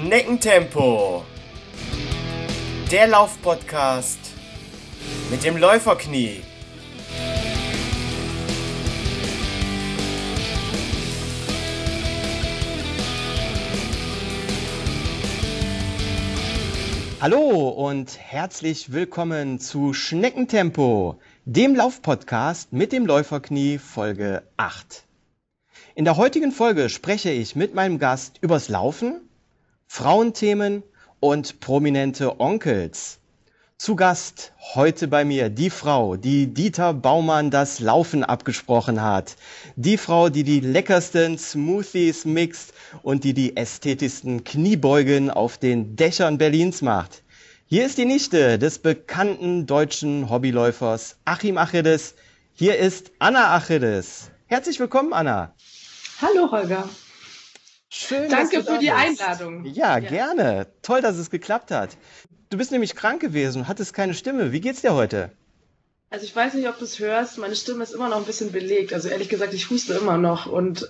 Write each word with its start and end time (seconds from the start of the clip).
Schneckentempo. 0.00 1.24
Der 2.90 3.06
Laufpodcast 3.06 4.18
mit 5.30 5.44
dem 5.44 5.58
Läuferknie. 5.58 6.40
Hallo 17.20 17.68
und 17.68 18.18
herzlich 18.18 18.92
willkommen 18.92 19.58
zu 19.60 19.92
Schneckentempo, 19.92 21.20
dem 21.44 21.74
Laufpodcast 21.74 22.72
mit 22.72 22.92
dem 22.92 23.04
Läuferknie 23.04 23.76
Folge 23.76 24.44
8. 24.56 25.04
In 25.94 26.06
der 26.06 26.16
heutigen 26.16 26.52
Folge 26.52 26.88
spreche 26.88 27.30
ich 27.30 27.54
mit 27.54 27.74
meinem 27.74 27.98
Gast 27.98 28.38
übers 28.40 28.70
Laufen, 28.70 29.26
Frauenthemen 29.92 30.84
und 31.18 31.58
prominente 31.58 32.38
Onkels. 32.38 33.18
Zu 33.76 33.96
Gast 33.96 34.52
heute 34.74 35.08
bei 35.08 35.24
mir 35.24 35.50
die 35.50 35.68
Frau, 35.68 36.14
die 36.14 36.46
Dieter 36.46 36.94
Baumann 36.94 37.50
das 37.50 37.80
Laufen 37.80 38.22
abgesprochen 38.22 39.02
hat. 39.02 39.34
Die 39.74 39.98
Frau, 39.98 40.28
die 40.28 40.44
die 40.44 40.60
leckersten 40.60 41.38
Smoothies 41.38 42.24
mixt 42.24 42.72
und 43.02 43.24
die 43.24 43.34
die 43.34 43.56
ästhetischsten 43.56 44.44
Kniebeugen 44.44 45.28
auf 45.28 45.58
den 45.58 45.96
Dächern 45.96 46.38
Berlins 46.38 46.82
macht. 46.82 47.24
Hier 47.66 47.84
ist 47.84 47.98
die 47.98 48.04
Nichte 48.04 48.60
des 48.60 48.78
bekannten 48.78 49.66
deutschen 49.66 50.30
Hobbyläufers 50.30 51.16
Achim 51.24 51.58
Achilles. 51.58 52.14
Hier 52.54 52.78
ist 52.78 53.10
Anna 53.18 53.56
Achilles. 53.56 54.30
Herzlich 54.46 54.78
willkommen, 54.78 55.12
Anna. 55.12 55.52
Hallo 56.22 56.48
Holger. 56.52 56.88
Schön. 57.90 58.30
Danke 58.30 58.62
für 58.62 58.78
die 58.78 58.86
bist. 58.86 59.20
Einladung. 59.20 59.64
Ja, 59.64 59.98
ja, 59.98 60.08
gerne. 60.08 60.66
Toll, 60.80 61.02
dass 61.02 61.16
es 61.16 61.28
geklappt 61.28 61.72
hat. 61.72 61.96
Du 62.48 62.56
bist 62.56 62.70
nämlich 62.70 62.94
krank 62.94 63.20
gewesen, 63.20 63.68
hattest 63.68 63.94
keine 63.94 64.14
Stimme. 64.14 64.52
Wie 64.52 64.60
geht's 64.60 64.80
dir 64.80 64.94
heute? 64.94 65.30
Also 66.08 66.24
ich 66.24 66.34
weiß 66.34 66.54
nicht, 66.54 66.68
ob 66.68 66.76
du 66.78 66.84
es 66.84 66.98
hörst, 66.98 67.38
meine 67.38 67.54
Stimme 67.54 67.84
ist 67.84 67.92
immer 67.92 68.08
noch 68.08 68.16
ein 68.16 68.24
bisschen 68.24 68.50
belegt. 68.50 68.92
Also 68.92 69.08
ehrlich 69.08 69.28
gesagt, 69.28 69.54
ich 69.54 69.70
huste 69.70 69.94
immer 69.94 70.18
noch. 70.18 70.46
Und 70.46 70.88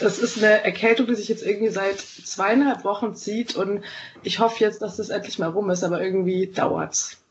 das 0.00 0.18
ist 0.18 0.38
eine 0.38 0.64
Erkältung, 0.64 1.06
die 1.06 1.14
sich 1.14 1.28
jetzt 1.28 1.42
irgendwie 1.42 1.70
seit 1.70 1.98
zweieinhalb 2.00 2.84
Wochen 2.84 3.14
zieht. 3.14 3.54
Und 3.54 3.82
ich 4.22 4.38
hoffe 4.38 4.64
jetzt, 4.64 4.80
dass 4.80 4.96
das 4.96 5.10
endlich 5.10 5.38
mal 5.38 5.50
rum 5.50 5.68
ist, 5.70 5.84
aber 5.84 6.02
irgendwie 6.02 6.46
dauert's. 6.46 7.21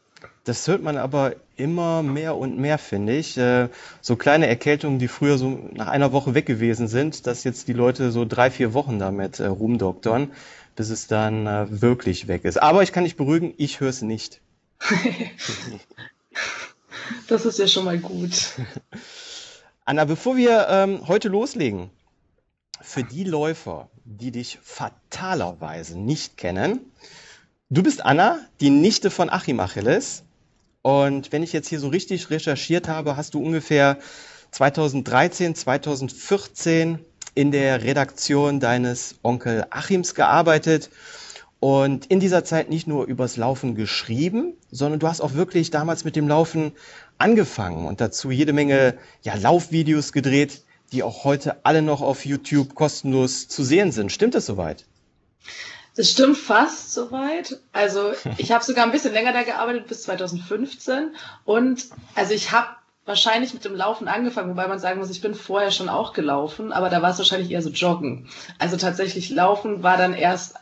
Das 0.43 0.67
hört 0.67 0.81
man 0.81 0.97
aber 0.97 1.35
immer 1.55 2.01
mehr 2.01 2.35
und 2.35 2.57
mehr, 2.57 2.79
finde 2.79 3.15
ich. 3.15 3.37
Äh, 3.37 3.69
so 4.01 4.15
kleine 4.15 4.47
Erkältungen, 4.47 4.97
die 4.97 5.07
früher 5.07 5.37
so 5.37 5.59
nach 5.73 5.87
einer 5.87 6.11
Woche 6.11 6.33
weg 6.33 6.47
gewesen 6.47 6.87
sind, 6.87 7.27
dass 7.27 7.43
jetzt 7.43 7.67
die 7.67 7.73
Leute 7.73 8.11
so 8.11 8.25
drei, 8.25 8.49
vier 8.49 8.73
Wochen 8.73 8.97
damit 8.97 9.39
äh, 9.39 9.45
rumdoktern, 9.45 10.31
bis 10.75 10.89
es 10.89 11.05
dann 11.05 11.45
äh, 11.45 11.81
wirklich 11.81 12.27
weg 12.27 12.43
ist. 12.43 12.61
Aber 12.61 12.81
ich 12.81 12.91
kann 12.91 13.03
dich 13.03 13.17
beruhigen, 13.17 13.53
ich 13.57 13.79
höre 13.79 13.89
es 13.89 14.01
nicht. 14.01 14.41
das 17.27 17.45
ist 17.45 17.59
ja 17.59 17.67
schon 17.67 17.85
mal 17.85 17.99
gut. 17.99 18.53
Anna, 19.85 20.05
bevor 20.05 20.37
wir 20.37 20.67
ähm, 20.69 21.07
heute 21.07 21.27
loslegen, 21.27 21.91
für 22.81 23.03
die 23.03 23.25
Läufer, 23.25 23.89
die 24.05 24.31
dich 24.31 24.57
fatalerweise 24.63 25.99
nicht 25.99 26.37
kennen, 26.37 26.79
du 27.69 27.83
bist 27.83 28.03
Anna, 28.03 28.39
die 28.59 28.71
Nichte 28.71 29.11
von 29.11 29.29
Achim 29.29 29.59
Achilles. 29.59 30.23
Und 30.81 31.31
wenn 31.31 31.43
ich 31.43 31.53
jetzt 31.53 31.67
hier 31.67 31.79
so 31.79 31.89
richtig 31.89 32.29
recherchiert 32.29 32.87
habe, 32.87 33.15
hast 33.15 33.33
du 33.33 33.43
ungefähr 33.43 33.99
2013, 34.51 35.55
2014 35.55 36.99
in 37.35 37.51
der 37.51 37.83
Redaktion 37.83 38.59
deines 38.59 39.15
Onkel 39.23 39.65
Achims 39.69 40.15
gearbeitet 40.15 40.89
und 41.59 42.07
in 42.07 42.19
dieser 42.19 42.43
Zeit 42.43 42.69
nicht 42.69 42.87
nur 42.87 43.05
übers 43.05 43.37
Laufen 43.37 43.75
geschrieben, 43.75 44.53
sondern 44.71 44.99
du 44.99 45.07
hast 45.07 45.21
auch 45.21 45.33
wirklich 45.33 45.69
damals 45.69 46.03
mit 46.03 46.15
dem 46.15 46.27
Laufen 46.27 46.73
angefangen 47.19 47.85
und 47.85 48.01
dazu 48.01 48.31
jede 48.31 48.51
Menge 48.51 48.97
ja, 49.21 49.35
Laufvideos 49.35 50.11
gedreht, 50.11 50.63
die 50.91 51.03
auch 51.03 51.23
heute 51.23 51.63
alle 51.63 51.81
noch 51.81 52.01
auf 52.01 52.25
YouTube 52.25 52.75
kostenlos 52.75 53.47
zu 53.47 53.63
sehen 53.63 53.91
sind. 53.91 54.11
Stimmt 54.11 54.35
das 54.35 54.45
soweit? 54.47 54.85
Das 55.95 56.11
stimmt 56.11 56.37
fast 56.37 56.93
soweit. 56.93 57.59
Also 57.73 58.13
ich 58.37 58.51
habe 58.51 58.63
sogar 58.63 58.85
ein 58.85 58.91
bisschen 58.91 59.13
länger 59.13 59.33
da 59.33 59.43
gearbeitet, 59.43 59.87
bis 59.87 60.03
2015. 60.03 61.15
Und 61.43 61.87
also 62.15 62.33
ich 62.33 62.51
habe 62.51 62.69
wahrscheinlich 63.05 63.53
mit 63.53 63.65
dem 63.65 63.75
Laufen 63.75 64.07
angefangen, 64.07 64.51
wobei 64.51 64.67
man 64.67 64.79
sagen 64.79 64.99
muss, 64.99 65.09
ich 65.09 65.21
bin 65.21 65.35
vorher 65.35 65.71
schon 65.71 65.89
auch 65.89 66.13
gelaufen, 66.13 66.71
aber 66.71 66.89
da 66.89 67.01
war 67.01 67.09
es 67.09 67.17
wahrscheinlich 67.17 67.51
eher 67.51 67.61
so 67.61 67.69
Joggen. 67.69 68.29
Also 68.57 68.77
tatsächlich 68.77 69.29
Laufen 69.29 69.83
war 69.83 69.97
dann 69.97 70.13
erst 70.13 70.55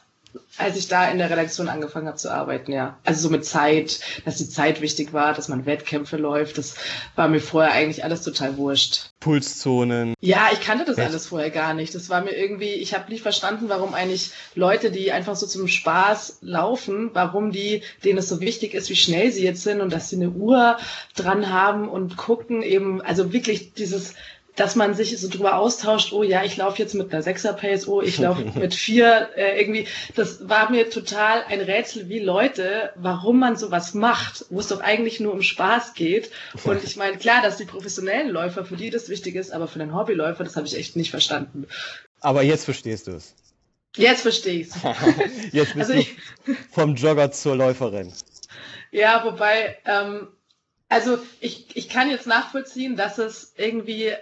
als 0.58 0.78
ich 0.78 0.88
da 0.88 1.10
in 1.10 1.18
der 1.18 1.30
Redaktion 1.30 1.70
angefangen 1.70 2.08
habe 2.08 2.18
zu 2.18 2.32
arbeiten, 2.32 2.72
ja. 2.72 2.98
Also 3.06 3.22
so 3.22 3.30
mit 3.30 3.46
Zeit, 3.46 4.00
dass 4.26 4.38
die 4.38 4.50
Zeit 4.50 4.82
wichtig 4.82 5.14
war, 5.14 5.34
dass 5.34 5.48
man 5.48 5.66
Wettkämpfe 5.66 6.18
läuft, 6.18 6.58
das 6.58 6.76
war 7.16 7.28
mir 7.28 7.40
vorher 7.40 7.72
eigentlich 7.72 8.04
alles 8.04 8.22
total 8.24 8.58
wurscht. 8.58 9.12
Pulszonen. 9.20 10.14
Ja, 10.22 10.50
ich 10.52 10.62
kannte 10.62 10.86
das 10.86 10.98
Echt? 10.98 11.08
alles 11.08 11.28
vorher 11.28 11.50
gar 11.50 11.74
nicht. 11.74 11.94
Das 11.94 12.10
war 12.10 12.22
mir 12.22 12.32
irgendwie, 12.32 12.74
ich 12.74 12.94
habe 12.94 13.10
nicht 13.10 13.22
verstanden, 13.22 13.66
warum 13.70 13.94
eigentlich 13.94 14.32
Leute, 14.56 14.92
die 14.92 15.12
einfach 15.12 15.36
so 15.36 15.46
zum 15.46 15.68
Spaß 15.68 16.40
laufen, 16.42 17.12
warum 17.14 17.52
die, 17.52 17.82
denen 18.04 18.20
es 18.20 18.30
so 18.30 18.40
wichtig 18.42 18.74
ist, 18.74 18.90
wie 18.90 18.96
schnell 18.96 19.32
sie 19.32 19.44
jetzt 19.44 19.64
sind 19.64 19.82
und 19.82 19.92
dass 19.92 20.10
sie 20.10 20.18
eine 20.18 20.30
Uhr 20.30 20.78
dran 21.16 21.52
haben 21.52 21.90
und 21.90 22.18
gucken 22.18 22.62
eben, 22.62 23.02
also 23.02 23.34
wirklich 23.34 23.74
dieses 23.74 24.14
dass 24.60 24.76
man 24.76 24.94
sich 24.94 25.18
so 25.18 25.30
drüber 25.30 25.56
austauscht, 25.58 26.12
oh 26.12 26.22
ja, 26.22 26.44
ich 26.44 26.58
laufe 26.58 26.80
jetzt 26.80 26.94
mit 26.94 27.14
einer 27.14 27.24
Sechser-Pace, 27.24 27.88
oh, 27.88 28.02
ich 28.02 28.18
laufe 28.18 28.44
mit 28.60 28.76
vier, 28.76 29.30
äh, 29.38 29.58
irgendwie, 29.58 29.88
das 30.16 30.50
war 30.50 30.70
mir 30.70 30.90
total 30.90 31.44
ein 31.48 31.62
Rätsel, 31.62 32.10
wie 32.10 32.20
Leute, 32.20 32.92
warum 32.96 33.40
man 33.40 33.56
sowas 33.56 33.94
macht, 33.94 34.46
wo 34.50 34.60
es 34.60 34.68
doch 34.68 34.82
eigentlich 34.82 35.22
nur 35.22 35.32
um 35.32 35.42
Spaß 35.42 35.94
geht. 35.94 36.30
Und 36.66 36.84
ich 36.84 36.98
meine, 36.98 37.18
klar, 37.18 37.42
dass 37.42 37.56
die 37.56 37.64
professionellen 37.64 38.30
Läufer, 38.30 38.66
für 38.66 38.76
die 38.76 38.90
das 38.90 39.08
wichtig 39.08 39.36
ist, 39.36 39.52
aber 39.52 39.70
für 39.70 39.80
den 39.80 39.96
Hobbyläufer, 39.96 40.44
das 40.44 40.58
habe 40.58 40.68
ich 40.68 40.76
echt 40.76 40.98
nicht 40.98 41.12
verstanden. 41.12 41.66
Aber 42.20 42.44
jetzt 42.44 42.66
verstehst 42.66 43.08
du 43.08 43.12
es. 43.12 43.36
Jetzt 43.96 44.22
verstehe 44.24 44.60
ich's. 44.60 44.76
jetzt 45.54 45.74
bist 45.74 45.90
also 45.90 45.94
ich, 45.94 46.18
du 46.46 46.54
vom 46.72 46.96
Jogger 46.96 47.32
zur 47.32 47.56
Läuferin. 47.56 48.12
Ja, 48.92 49.24
wobei, 49.24 49.78
ähm, 49.86 50.28
also 50.90 51.18
ich, 51.40 51.78
ich 51.78 51.88
kann 51.88 52.10
jetzt 52.10 52.28
nachvollziehen, 52.28 52.98
dass 52.98 53.20
es 53.20 53.54
irgendwie 53.56 54.14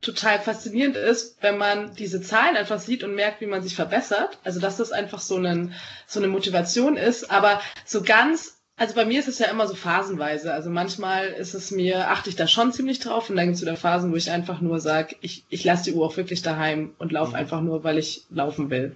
total 0.00 0.38
faszinierend 0.38 0.96
ist, 0.96 1.42
wenn 1.42 1.58
man 1.58 1.94
diese 1.94 2.20
Zahlen 2.20 2.56
einfach 2.56 2.78
sieht 2.78 3.02
und 3.02 3.14
merkt, 3.14 3.40
wie 3.40 3.46
man 3.46 3.62
sich 3.62 3.74
verbessert. 3.74 4.38
Also 4.44 4.60
dass 4.60 4.76
das 4.76 4.92
einfach 4.92 5.20
so, 5.20 5.36
einen, 5.36 5.74
so 6.06 6.20
eine 6.20 6.28
Motivation 6.28 6.96
ist. 6.96 7.30
Aber 7.30 7.60
so 7.84 8.02
ganz, 8.02 8.58
also 8.76 8.94
bei 8.94 9.04
mir 9.04 9.18
ist 9.18 9.28
es 9.28 9.38
ja 9.38 9.48
immer 9.48 9.66
so 9.66 9.74
phasenweise. 9.74 10.52
Also 10.52 10.70
manchmal 10.70 11.28
ist 11.28 11.54
es 11.54 11.70
mir, 11.70 12.10
achte 12.10 12.30
ich 12.30 12.36
da 12.36 12.46
schon 12.46 12.72
ziemlich 12.72 12.98
drauf 12.98 13.30
und 13.30 13.36
dann 13.36 13.46
gibt 13.46 13.56
es 13.56 13.62
wieder 13.62 13.76
Phasen, 13.76 14.12
wo 14.12 14.16
ich 14.16 14.30
einfach 14.30 14.60
nur 14.60 14.80
sage, 14.80 15.16
ich, 15.22 15.44
ich 15.48 15.64
lasse 15.64 15.84
die 15.84 15.92
Uhr 15.92 16.06
auch 16.06 16.16
wirklich 16.16 16.42
daheim 16.42 16.94
und 16.98 17.12
laufe 17.12 17.30
mhm. 17.30 17.36
einfach 17.36 17.60
nur, 17.60 17.84
weil 17.84 17.98
ich 17.98 18.24
laufen 18.30 18.70
will. 18.70 18.94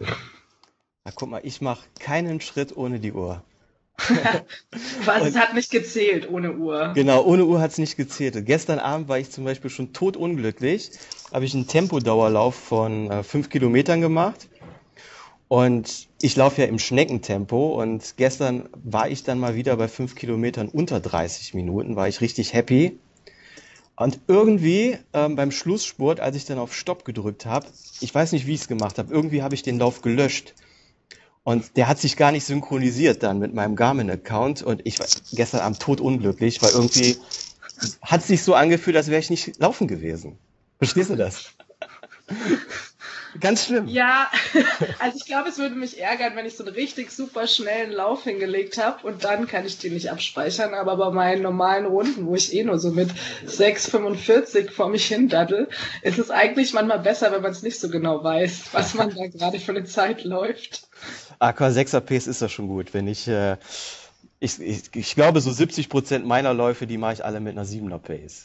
Na 1.05 1.13
guck 1.15 1.31
mal, 1.31 1.41
ich 1.43 1.61
mache 1.61 1.87
keinen 1.99 2.41
Schritt 2.41 2.77
ohne 2.77 3.01
die 3.01 3.13
Uhr. 3.13 3.43
Was, 5.05 5.27
es 5.27 5.37
hat 5.37 5.55
nicht 5.55 5.71
gezählt 5.71 6.29
ohne 6.31 6.53
Uhr. 6.53 6.93
Genau, 6.95 7.25
ohne 7.25 7.45
Uhr 7.45 7.61
hat 7.61 7.73
es 7.73 7.79
nicht 7.79 7.97
gezählt. 7.97 8.45
Gestern 8.47 8.79
Abend 8.79 9.09
war 9.09 9.19
ich 9.19 9.31
zum 9.31 9.45
Beispiel 9.45 9.71
schon 9.71 9.93
totunglücklich. 9.93 10.91
Habe 11.33 11.45
ich 11.45 11.55
einen 11.55 11.67
Tempodauerlauf 11.67 12.55
von 12.55 13.11
äh, 13.11 13.23
fünf 13.23 13.51
Kilometern 13.51 14.01
gemacht. 14.01 14.49
Und 15.49 16.09
ich 16.23 16.37
laufe 16.37 16.63
ja 16.63 16.69
im 16.69 16.79
Schneckentempo. 16.79 17.81
Und 17.81 18.17
gestern 18.17 18.69
war 18.85 19.09
ich 19.09 19.25
dann 19.25 19.39
mal 19.39 19.55
wieder 19.55 19.77
bei 19.77 19.89
fünf 19.89 20.15
Kilometern 20.15 20.69
unter 20.69 21.01
30 21.01 21.55
Minuten. 21.55 21.97
War 21.97 22.09
ich 22.09 22.21
richtig 22.21 22.53
happy. 22.55 22.99
Und 23.97 24.21
irgendwie 24.29 24.97
ähm, 25.13 25.37
beim 25.37 25.51
Schlussspurt, 25.51 26.21
als 26.21 26.35
ich 26.35 26.47
dann 26.47 26.59
auf 26.59 26.75
Stopp 26.75 27.05
gedrückt 27.05 27.45
habe, 27.45 27.67
ich 28.01 28.15
weiß 28.15 28.33
nicht, 28.33 28.47
wie 28.47 28.55
ich 28.55 28.63
es 28.63 28.69
gemacht 28.69 28.97
habe, 28.99 29.13
irgendwie 29.13 29.43
habe 29.43 29.55
ich 29.55 29.63
den 29.63 29.79
Lauf 29.79 30.01
gelöscht. 30.01 30.55
Und 31.43 31.77
der 31.77 31.89
hat 31.89 31.99
sich 31.99 32.17
gar 32.17 32.33
nicht 32.33 32.45
synchronisiert 32.45 33.23
dann 33.23 33.39
mit 33.39 33.55
meinem 33.55 33.75
Garmin-Account 33.75 34.63
und 34.63 34.83
ich 34.85 34.99
war 35.01 35.07
gestern 35.33 35.61
Abend 35.61 35.81
tot 35.81 36.01
unglücklich, 36.01 36.61
weil 36.63 36.71
irgendwie 36.73 37.17
hat 38.03 38.23
sich 38.23 38.43
so 38.43 38.55
angefühlt, 38.55 38.97
als 38.97 39.09
wäre 39.09 39.21
ich 39.21 39.31
nicht 39.31 39.59
laufen 39.59 39.89
gewesen. 39.89 40.39
Verstehst 40.79 41.11
du 41.11 41.17
das? 41.17 41.53
Ganz 43.39 43.67
schlimm. 43.67 43.87
Ja, 43.87 44.29
also 44.99 45.17
ich 45.17 45.25
glaube, 45.25 45.51
es 45.51 45.59
würde 45.59 45.77
mich 45.77 46.01
ärgern, 46.01 46.35
wenn 46.35 46.47
ich 46.47 46.57
so 46.57 46.65
einen 46.65 46.75
richtig 46.75 47.13
super 47.13 47.47
schnellen 47.47 47.93
Lauf 47.93 48.25
hingelegt 48.25 48.77
habe 48.77 49.07
und 49.07 49.23
dann 49.23 49.47
kann 49.47 49.65
ich 49.65 49.79
den 49.79 49.95
nicht 49.95 50.11
abspeichern. 50.11 50.75
Aber 50.75 50.97
bei 50.97 51.11
meinen 51.11 51.43
normalen 51.43 51.87
Runden, 51.87 52.27
wo 52.27 52.35
ich 52.35 52.53
eh 52.55 52.65
nur 52.65 52.79
so 52.79 52.91
mit 52.91 53.11
6,45 53.47 54.71
vor 54.71 54.89
mich 54.89 55.07
hin 55.07 55.29
daddel, 55.29 55.69
ist 56.03 56.19
es 56.19 56.31
eigentlich 56.31 56.73
manchmal 56.73 56.99
besser, 56.99 57.31
wenn 57.31 57.43
man 57.43 57.53
es 57.53 57.63
nicht 57.63 57.79
so 57.79 57.89
genau 57.89 58.25
weiß, 58.25 58.71
was 58.73 58.95
man 58.95 59.15
da 59.15 59.29
gerade 59.29 59.61
für 59.61 59.73
eine 59.73 59.85
Zeit 59.85 60.25
läuft. 60.25 60.89
AK 61.41 61.61
6er 61.63 62.01
Pace 62.01 62.27
ist 62.27 62.43
das 62.43 62.53
schon 62.53 62.69
gut. 62.69 62.95
Wenn 62.95 63.09
ich, 63.09 63.27
äh, 63.27 63.57
ich, 64.39 64.61
ich, 64.61 64.95
ich 64.95 65.15
glaube, 65.15 65.41
so 65.41 65.51
70 65.51 65.89
Prozent 65.89 66.27
meiner 66.27 66.55
Läufe, 66.55 66.87
die 66.87 66.99
mache 66.99 67.15
ich 67.15 67.25
alle 67.25 67.41
mit 67.41 67.57
einer 67.57 67.67
7er 67.67 67.99
Pace. 67.99 68.45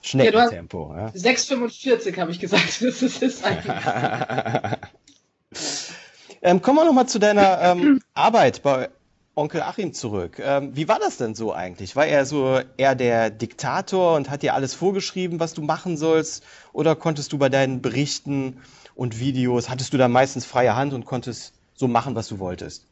Schneckentempo. 0.00 0.94
Ja, 0.96 1.08
6,45 1.08 2.16
habe 2.18 2.30
ich 2.30 2.40
gesagt. 2.40 2.80
Das 2.80 3.02
ist, 3.02 3.22
ist 3.22 3.44
eigentlich. 3.44 3.74
Ähm, 6.44 6.60
kommen 6.60 6.78
wir 6.78 6.84
nochmal 6.84 7.06
zu 7.06 7.20
deiner 7.20 7.60
ähm, 7.62 8.00
Arbeit 8.14 8.64
bei 8.64 8.90
Onkel 9.36 9.62
Achim 9.62 9.92
zurück. 9.94 10.40
Ähm, 10.44 10.74
wie 10.74 10.88
war 10.88 10.98
das 10.98 11.16
denn 11.16 11.36
so 11.36 11.52
eigentlich? 11.52 11.94
War 11.94 12.06
er 12.06 12.26
so 12.26 12.60
eher 12.76 12.96
der 12.96 13.30
Diktator 13.30 14.16
und 14.16 14.28
hat 14.28 14.42
dir 14.42 14.54
alles 14.54 14.74
vorgeschrieben, 14.74 15.38
was 15.38 15.54
du 15.54 15.62
machen 15.62 15.96
sollst? 15.96 16.42
Oder 16.72 16.96
konntest 16.96 17.32
du 17.32 17.38
bei 17.38 17.48
deinen 17.48 17.80
Berichten 17.80 18.60
und 18.96 19.20
Videos, 19.20 19.70
hattest 19.70 19.92
du 19.92 19.98
da 19.98 20.08
meistens 20.08 20.44
freie 20.44 20.74
Hand 20.74 20.92
und 20.94 21.04
konntest 21.04 21.54
so 21.82 21.88
machen, 21.88 22.14
was 22.14 22.28
du 22.28 22.38
wolltest? 22.38 22.86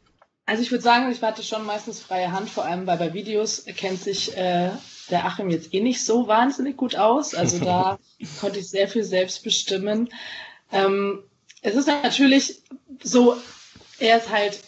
Also 0.47 0.63
ich 0.63 0.73
würde 0.73 0.83
sagen, 0.83 1.11
ich 1.13 1.23
hatte 1.23 1.45
schon 1.45 1.65
meistens 1.65 2.01
freie 2.01 2.33
Hand, 2.33 2.51
vor 2.51 2.65
allem 2.65 2.87
weil 2.87 2.99
bei 2.99 3.15
Videos 3.15 3.65
kennt 3.77 4.03
sich 4.03 4.37
äh, 4.37 4.71
der 5.11 5.25
Achim 5.25 5.49
jetzt 5.49 5.73
eh 5.73 5.81
nicht 5.81 6.05
so 6.05 6.27
wahnsinnig 6.27 6.77
gut 6.77 6.97
aus. 6.97 7.35
Also 7.37 7.61
da 7.61 7.99
konnte 8.41 8.59
ich 8.59 8.69
sehr 8.69 8.89
viel 8.89 9.05
selbst 9.05 9.45
bestimmen. 9.45 10.11
Ähm, 10.73 11.23
es 11.63 11.77
ist 11.77 11.87
natürlich 11.87 12.63
so, 13.01 13.37
er 14.01 14.19
ist 14.19 14.31
halt 14.31 14.61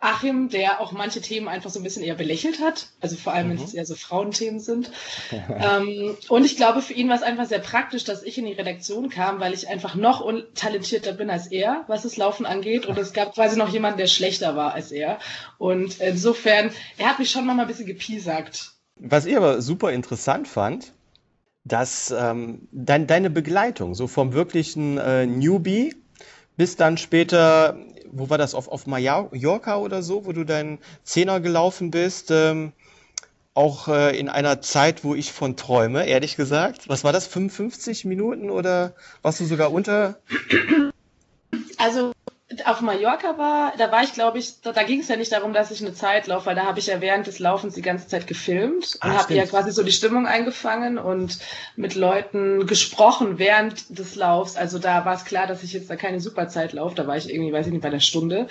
Achim, 0.00 0.48
der 0.48 0.80
auch 0.80 0.92
manche 0.92 1.20
Themen 1.20 1.48
einfach 1.48 1.70
so 1.70 1.80
ein 1.80 1.82
bisschen 1.82 2.04
eher 2.04 2.14
belächelt 2.14 2.60
hat, 2.60 2.86
also 3.00 3.16
vor 3.16 3.32
allem, 3.32 3.50
wenn 3.50 3.56
es 3.56 3.72
mhm. 3.72 3.78
eher 3.78 3.86
so 3.86 3.96
Frauenthemen 3.96 4.60
sind. 4.60 4.92
ähm, 5.32 6.16
und 6.28 6.44
ich 6.44 6.56
glaube, 6.56 6.82
für 6.82 6.92
ihn 6.92 7.08
war 7.08 7.16
es 7.16 7.22
einfach 7.22 7.46
sehr 7.46 7.58
praktisch, 7.58 8.04
dass 8.04 8.22
ich 8.22 8.38
in 8.38 8.46
die 8.46 8.52
Redaktion 8.52 9.08
kam, 9.08 9.40
weil 9.40 9.52
ich 9.52 9.66
einfach 9.66 9.96
noch 9.96 10.24
talentierter 10.54 11.12
bin 11.12 11.30
als 11.30 11.48
er, 11.48 11.84
was 11.88 12.02
das 12.02 12.16
Laufen 12.16 12.46
angeht. 12.46 12.86
Und 12.86 12.96
es 12.96 13.12
gab 13.12 13.34
quasi 13.34 13.58
noch 13.58 13.72
jemanden, 13.72 13.98
der 13.98 14.06
schlechter 14.06 14.54
war 14.54 14.72
als 14.72 14.92
er. 14.92 15.18
Und 15.58 15.98
insofern, 16.00 16.70
er 16.96 17.08
hat 17.08 17.18
mich 17.18 17.30
schon 17.30 17.44
noch 17.46 17.54
mal 17.54 17.62
ein 17.62 17.68
bisschen 17.68 17.86
gepiesackt. 17.86 18.70
Was 19.00 19.26
ich 19.26 19.36
aber 19.36 19.60
super 19.60 19.90
interessant 19.90 20.46
fand, 20.46 20.92
dass 21.64 22.14
ähm, 22.16 22.68
dein, 22.70 23.08
deine 23.08 23.30
Begleitung, 23.30 23.96
so 23.96 24.06
vom 24.06 24.32
wirklichen 24.32 24.96
äh, 24.96 25.26
Newbie 25.26 25.96
bis 26.56 26.76
dann 26.76 26.98
später 26.98 27.78
wo 28.12 28.30
war 28.30 28.38
das, 28.38 28.54
auf, 28.54 28.68
auf 28.68 28.86
Mallorca 28.86 29.76
oder 29.76 30.02
so, 30.02 30.26
wo 30.26 30.32
du 30.32 30.44
deinen 30.44 30.78
Zehner 31.04 31.40
gelaufen 31.40 31.90
bist, 31.90 32.30
ähm, 32.30 32.72
auch 33.54 33.88
äh, 33.88 34.16
in 34.16 34.28
einer 34.28 34.60
Zeit, 34.60 35.02
wo 35.02 35.14
ich 35.14 35.32
von 35.32 35.56
träume, 35.56 36.06
ehrlich 36.06 36.36
gesagt. 36.36 36.88
Was 36.88 37.02
war 37.02 37.12
das, 37.12 37.26
55 37.26 38.04
Minuten 38.04 38.50
oder 38.50 38.94
warst 39.22 39.40
du 39.40 39.44
sogar 39.44 39.72
unter? 39.72 40.18
Also 41.76 42.12
auf 42.64 42.80
Mallorca 42.80 43.36
war, 43.36 43.74
da 43.76 43.92
war 43.92 44.02
ich, 44.02 44.14
glaube 44.14 44.38
ich, 44.38 44.60
da, 44.62 44.72
da 44.72 44.82
ging 44.82 45.00
es 45.00 45.08
ja 45.08 45.16
nicht 45.16 45.32
darum, 45.32 45.52
dass 45.52 45.70
ich 45.70 45.82
eine 45.82 45.92
Zeit 45.92 46.26
laufe, 46.26 46.46
weil 46.46 46.54
da 46.54 46.64
habe 46.64 46.78
ich 46.78 46.86
ja 46.86 47.00
während 47.00 47.26
des 47.26 47.38
Laufens 47.38 47.74
die 47.74 47.82
ganze 47.82 48.08
Zeit 48.08 48.26
gefilmt 48.26 48.98
und 49.02 49.12
habe 49.12 49.34
ja 49.34 49.44
quasi 49.44 49.70
so 49.70 49.82
die 49.82 49.92
Stimmung 49.92 50.26
eingefangen 50.26 50.96
und 50.96 51.38
mit 51.76 51.94
Leuten 51.94 52.66
gesprochen 52.66 53.38
während 53.38 53.98
des 53.98 54.14
Laufs. 54.14 54.56
Also 54.56 54.78
da 54.78 55.04
war 55.04 55.14
es 55.14 55.26
klar, 55.26 55.46
dass 55.46 55.62
ich 55.62 55.74
jetzt 55.74 55.90
da 55.90 55.96
keine 55.96 56.20
Superzeit 56.20 56.72
laufe. 56.72 56.94
Da 56.94 57.06
war 57.06 57.18
ich 57.18 57.30
irgendwie, 57.30 57.52
weiß 57.52 57.66
ich 57.66 57.72
nicht, 57.72 57.82
bei 57.82 57.90
der 57.90 58.00
Stunde 58.00 58.48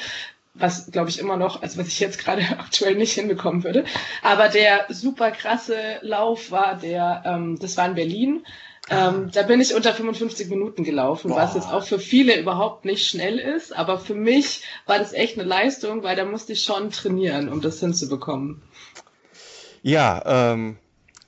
was 0.59 0.91
glaube 0.91 1.09
ich 1.09 1.19
immer 1.19 1.37
noch, 1.37 1.61
also 1.61 1.79
was 1.79 1.87
ich 1.87 1.99
jetzt 1.99 2.17
gerade 2.17 2.41
aktuell 2.57 2.95
nicht 2.95 3.13
hinbekommen 3.13 3.63
würde. 3.63 3.85
Aber 4.21 4.49
der 4.49 4.85
super 4.89 5.31
krasse 5.31 5.77
Lauf 6.01 6.51
war 6.51 6.77
der, 6.77 7.23
ähm, 7.25 7.57
das 7.59 7.77
war 7.77 7.87
in 7.87 7.95
Berlin. 7.95 8.45
Ähm, 8.89 9.31
da 9.31 9.43
bin 9.43 9.59
ich 9.59 9.75
unter 9.75 9.93
55 9.93 10.49
Minuten 10.49 10.83
gelaufen, 10.83 11.29
Boah. 11.29 11.37
was 11.37 11.55
jetzt 11.55 11.67
auch 11.67 11.83
für 11.83 11.99
viele 11.99 12.39
überhaupt 12.39 12.85
nicht 12.85 13.07
schnell 13.07 13.37
ist. 13.37 13.75
Aber 13.75 13.99
für 13.99 14.15
mich 14.15 14.63
war 14.85 14.97
das 14.97 15.13
echt 15.13 15.37
eine 15.37 15.47
Leistung, 15.47 16.03
weil 16.03 16.15
da 16.15 16.25
musste 16.25 16.53
ich 16.53 16.63
schon 16.63 16.91
trainieren, 16.91 17.49
um 17.49 17.61
das 17.61 17.79
hinzubekommen. 17.79 18.61
Ja, 19.81 20.53
ähm, 20.53 20.77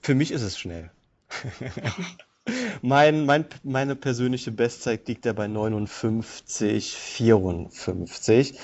für 0.01 0.15
mich 0.15 0.31
ist 0.31 0.41
es 0.41 0.57
schnell. 0.57 0.89
mein, 2.81 3.25
mein, 3.25 3.45
meine 3.63 3.95
persönliche 3.95 4.51
Bestzeit 4.51 5.07
liegt 5.07 5.25
ja 5.25 5.33
bei 5.33 5.47
59, 5.47 6.93
54. 6.93 8.57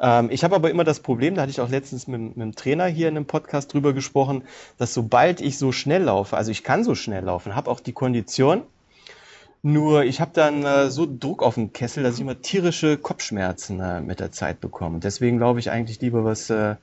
Ähm, 0.00 0.30
ich 0.30 0.42
habe 0.42 0.56
aber 0.56 0.70
immer 0.70 0.84
das 0.84 1.00
Problem, 1.00 1.34
da 1.34 1.42
hatte 1.42 1.50
ich 1.50 1.60
auch 1.60 1.68
letztens 1.68 2.06
mit, 2.06 2.20
mit 2.20 2.38
dem 2.38 2.54
Trainer 2.54 2.86
hier 2.86 3.08
in 3.08 3.16
einem 3.16 3.26
Podcast 3.26 3.72
drüber 3.72 3.92
gesprochen, 3.92 4.42
dass 4.78 4.94
sobald 4.94 5.40
ich 5.40 5.58
so 5.58 5.72
schnell 5.72 6.04
laufe, 6.04 6.36
also 6.36 6.50
ich 6.50 6.64
kann 6.64 6.84
so 6.84 6.94
schnell 6.94 7.24
laufen, 7.24 7.54
habe 7.54 7.70
auch 7.70 7.80
die 7.80 7.92
Kondition, 7.92 8.62
nur 9.62 10.04
ich 10.04 10.22
habe 10.22 10.30
dann 10.32 10.64
äh, 10.64 10.90
so 10.90 11.06
Druck 11.06 11.42
auf 11.42 11.54
dem 11.54 11.72
Kessel, 11.74 12.02
dass 12.02 12.14
ich 12.14 12.22
immer 12.22 12.40
tierische 12.40 12.96
Kopfschmerzen 12.96 13.78
äh, 13.80 14.00
mit 14.00 14.18
der 14.18 14.32
Zeit 14.32 14.60
bekomme. 14.60 15.00
Deswegen 15.00 15.38
laufe 15.38 15.58
ich 15.58 15.70
eigentlich 15.70 16.00
lieber 16.00 16.24
was, 16.24 16.48
äh, 16.48 16.76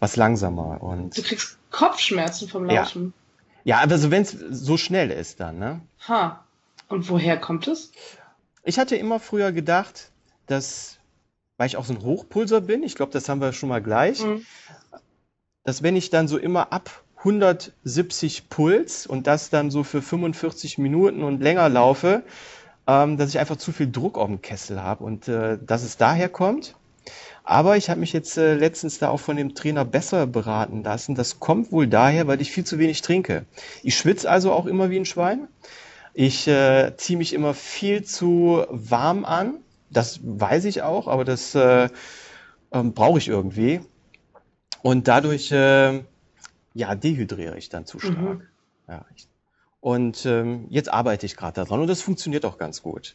was 0.00 0.16
langsamer. 0.16 0.82
Und 0.82 1.16
du 1.16 1.22
kriegst 1.22 1.58
Kopfschmerzen 1.70 2.48
vom 2.48 2.64
Laufen? 2.64 3.14
Ja, 3.62 3.76
ja 3.76 3.82
aber 3.84 3.98
so, 3.98 4.10
wenn 4.10 4.22
es 4.22 4.32
so 4.32 4.76
schnell 4.76 5.12
ist 5.12 5.38
dann. 5.38 5.60
Ne? 5.60 5.80
Ha. 6.08 6.44
Und 6.88 7.08
woher 7.08 7.38
kommt 7.38 7.68
es? 7.68 7.92
Ich 8.64 8.80
hatte 8.80 8.96
immer 8.96 9.20
früher 9.20 9.52
gedacht, 9.52 10.10
dass 10.46 10.93
weil 11.56 11.66
ich 11.66 11.76
auch 11.76 11.84
so 11.84 11.94
ein 11.94 12.02
Hochpulser 12.02 12.60
bin, 12.60 12.82
ich 12.82 12.94
glaube, 12.94 13.12
das 13.12 13.28
haben 13.28 13.40
wir 13.40 13.52
schon 13.52 13.68
mal 13.68 13.82
gleich, 13.82 14.24
mhm. 14.24 14.44
dass 15.64 15.82
wenn 15.82 15.96
ich 15.96 16.10
dann 16.10 16.28
so 16.28 16.38
immer 16.38 16.72
ab 16.72 17.04
170 17.18 18.50
Puls 18.50 19.06
und 19.06 19.26
das 19.26 19.50
dann 19.50 19.70
so 19.70 19.82
für 19.82 20.02
45 20.02 20.78
Minuten 20.78 21.22
und 21.22 21.40
länger 21.40 21.68
laufe, 21.68 22.22
ähm, 22.86 23.16
dass 23.16 23.30
ich 23.30 23.38
einfach 23.38 23.56
zu 23.56 23.72
viel 23.72 23.90
Druck 23.90 24.18
auf 24.18 24.26
dem 24.26 24.42
Kessel 24.42 24.82
habe 24.82 25.04
und 25.04 25.28
äh, 25.28 25.58
dass 25.64 25.82
es 25.82 25.96
daher 25.96 26.28
kommt. 26.28 26.74
Aber 27.42 27.76
ich 27.76 27.90
habe 27.90 28.00
mich 28.00 28.12
jetzt 28.12 28.36
äh, 28.36 28.54
letztens 28.54 28.98
da 28.98 29.08
auch 29.08 29.20
von 29.20 29.36
dem 29.36 29.54
Trainer 29.54 29.84
besser 29.84 30.26
beraten 30.26 30.82
lassen. 30.82 31.14
Das 31.14 31.40
kommt 31.40 31.72
wohl 31.72 31.86
daher, 31.86 32.26
weil 32.26 32.40
ich 32.40 32.50
viel 32.50 32.64
zu 32.64 32.78
wenig 32.78 33.02
trinke. 33.02 33.44
Ich 33.82 33.96
schwitze 33.96 34.30
also 34.30 34.52
auch 34.52 34.66
immer 34.66 34.90
wie 34.90 34.98
ein 34.98 35.04
Schwein. 35.04 35.48
Ich 36.14 36.46
äh, 36.46 36.92
ziehe 36.96 37.18
mich 37.18 37.32
immer 37.32 37.54
viel 37.54 38.04
zu 38.04 38.64
warm 38.70 39.24
an 39.24 39.63
das 39.96 40.20
weiß 40.22 40.64
ich 40.66 40.82
auch, 40.82 41.08
aber 41.08 41.24
das 41.24 41.54
äh, 41.54 41.88
ähm, 42.72 42.92
brauche 42.92 43.18
ich 43.18 43.28
irgendwie. 43.28 43.80
Und 44.82 45.08
dadurch 45.08 45.50
äh, 45.52 46.02
ja, 46.74 46.94
dehydriere 46.94 47.56
ich 47.56 47.68
dann 47.68 47.86
zu 47.86 47.98
stark. 47.98 48.18
Mhm. 48.18 48.42
Ja, 48.88 49.04
ich, 49.16 49.28
und 49.80 50.24
ähm, 50.26 50.66
jetzt 50.70 50.92
arbeite 50.92 51.26
ich 51.26 51.36
gerade 51.36 51.54
daran 51.54 51.80
und 51.80 51.86
das 51.86 52.02
funktioniert 52.02 52.44
auch 52.44 52.58
ganz 52.58 52.82
gut. 52.82 53.14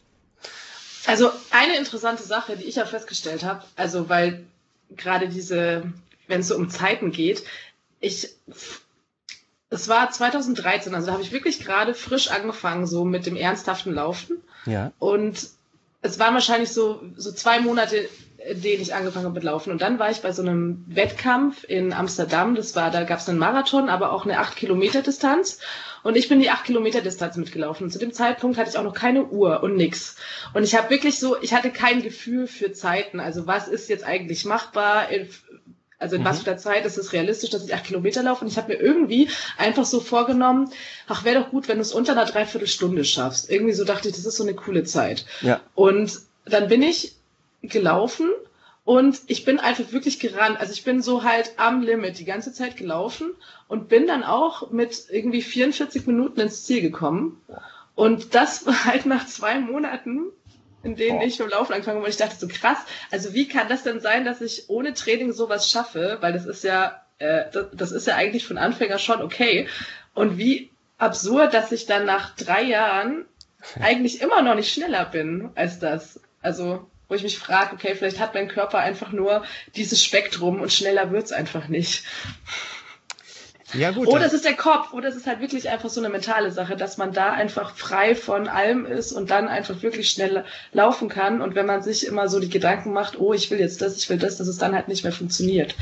Also 1.06 1.30
eine 1.50 1.76
interessante 1.76 2.22
Sache, 2.22 2.56
die 2.56 2.64
ich 2.64 2.76
ja 2.76 2.86
festgestellt 2.86 3.44
habe, 3.44 3.64
also 3.76 4.08
weil 4.08 4.44
gerade 4.96 5.28
diese, 5.28 5.92
wenn 6.26 6.40
es 6.40 6.48
so 6.48 6.56
um 6.56 6.70
Zeiten 6.70 7.10
geht, 7.10 7.42
ich 8.00 8.28
es 9.70 9.88
war 9.88 10.10
2013, 10.10 10.94
also 10.94 11.06
da 11.06 11.12
habe 11.12 11.22
ich 11.22 11.32
wirklich 11.32 11.60
gerade 11.60 11.94
frisch 11.94 12.30
angefangen, 12.30 12.86
so 12.86 13.04
mit 13.04 13.26
dem 13.26 13.36
ernsthaften 13.36 13.94
Laufen. 13.94 14.42
Ja. 14.66 14.92
Und 14.98 15.48
es 16.02 16.18
waren 16.18 16.34
wahrscheinlich 16.34 16.70
so, 16.72 17.02
so 17.16 17.32
zwei 17.32 17.60
Monate, 17.60 18.08
in 18.48 18.62
denen 18.62 18.80
ich 18.80 18.94
angefangen 18.94 19.26
habe 19.26 19.34
mit 19.34 19.44
Laufen. 19.44 19.70
Und 19.70 19.82
dann 19.82 19.98
war 19.98 20.10
ich 20.10 20.22
bei 20.22 20.32
so 20.32 20.40
einem 20.42 20.84
Wettkampf 20.88 21.64
in 21.64 21.92
Amsterdam. 21.92 22.54
Das 22.54 22.74
war, 22.74 22.90
da 22.90 23.04
gab 23.04 23.18
es 23.18 23.28
einen 23.28 23.38
Marathon, 23.38 23.90
aber 23.90 24.12
auch 24.12 24.24
eine 24.24 24.38
8 24.38 24.56
Kilometer 24.56 25.02
Distanz. 25.02 25.58
Und 26.02 26.16
ich 26.16 26.28
bin 26.30 26.40
die 26.40 26.48
8 26.48 26.64
Kilometer 26.64 27.02
Distanz 27.02 27.36
mitgelaufen. 27.36 27.84
Und 27.84 27.90
zu 27.90 27.98
dem 27.98 28.14
Zeitpunkt 28.14 28.56
hatte 28.56 28.70
ich 28.70 28.78
auch 28.78 28.82
noch 28.82 28.94
keine 28.94 29.26
Uhr 29.26 29.62
und 29.62 29.76
nix. 29.76 30.16
Und 30.54 30.62
ich 30.62 30.74
habe 30.74 30.88
wirklich 30.88 31.18
so, 31.18 31.40
ich 31.42 31.52
hatte 31.52 31.70
kein 31.70 32.02
Gefühl 32.02 32.46
für 32.46 32.72
Zeiten. 32.72 33.20
Also 33.20 33.46
was 33.46 33.68
ist 33.68 33.90
jetzt 33.90 34.04
eigentlich 34.04 34.46
machbar? 34.46 35.10
Also 36.00 36.16
in 36.16 36.22
mhm. 36.22 36.26
was 36.26 36.38
für 36.38 36.46
der 36.46 36.56
Zeit 36.56 36.86
ist 36.86 36.98
es 36.98 37.12
realistisch, 37.12 37.50
dass 37.50 37.64
ich 37.64 37.74
acht 37.74 37.84
Kilometer 37.84 38.22
laufe? 38.22 38.44
Und 38.44 38.50
ich 38.50 38.56
habe 38.56 38.72
mir 38.72 38.80
irgendwie 38.80 39.28
einfach 39.56 39.84
so 39.84 40.00
vorgenommen, 40.00 40.70
ach, 41.06 41.24
wäre 41.24 41.40
doch 41.40 41.50
gut, 41.50 41.68
wenn 41.68 41.76
du 41.76 41.82
es 41.82 41.92
unter 41.92 42.12
einer 42.12 42.24
Dreiviertelstunde 42.24 43.04
schaffst. 43.04 43.50
Irgendwie 43.50 43.74
so 43.74 43.84
dachte 43.84 44.08
ich, 44.08 44.14
das 44.16 44.24
ist 44.24 44.36
so 44.36 44.42
eine 44.42 44.54
coole 44.54 44.84
Zeit. 44.84 45.26
Ja. 45.42 45.60
Und 45.74 46.20
dann 46.46 46.68
bin 46.68 46.82
ich 46.82 47.14
gelaufen 47.62 48.30
und 48.84 49.20
ich 49.26 49.44
bin 49.44 49.60
einfach 49.60 49.92
wirklich 49.92 50.18
gerannt. 50.18 50.58
Also 50.58 50.72
ich 50.72 50.84
bin 50.84 51.02
so 51.02 51.22
halt 51.22 51.52
am 51.58 51.82
Limit 51.82 52.18
die 52.18 52.24
ganze 52.24 52.52
Zeit 52.52 52.76
gelaufen 52.76 53.32
und 53.68 53.88
bin 53.88 54.06
dann 54.06 54.24
auch 54.24 54.70
mit 54.70 55.04
irgendwie 55.10 55.42
44 55.42 56.06
Minuten 56.06 56.40
ins 56.40 56.64
Ziel 56.64 56.80
gekommen. 56.80 57.40
Und 57.94 58.34
das 58.34 58.66
war 58.66 58.84
halt 58.86 59.06
nach 59.06 59.26
zwei 59.26 59.60
Monaten 59.60 60.32
in 60.82 60.96
denen 60.96 61.18
Boah. 61.18 61.26
ich 61.26 61.36
vom 61.36 61.48
Laufen 61.48 61.72
angefangen 61.72 61.96
habe 61.96 62.06
und 62.06 62.10
ich 62.10 62.16
dachte 62.16 62.36
so 62.36 62.48
krass, 62.48 62.78
also 63.10 63.34
wie 63.34 63.48
kann 63.48 63.68
das 63.68 63.82
denn 63.82 64.00
sein, 64.00 64.24
dass 64.24 64.40
ich 64.40 64.68
ohne 64.68 64.94
Training 64.94 65.32
sowas 65.32 65.70
schaffe, 65.70 66.18
weil 66.20 66.32
das 66.32 66.46
ist 66.46 66.64
ja, 66.64 67.02
äh, 67.18 67.44
das, 67.52 67.66
das 67.72 67.92
ist 67.92 68.06
ja 68.06 68.16
eigentlich 68.16 68.46
von 68.46 68.58
Anfänger 68.58 68.98
schon 68.98 69.22
okay 69.22 69.68
und 70.14 70.38
wie 70.38 70.70
absurd, 70.98 71.54
dass 71.54 71.72
ich 71.72 71.86
dann 71.86 72.06
nach 72.06 72.34
drei 72.36 72.62
Jahren 72.62 73.24
eigentlich 73.80 74.20
immer 74.20 74.42
noch 74.42 74.54
nicht 74.54 74.72
schneller 74.72 75.04
bin 75.04 75.50
als 75.54 75.78
das. 75.78 76.20
Also 76.42 76.86
wo 77.08 77.16
ich 77.16 77.22
mich 77.24 77.38
frage, 77.38 77.74
okay, 77.74 77.96
vielleicht 77.96 78.20
hat 78.20 78.34
mein 78.34 78.46
Körper 78.46 78.78
einfach 78.78 79.10
nur 79.10 79.44
dieses 79.74 80.02
Spektrum 80.02 80.60
und 80.60 80.72
schneller 80.72 81.10
wird's 81.10 81.32
einfach 81.32 81.66
nicht. 81.66 82.04
Ja, 83.74 83.90
gut. 83.92 84.08
Oder 84.08 84.26
es 84.26 84.32
ist 84.32 84.44
der 84.44 84.56
Kopf, 84.56 84.92
oder 84.92 85.08
es 85.08 85.16
ist 85.16 85.26
halt 85.26 85.40
wirklich 85.40 85.68
einfach 85.68 85.88
so 85.90 86.00
eine 86.00 86.08
mentale 86.08 86.50
Sache, 86.50 86.76
dass 86.76 86.98
man 86.98 87.12
da 87.12 87.32
einfach 87.32 87.76
frei 87.76 88.14
von 88.14 88.48
allem 88.48 88.86
ist 88.86 89.12
und 89.12 89.30
dann 89.30 89.48
einfach 89.48 89.82
wirklich 89.82 90.10
schnell 90.10 90.44
laufen 90.72 91.08
kann. 91.08 91.40
Und 91.40 91.54
wenn 91.54 91.66
man 91.66 91.82
sich 91.82 92.06
immer 92.06 92.28
so 92.28 92.40
die 92.40 92.48
Gedanken 92.48 92.92
macht, 92.92 93.18
oh, 93.18 93.32
ich 93.32 93.50
will 93.50 93.60
jetzt 93.60 93.80
das, 93.82 93.96
ich 93.96 94.08
will 94.10 94.18
das, 94.18 94.36
dass 94.38 94.48
es 94.48 94.58
dann 94.58 94.74
halt 94.74 94.88
nicht 94.88 95.04
mehr 95.04 95.12
funktioniert 95.12 95.74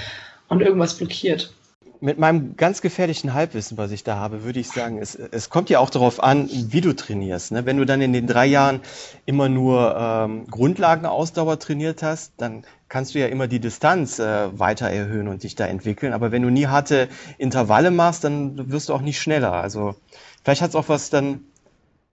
und 0.49 0.61
irgendwas 0.61 0.95
blockiert. 0.95 1.53
mit 2.01 2.19
meinem 2.19 2.57
ganz 2.57 2.81
gefährlichen 2.81 3.35
Halbwissen, 3.35 3.77
was 3.77 3.91
ich 3.91 4.05
da 4.05 4.17
habe, 4.17 4.45
würde 4.45 4.61
ich 4.61 4.69
sagen, 4.69 4.99
es, 4.99 5.15
es 5.15 5.51
kommt 5.51 5.71
ja 5.71 5.79
auch 5.81 5.91
darauf 5.91 6.23
an, 6.23 6.49
wie 6.51 6.81
du 6.81 6.95
trainierst. 6.95 7.53
Ne? 7.53 7.67
Wenn 7.67 7.77
du 7.77 7.85
dann 7.85 8.01
in 8.01 8.13
den 8.13 8.27
drei 8.27 8.47
Jahren 8.47 8.81
immer 9.27 9.49
nur 9.49 9.97
ähm, 9.99 10.47
Grundlagenausdauer 10.49 11.59
trainiert 11.59 12.03
hast, 12.03 12.35
dann 12.37 12.65
kannst 12.89 13.15
du 13.15 13.19
ja 13.19 13.27
immer 13.27 13.49
die 13.49 13.61
Distanz 13.61 14.19
äh, 14.19 14.59
weiter 14.59 14.89
erhöhen 14.91 15.29
und 15.29 15.43
dich 15.43 15.55
da 15.55 15.67
entwickeln. 15.67 16.13
Aber 16.13 16.33
wenn 16.33 16.43
du 16.43 16.51
nie 16.51 16.67
harte 16.67 17.09
Intervalle 17.37 17.91
machst, 17.91 18.25
dann 18.25 18.71
wirst 18.71 18.89
du 18.89 18.95
auch 18.95 19.01
nicht 19.01 19.21
schneller. 19.21 19.53
Also 19.53 19.95
vielleicht 20.43 20.63
hat 20.63 20.71
es 20.71 20.77
auch 20.77 20.89
was 20.89 21.11
dann 21.11 21.45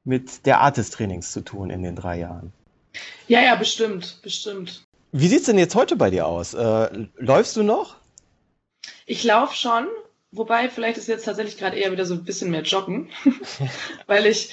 mit 0.04 0.46
der 0.46 0.62
Art 0.62 0.78
des 0.78 0.92
Trainings 0.92 1.32
zu 1.32 1.42
tun 1.42 1.70
in 1.70 1.84
den 1.84 1.96
drei 1.96 2.20
Jahren. 2.20 2.54
Ja, 3.28 3.42
ja, 3.42 3.56
bestimmt, 3.56 4.20
bestimmt. 4.22 4.86
Wie 5.12 5.28
sieht's 5.28 5.46
denn 5.46 5.58
jetzt 5.58 5.76
heute 5.76 5.96
bei 5.96 6.10
dir 6.10 6.28
aus? 6.28 6.54
Äh, 6.54 7.08
läufst 7.18 7.56
du 7.56 7.64
noch? 7.64 7.96
Ich 9.06 9.24
laufe 9.24 9.56
schon, 9.56 9.88
wobei 10.32 10.70
vielleicht 10.70 10.98
ist 10.98 11.08
jetzt 11.08 11.26
tatsächlich 11.26 11.58
gerade 11.58 11.78
eher 11.78 11.92
wieder 11.92 12.06
so 12.06 12.14
ein 12.14 12.24
bisschen 12.24 12.52
mehr 12.52 12.64
Joggen, 12.64 13.10
weil 14.08 14.26
ich 14.26 14.52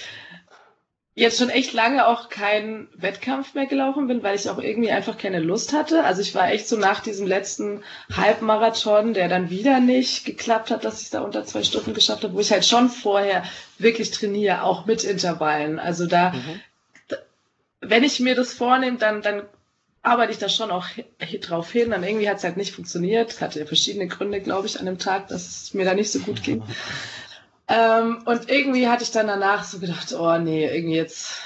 jetzt 1.15 1.39
schon 1.39 1.51
echt 1.51 1.73
lange 1.75 2.07
auch 2.07 2.31
keinen 2.31 2.89
Wettkampf 2.95 3.55
mehr 3.55 3.67
gelaufen 3.67 4.07
bin, 4.07 4.23
weil 4.23 4.35
ich 4.35 4.49
auch 4.49 4.59
irgendwie 4.59 4.91
einfach 4.91 5.19
keine 5.19 5.41
Lust 5.41 5.73
hatte. 5.73 6.05
Also 6.05 6.23
ich 6.23 6.35
war 6.35 6.51
echt 6.51 6.67
so 6.69 6.77
nach 6.77 7.01
diesem 7.01 7.27
letzten 7.27 7.83
Halbmarathon, 8.17 9.13
der 9.13 9.29
dann 9.29 9.51
wieder 9.51 9.81
nicht 9.81 10.25
geklappt 10.25 10.71
hat, 10.71 10.85
dass 10.85 11.03
ich 11.03 11.11
da 11.11 11.21
unter 11.21 11.45
zwei 11.45 11.65
Stunden 11.65 11.93
geschafft 11.93 12.25
habe, 12.25 12.35
wo 12.35 12.41
ich 12.41 12.51
halt 12.51 12.65
schon 12.65 12.89
vorher 12.89 13.45
wirklich 13.79 14.11
trainiere, 14.11 14.63
auch 14.63 14.87
mit 14.87 15.05
Intervallen. 15.05 15.79
Also 15.79 16.07
da, 16.07 16.31
mhm. 16.31 16.61
da 17.09 17.17
wenn 17.81 18.05
ich 18.05 18.19
mir 18.21 18.35
das 18.35 18.55
vornehme, 18.55 18.97
dann, 18.97 19.21
dann 19.21 19.43
arbeite 20.03 20.33
ich 20.33 20.39
da 20.39 20.49
schon 20.49 20.71
auch 20.71 20.87
drauf 21.41 21.71
hin. 21.71 21.93
Und 21.93 22.05
irgendwie 22.05 22.29
hat 22.29 22.39
es 22.39 22.45
halt 22.45 22.57
nicht 22.57 22.73
funktioniert. 22.73 23.41
Hatte 23.43 23.67
verschiedene 23.67 24.09
Gründe, 24.09 24.41
glaube 24.41 24.67
ich, 24.67 24.81
an 24.81 24.87
dem 24.87 24.99
Tag, 24.99 25.29
dass 25.29 25.47
es 25.47 25.75
mir 25.75 25.85
da 25.85 25.93
nicht 25.93 26.11
so 26.11 26.21
gut 26.21 26.43
ging. 26.43 26.63
Ähm, 27.69 28.23
und 28.25 28.51
irgendwie 28.51 28.89
hatte 28.89 29.05
ich 29.05 29.13
dann 29.13 29.29
danach 29.29 29.65
so 29.65 29.79
gedacht, 29.79 30.13
oh 30.13 30.37
nee, 30.39 30.67
irgendwie 30.67 30.97
jetzt, 30.97 31.39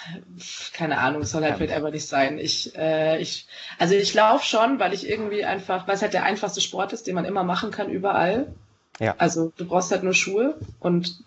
keine 0.72 0.98
Ahnung, 0.98 1.22
es 1.22 1.30
soll 1.30 1.44
halt 1.44 1.56
vielleicht 1.56 1.74
einfach 1.74 1.90
nicht 1.90 2.08
sein. 2.08 2.38
Ich, 2.38 2.74
äh, 2.76 3.20
ich, 3.20 3.46
also 3.78 3.94
ich 3.94 4.14
laufe 4.14 4.44
schon, 4.44 4.78
weil 4.80 4.94
ich 4.94 5.08
irgendwie 5.08 5.44
einfach, 5.44 5.86
weil 5.86 5.94
es 5.94 6.02
halt 6.02 6.14
der 6.14 6.24
einfachste 6.24 6.60
Sport 6.60 6.92
ist, 6.92 7.06
den 7.06 7.14
man 7.14 7.26
immer 7.26 7.44
machen 7.44 7.70
kann, 7.70 7.90
überall. 7.90 8.52
Ja. 8.98 9.14
Also 9.18 9.52
du 9.56 9.66
brauchst 9.66 9.90
halt 9.92 10.04
nur 10.04 10.14
Schuhe 10.14 10.56
und 10.80 11.22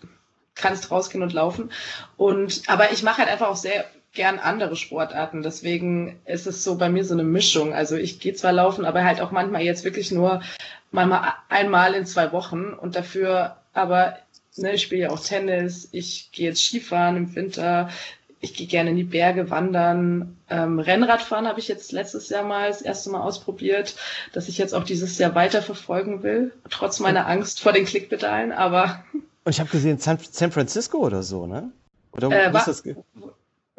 kannst 0.56 0.90
rausgehen 0.90 1.22
und 1.22 1.32
laufen. 1.32 1.70
Und 2.16 2.62
aber 2.66 2.92
ich 2.92 3.02
mache 3.02 3.18
halt 3.18 3.30
einfach 3.30 3.48
auch 3.48 3.56
sehr 3.56 3.84
gern 4.12 4.40
andere 4.40 4.74
Sportarten. 4.74 5.42
Deswegen 5.42 6.20
ist 6.24 6.48
es 6.48 6.64
so 6.64 6.76
bei 6.76 6.88
mir 6.88 7.04
so 7.04 7.14
eine 7.14 7.22
Mischung. 7.22 7.72
Also 7.72 7.96
ich 7.96 8.18
gehe 8.18 8.34
zwar 8.34 8.52
laufen, 8.52 8.84
aber 8.84 9.04
halt 9.04 9.20
auch 9.20 9.30
manchmal 9.30 9.62
jetzt 9.62 9.84
wirklich 9.84 10.10
nur 10.10 10.42
manchmal 10.90 11.32
einmal 11.48 11.94
in 11.94 12.06
zwei 12.06 12.32
Wochen 12.32 12.72
und 12.72 12.96
dafür 12.96 13.56
aber, 13.72 14.16
ne, 14.56 14.74
ich 14.74 14.82
spiele 14.82 15.02
ja 15.02 15.10
auch 15.10 15.20
Tennis, 15.20 15.88
ich 15.92 16.30
gehe 16.32 16.48
jetzt 16.48 16.62
Skifahren 16.62 17.16
im 17.16 17.34
Winter, 17.34 17.90
ich 18.40 18.54
gehe 18.54 18.66
gerne 18.66 18.90
in 18.90 18.96
die 18.96 19.04
Berge 19.04 19.50
wandern. 19.50 20.38
Ähm, 20.48 20.78
Rennradfahren 20.78 21.46
habe 21.46 21.60
ich 21.60 21.68
jetzt 21.68 21.92
letztes 21.92 22.30
Jahr 22.30 22.42
mal 22.42 22.68
das 22.68 22.80
erste 22.80 23.10
Mal 23.10 23.20
ausprobiert, 23.20 23.96
dass 24.32 24.48
ich 24.48 24.56
jetzt 24.56 24.74
auch 24.74 24.84
dieses 24.84 25.18
Jahr 25.18 25.34
weiter 25.34 25.62
verfolgen 25.62 26.22
will, 26.22 26.52
trotz 26.70 27.00
meiner 27.00 27.26
Angst 27.26 27.60
vor 27.60 27.72
den 27.72 27.84
Klickpedalen, 27.84 28.52
aber. 28.52 29.04
Und 29.44 29.52
ich 29.52 29.60
habe 29.60 29.70
gesehen, 29.70 29.98
San, 29.98 30.18
Francisco 30.18 30.98
oder 30.98 31.22
so, 31.22 31.46
ne? 31.46 31.70
Oder 32.12 32.28
wo 32.28 32.32
äh, 32.32 32.56
ist 32.56 32.66
das? 32.66 32.82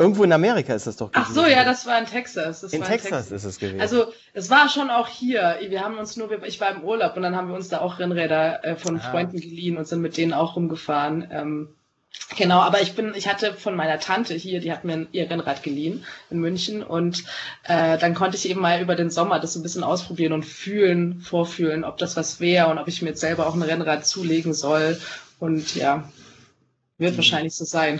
Irgendwo 0.01 0.23
in 0.23 0.31
Amerika 0.31 0.73
ist 0.73 0.87
das 0.87 0.97
doch 0.97 1.11
gewesen. 1.11 1.27
Ach 1.29 1.33
so, 1.33 1.45
ja, 1.45 1.63
das 1.63 1.85
war 1.85 1.99
in 1.99 2.05
Texas. 2.05 2.61
Das 2.61 2.73
in, 2.73 2.81
Texas 2.81 3.05
in 3.05 3.17
Texas 3.17 3.31
ist 3.31 3.43
es 3.43 3.59
gewesen. 3.59 3.81
Also, 3.81 4.11
es 4.33 4.49
war 4.49 4.67
schon 4.67 4.89
auch 4.89 5.07
hier. 5.07 5.59
Wir 5.67 5.81
haben 5.81 5.97
uns 5.97 6.17
nur, 6.17 6.43
ich 6.43 6.59
war 6.59 6.71
im 6.71 6.83
Urlaub 6.83 7.15
und 7.15 7.21
dann 7.21 7.35
haben 7.35 7.49
wir 7.49 7.55
uns 7.55 7.69
da 7.69 7.81
auch 7.81 7.99
Rennräder 7.99 8.65
äh, 8.65 8.75
von 8.75 8.99
ah. 8.99 9.11
Freunden 9.11 9.39
geliehen 9.39 9.77
und 9.77 9.87
sind 9.87 10.01
mit 10.01 10.17
denen 10.17 10.33
auch 10.33 10.55
rumgefahren. 10.55 11.27
Ähm, 11.31 11.69
Genau, 12.37 12.59
aber 12.59 12.81
ich 12.81 12.93
bin, 12.93 13.13
ich 13.15 13.27
hatte 13.29 13.53
von 13.53 13.75
meiner 13.75 13.99
Tante 13.99 14.33
hier, 14.33 14.59
die 14.59 14.71
hat 14.71 14.83
mir 14.83 15.07
ihr 15.13 15.29
Rennrad 15.29 15.63
geliehen 15.63 16.05
in 16.29 16.39
München 16.39 16.83
und 16.83 17.23
äh, 17.63 17.97
dann 17.97 18.15
konnte 18.15 18.35
ich 18.35 18.49
eben 18.49 18.59
mal 18.59 18.81
über 18.81 18.95
den 18.95 19.09
Sommer 19.09 19.39
das 19.39 19.53
so 19.53 19.59
ein 19.59 19.63
bisschen 19.63 19.83
ausprobieren 19.83 20.33
und 20.33 20.43
fühlen, 20.43 21.21
vorfühlen, 21.21 21.85
ob 21.85 21.97
das 21.97 22.17
was 22.17 22.41
wäre 22.41 22.67
und 22.67 22.79
ob 22.79 22.87
ich 22.89 23.01
mir 23.01 23.09
jetzt 23.09 23.21
selber 23.21 23.47
auch 23.47 23.55
ein 23.55 23.61
Rennrad 23.61 24.05
zulegen 24.05 24.53
soll. 24.53 24.99
Und 25.39 25.75
ja, 25.75 26.09
wird 26.97 27.13
mhm. 27.13 27.17
wahrscheinlich 27.17 27.55
so 27.55 27.65
sein. 27.65 27.99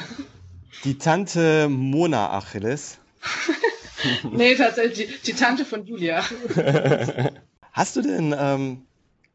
Die 0.84 0.98
Tante 0.98 1.70
Mona 1.70 2.32
Achilles. 2.32 2.98
nee, 4.32 4.56
tatsächlich 4.56 5.08
die, 5.08 5.32
die, 5.32 5.34
Tante 5.34 5.66
von 5.66 5.86
Julia. 5.86 6.24
Hast 7.72 7.96
du 7.96 8.02
denn 8.02 8.36
ähm, 8.38 8.86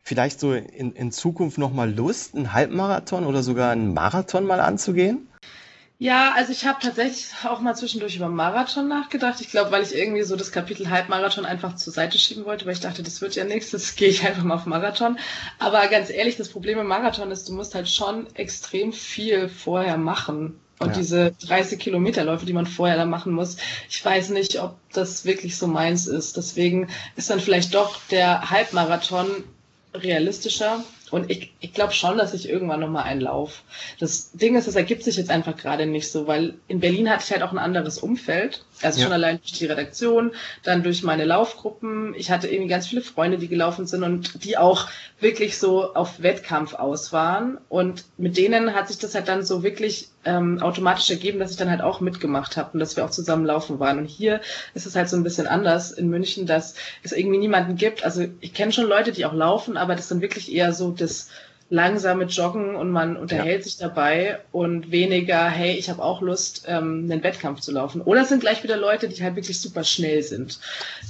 vielleicht 0.02 0.40
so 0.40 0.52
in, 0.52 0.92
in 0.92 1.12
Zukunft 1.12 1.58
nochmal 1.58 1.92
Lust, 1.92 2.34
einen 2.34 2.52
Halbmarathon 2.52 3.24
oder 3.24 3.42
sogar 3.42 3.70
einen 3.70 3.94
Marathon 3.94 4.44
mal 4.44 4.60
anzugehen? 4.60 5.28
Ja, 5.98 6.34
also 6.36 6.52
ich 6.52 6.66
habe 6.66 6.78
tatsächlich 6.82 7.28
auch 7.44 7.60
mal 7.60 7.74
zwischendurch 7.74 8.16
über 8.16 8.28
Marathon 8.28 8.86
nachgedacht. 8.86 9.40
Ich 9.40 9.48
glaube, 9.48 9.70
weil 9.70 9.82
ich 9.82 9.94
irgendwie 9.94 10.24
so 10.24 10.36
das 10.36 10.52
Kapitel 10.52 10.90
Halbmarathon 10.90 11.46
einfach 11.46 11.74
zur 11.76 11.92
Seite 11.92 12.18
schieben 12.18 12.44
wollte, 12.44 12.66
weil 12.66 12.74
ich 12.74 12.80
dachte, 12.80 13.02
das 13.02 13.22
wird 13.22 13.34
ja 13.34 13.44
nichts, 13.44 13.70
das 13.70 13.96
gehe 13.96 14.08
ich 14.08 14.26
einfach 14.26 14.44
mal 14.44 14.56
auf 14.56 14.66
Marathon. 14.66 15.18
Aber 15.58 15.86
ganz 15.86 16.10
ehrlich, 16.10 16.36
das 16.36 16.50
Problem 16.50 16.78
im 16.78 16.86
Marathon 16.86 17.30
ist, 17.30 17.48
du 17.48 17.54
musst 17.54 17.74
halt 17.74 17.88
schon 17.88 18.26
extrem 18.34 18.92
viel 18.92 19.48
vorher 19.48 19.96
machen. 19.96 20.60
Und 20.78 20.88
ja. 20.88 20.95
diese 20.95 21.33
30 21.47 21.78
Kilometerläufe, 21.78 22.45
die 22.45 22.52
man 22.52 22.66
vorher 22.66 22.97
da 22.97 23.06
machen 23.06 23.33
muss, 23.33 23.56
ich 23.88 24.04
weiß 24.04 24.30
nicht, 24.30 24.61
ob 24.61 24.76
das 24.92 25.25
wirklich 25.25 25.56
so 25.56 25.66
meins 25.66 26.06
ist. 26.06 26.37
Deswegen 26.37 26.88
ist 27.16 27.30
dann 27.30 27.40
vielleicht 27.40 27.75
doch 27.75 27.99
der 28.11 28.50
Halbmarathon 28.50 29.26
realistischer. 29.95 30.85
Und 31.10 31.30
ich, 31.30 31.52
ich 31.60 31.72
glaube 31.72 31.92
schon, 31.92 32.18
dass 32.18 32.34
ich 32.34 32.48
irgendwann 32.48 32.80
nochmal 32.80 33.04
einen 33.04 33.20
Lauf. 33.20 33.62
Das 34.00 34.32
Ding 34.32 34.56
ist, 34.56 34.66
das 34.66 34.75
ergibt 34.75 35.04
sich 35.04 35.16
jetzt 35.16 35.30
einfach 35.30 35.56
gerade 35.56 35.86
nicht 35.86 36.10
so, 36.10 36.26
weil 36.26 36.54
in 36.66 36.80
Berlin 36.80 37.08
hatte 37.08 37.22
ich 37.25 37.30
halt 37.30 37.42
auch 37.42 37.52
ein 37.52 37.58
anderes 37.58 37.98
Umfeld. 37.98 38.64
Also 38.82 38.98
ja. 38.98 39.04
schon 39.04 39.12
allein 39.12 39.38
durch 39.38 39.52
die 39.52 39.66
Redaktion, 39.66 40.32
dann 40.62 40.82
durch 40.82 41.02
meine 41.02 41.25
Laufgruppen. 41.25 42.14
Ich 42.16 42.30
hatte 42.30 42.48
irgendwie 42.48 42.68
ganz 42.68 42.88
viele 42.88 43.02
Freunde, 43.02 43.38
die 43.38 43.48
gelaufen 43.48 43.86
sind 43.86 44.02
und 44.02 44.44
die 44.44 44.58
auch 44.58 44.88
wirklich 45.20 45.58
so 45.58 45.94
auf 45.94 46.22
Wettkampf 46.22 46.75
aus 46.75 47.12
waren. 47.12 47.58
Und 47.68 48.04
mit 48.18 48.36
denen 48.36 48.75
hat 48.75 48.88
sich 48.88 48.98
das 48.98 49.14
halt 49.14 49.28
dann 49.28 49.44
so 49.44 49.62
wirklich 49.62 50.08
ähm, 50.26 50.60
automatisch 50.60 51.08
ergeben, 51.08 51.38
dass 51.38 51.52
ich 51.52 51.56
dann 51.56 51.70
halt 51.70 51.80
auch 51.80 52.00
mitgemacht 52.00 52.56
habe 52.56 52.72
und 52.75 52.80
dass 52.80 52.96
wir 52.96 53.04
auch 53.04 53.10
zusammen 53.10 53.46
laufen 53.46 53.78
waren. 53.78 53.98
Und 53.98 54.06
hier 54.06 54.40
ist 54.75 54.84
es 54.84 54.96
halt 54.96 55.08
so 55.08 55.16
ein 55.16 55.22
bisschen 55.22 55.46
anders 55.46 55.92
in 55.92 56.10
München, 56.10 56.46
dass 56.46 56.75
es 57.02 57.12
irgendwie 57.12 57.38
niemanden 57.38 57.76
gibt. 57.76 58.04
Also 58.04 58.26
ich 58.40 58.52
kenne 58.52 58.72
schon 58.72 58.88
Leute, 58.88 59.12
die 59.12 59.25
auch 59.25 59.32
laufen, 59.32 59.76
aber 59.76 59.94
das 59.94 60.08
sind 60.08 60.20
wirklich 60.20 60.52
eher 60.52 60.72
so 60.72 60.90
das 61.06 61.28
langsame 61.68 62.25
Joggen 62.25 62.76
und 62.76 62.90
man 62.90 63.16
unterhält 63.16 63.58
ja. 63.58 63.64
sich 63.64 63.76
dabei 63.76 64.38
und 64.52 64.92
weniger, 64.92 65.48
hey, 65.48 65.72
ich 65.72 65.90
habe 65.90 66.02
auch 66.02 66.20
Lust, 66.20 66.64
ähm, 66.68 67.08
einen 67.10 67.22
Wettkampf 67.25 67.60
zu 67.60 67.72
laufen. 67.72 68.00
Oder 68.02 68.22
es 68.22 68.28
sind 68.28 68.40
gleich 68.40 68.62
wieder 68.62 68.76
Leute, 68.76 69.08
die 69.08 69.22
halt 69.22 69.34
wirklich 69.34 69.60
super 69.60 69.82
schnell 69.82 70.22
sind, 70.22 70.60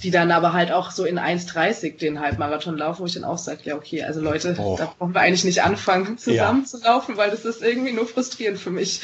die 0.02 0.10
dann 0.10 0.30
aber 0.30 0.54
halt 0.54 0.72
auch 0.72 0.90
so 0.90 1.04
in 1.04 1.18
1,30 1.18 1.98
den 1.98 2.20
Halbmarathon 2.20 2.78
laufen, 2.78 3.02
wo 3.02 3.06
ich 3.06 3.14
dann 3.14 3.24
auch 3.24 3.38
sage, 3.38 3.60
ja, 3.64 3.76
okay, 3.76 4.02
also 4.02 4.20
Leute, 4.20 4.56
oh. 4.58 4.76
da 4.78 4.92
brauchen 4.98 5.14
wir 5.14 5.20
eigentlich 5.20 5.44
nicht 5.44 5.62
anfangen, 5.62 6.16
zusammen 6.16 6.62
ja. 6.62 6.66
zu 6.66 6.82
laufen, 6.82 7.18
weil 7.18 7.30
das 7.30 7.44
ist 7.44 7.62
irgendwie 7.62 7.92
nur 7.92 8.06
frustrierend 8.06 8.58
für 8.58 8.70
mich. 8.70 9.02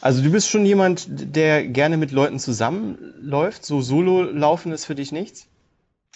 Also 0.00 0.22
du 0.22 0.30
bist 0.30 0.48
schon 0.48 0.64
jemand, 0.64 1.06
der 1.08 1.66
gerne 1.66 1.96
mit 1.96 2.10
Leuten 2.10 2.38
zusammenläuft, 2.38 3.64
so 3.64 3.82
Solo 3.82 4.22
laufen 4.22 4.72
ist 4.72 4.86
für 4.86 4.94
dich 4.94 5.12
nichts? 5.12 5.46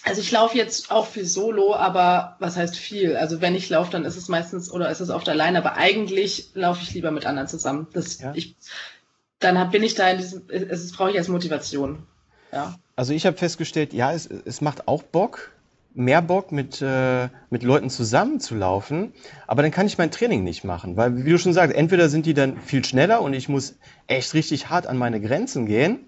Also 0.04 0.20
ich 0.20 0.30
laufe 0.30 0.56
jetzt 0.56 0.90
auch 0.90 1.06
viel 1.06 1.24
Solo, 1.24 1.74
aber 1.74 2.36
was 2.38 2.56
heißt 2.56 2.76
viel? 2.76 3.16
Also 3.16 3.40
wenn 3.40 3.54
ich 3.54 3.68
laufe, 3.68 3.90
dann 3.90 4.04
ist 4.04 4.16
es 4.16 4.28
meistens 4.28 4.70
oder 4.70 4.90
ist 4.90 5.00
es 5.00 5.10
oft 5.10 5.28
alleine, 5.28 5.58
aber 5.58 5.76
eigentlich 5.76 6.50
laufe 6.54 6.82
ich 6.82 6.94
lieber 6.94 7.10
mit 7.10 7.26
anderen 7.26 7.48
zusammen. 7.48 7.88
Das, 7.92 8.20
ja. 8.20 8.32
ich, 8.34 8.56
dann 9.38 9.70
bin 9.70 9.82
ich 9.82 9.94
da 9.94 10.08
in 10.10 10.18
diesem, 10.18 10.42
es 10.48 10.92
brauche 10.92 11.10
ich 11.10 11.18
als 11.18 11.28
Motivation. 11.28 12.06
Ja. 12.52 12.76
Also 12.96 13.12
ich 13.12 13.26
habe 13.26 13.36
festgestellt, 13.36 13.92
ja, 13.92 14.12
es, 14.12 14.26
es 14.26 14.60
macht 14.60 14.88
auch 14.88 15.02
Bock, 15.02 15.52
mehr 15.94 16.22
Bock, 16.22 16.52
mit, 16.52 16.80
äh, 16.80 17.28
mit 17.50 17.62
Leuten 17.62 17.90
zusammenzulaufen, 17.90 19.12
aber 19.46 19.62
dann 19.62 19.70
kann 19.70 19.86
ich 19.86 19.98
mein 19.98 20.10
Training 20.10 20.44
nicht 20.44 20.64
machen, 20.64 20.96
weil, 20.96 21.24
wie 21.24 21.30
du 21.30 21.38
schon 21.38 21.52
sagst, 21.52 21.74
entweder 21.74 22.08
sind 22.08 22.24
die 22.24 22.34
dann 22.34 22.58
viel 22.58 22.84
schneller 22.84 23.20
und 23.20 23.34
ich 23.34 23.48
muss 23.48 23.74
echt 24.06 24.34
richtig 24.34 24.70
hart 24.70 24.86
an 24.86 24.96
meine 24.96 25.20
Grenzen 25.20 25.66
gehen, 25.66 26.00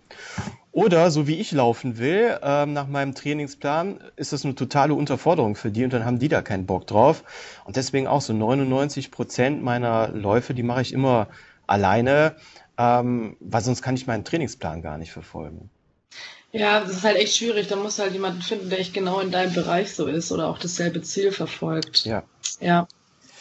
oder 0.73 1.11
so 1.11 1.27
wie 1.27 1.41
ich 1.41 1.53
laufen 1.53 1.99
will, 1.99 2.39
ähm, 2.43 2.73
nach 2.73 2.87
meinem 2.87 3.15
Trainingsplan, 3.15 4.01
ist 4.17 4.33
das 4.33 4.45
eine 4.45 4.55
totale 4.55 4.95
Unterforderung 4.95 5.57
für 5.57 5.71
die 5.71 5.85
und 5.85 5.93
dann 5.93 6.05
haben 6.05 6.19
die 6.19 6.29
da 6.29 6.43
keinen 6.43 6.67
Bock 6.67 6.87
drauf. 6.87 7.25
Und 7.65 7.77
deswegen 7.77 8.07
auch 8.07 8.21
so 8.21 8.33
99 8.33 9.11
Prozent 9.11 9.63
meiner 9.63 10.09
Läufe, 10.09 10.55
die 10.55 10.63
mache 10.63 10.83
ich 10.83 10.93
immer 10.93 11.29
alleine, 11.67 12.37
ähm, 12.79 13.37
weil 13.41 13.63
sonst 13.63 13.83
kann 13.83 13.97
ich 13.97 14.07
meinen 14.07 14.25
Trainingsplan 14.25 14.83
gar 14.83 14.99
nicht 14.99 15.13
verfolgen. 15.13 15.71
Ja, 16.53 16.81
das 16.81 16.91
ist 16.91 17.05
halt 17.05 17.17
echt 17.17 17.37
schwierig. 17.37 17.69
Da 17.69 17.77
muss 17.77 17.99
halt 17.99 18.13
jemanden 18.13 18.43
finden, 18.43 18.71
der 18.71 18.81
echt 18.81 18.93
genau 18.93 19.21
in 19.21 19.31
deinem 19.31 19.55
Bereich 19.55 19.95
so 19.95 20.07
ist 20.07 20.33
oder 20.33 20.49
auch 20.49 20.59
dasselbe 20.59 21.01
Ziel 21.03 21.31
verfolgt. 21.31 22.05
Ja. 22.05 22.25
Ja. 22.61 22.89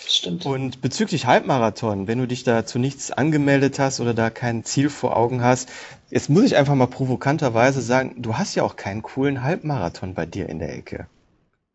Stimmt. 0.08 0.46
Und 0.46 0.82
bezüglich 0.82 1.26
Halbmarathon, 1.26 2.08
wenn 2.08 2.18
du 2.20 2.28
dich 2.28 2.44
da 2.44 2.66
zu 2.66 2.80
nichts 2.80 3.12
angemeldet 3.12 3.80
hast 3.80 4.00
oder 4.00 4.14
da 4.14 4.30
kein 4.30 4.64
Ziel 4.64 4.90
vor 4.90 5.16
Augen 5.16 5.44
hast, 5.44 5.70
jetzt 6.10 6.30
muss 6.30 6.46
ich 6.46 6.56
einfach 6.56 6.76
mal 6.76 6.88
provokanterweise 6.88 7.82
sagen, 7.82 8.16
du 8.18 8.38
hast 8.38 8.56
ja 8.56 8.64
auch 8.64 8.76
keinen 8.76 9.02
coolen 9.02 9.44
Halbmarathon 9.44 10.14
bei 10.14 10.26
dir 10.26 10.50
in 10.50 10.60
der 10.60 10.76
Ecke. 10.76 11.08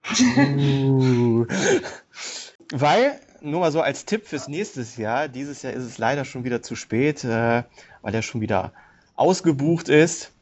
uh. 0.36 1.46
Weil, 2.70 3.20
nur 3.40 3.60
mal 3.60 3.72
so 3.72 3.80
als 3.80 4.04
Tipp 4.04 4.26
fürs 4.26 4.48
nächste 4.48 4.84
Jahr, 5.00 5.28
dieses 5.28 5.62
Jahr 5.62 5.72
ist 5.72 5.84
es 5.84 5.98
leider 5.98 6.24
schon 6.24 6.44
wieder 6.44 6.62
zu 6.62 6.76
spät, 6.76 7.24
äh, 7.24 7.62
weil 8.02 8.12
der 8.12 8.22
schon 8.22 8.40
wieder 8.40 8.72
ausgebucht 9.16 9.88
ist. 9.88 10.33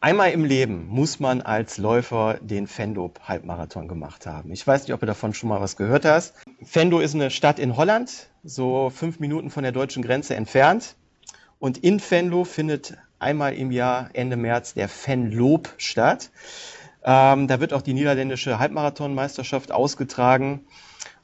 Einmal 0.00 0.30
im 0.30 0.44
Leben 0.44 0.86
muss 0.86 1.18
man 1.18 1.42
als 1.42 1.76
Läufer 1.76 2.38
den 2.40 2.68
Fendo-Halbmarathon 2.68 3.88
gemacht 3.88 4.26
haben. 4.26 4.52
Ich 4.52 4.64
weiß 4.64 4.82
nicht, 4.82 4.94
ob 4.94 5.00
du 5.00 5.06
davon 5.06 5.34
schon 5.34 5.48
mal 5.48 5.60
was 5.60 5.76
gehört 5.76 6.04
hast. 6.04 6.34
Fendo 6.62 7.00
ist 7.00 7.16
eine 7.16 7.32
Stadt 7.32 7.58
in 7.58 7.76
Holland, 7.76 8.28
so 8.44 8.90
fünf 8.90 9.18
Minuten 9.18 9.50
von 9.50 9.64
der 9.64 9.72
deutschen 9.72 10.04
Grenze 10.04 10.36
entfernt. 10.36 10.94
Und 11.58 11.78
in 11.78 12.00
Venlo 12.00 12.44
findet 12.44 12.96
einmal 13.18 13.54
im 13.54 13.72
Jahr 13.72 14.10
Ende 14.12 14.36
März 14.36 14.74
der 14.74 14.88
Venloop 14.88 15.74
statt. 15.78 16.30
Ähm, 17.02 17.48
da 17.48 17.58
wird 17.58 17.72
auch 17.72 17.82
die 17.82 17.94
niederländische 17.94 18.60
Halbmarathonmeisterschaft 18.60 19.72
ausgetragen. 19.72 20.60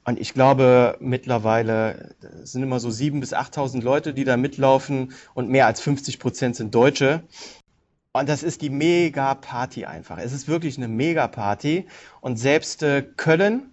Und 0.05 0.19
ich 0.19 0.35
glaube, 0.35 0.97
mittlerweile 0.99 2.17
sind 2.43 2.65
immer 2.65 2.81
so 2.81 2.91
sieben 2.91 3.21
bis 3.21 3.35
8.000 3.35 3.83
Leute, 3.83 4.15
die 4.15 4.25
da 4.25 4.37
mitlaufen 4.37 5.13
und 5.33 5.49
mehr 5.49 5.67
als 5.67 5.81
50 5.81 6.19
Prozent 6.19 6.57
sind 6.57 6.75
Deutsche. 6.75 7.23
Und 8.17 8.29
das 8.29 8.45
ist 8.45 8.63
die 8.63 8.71
Mega-Party 8.71 9.87
einfach. 9.87 10.19
Es 10.19 10.33
ist 10.33 10.47
wirklich 10.47 10.77
eine 10.77 10.87
Mega-Party. 10.87 11.89
Und 12.21 12.37
selbst 12.37 12.85
äh, 12.85 13.03
Köln 13.03 13.73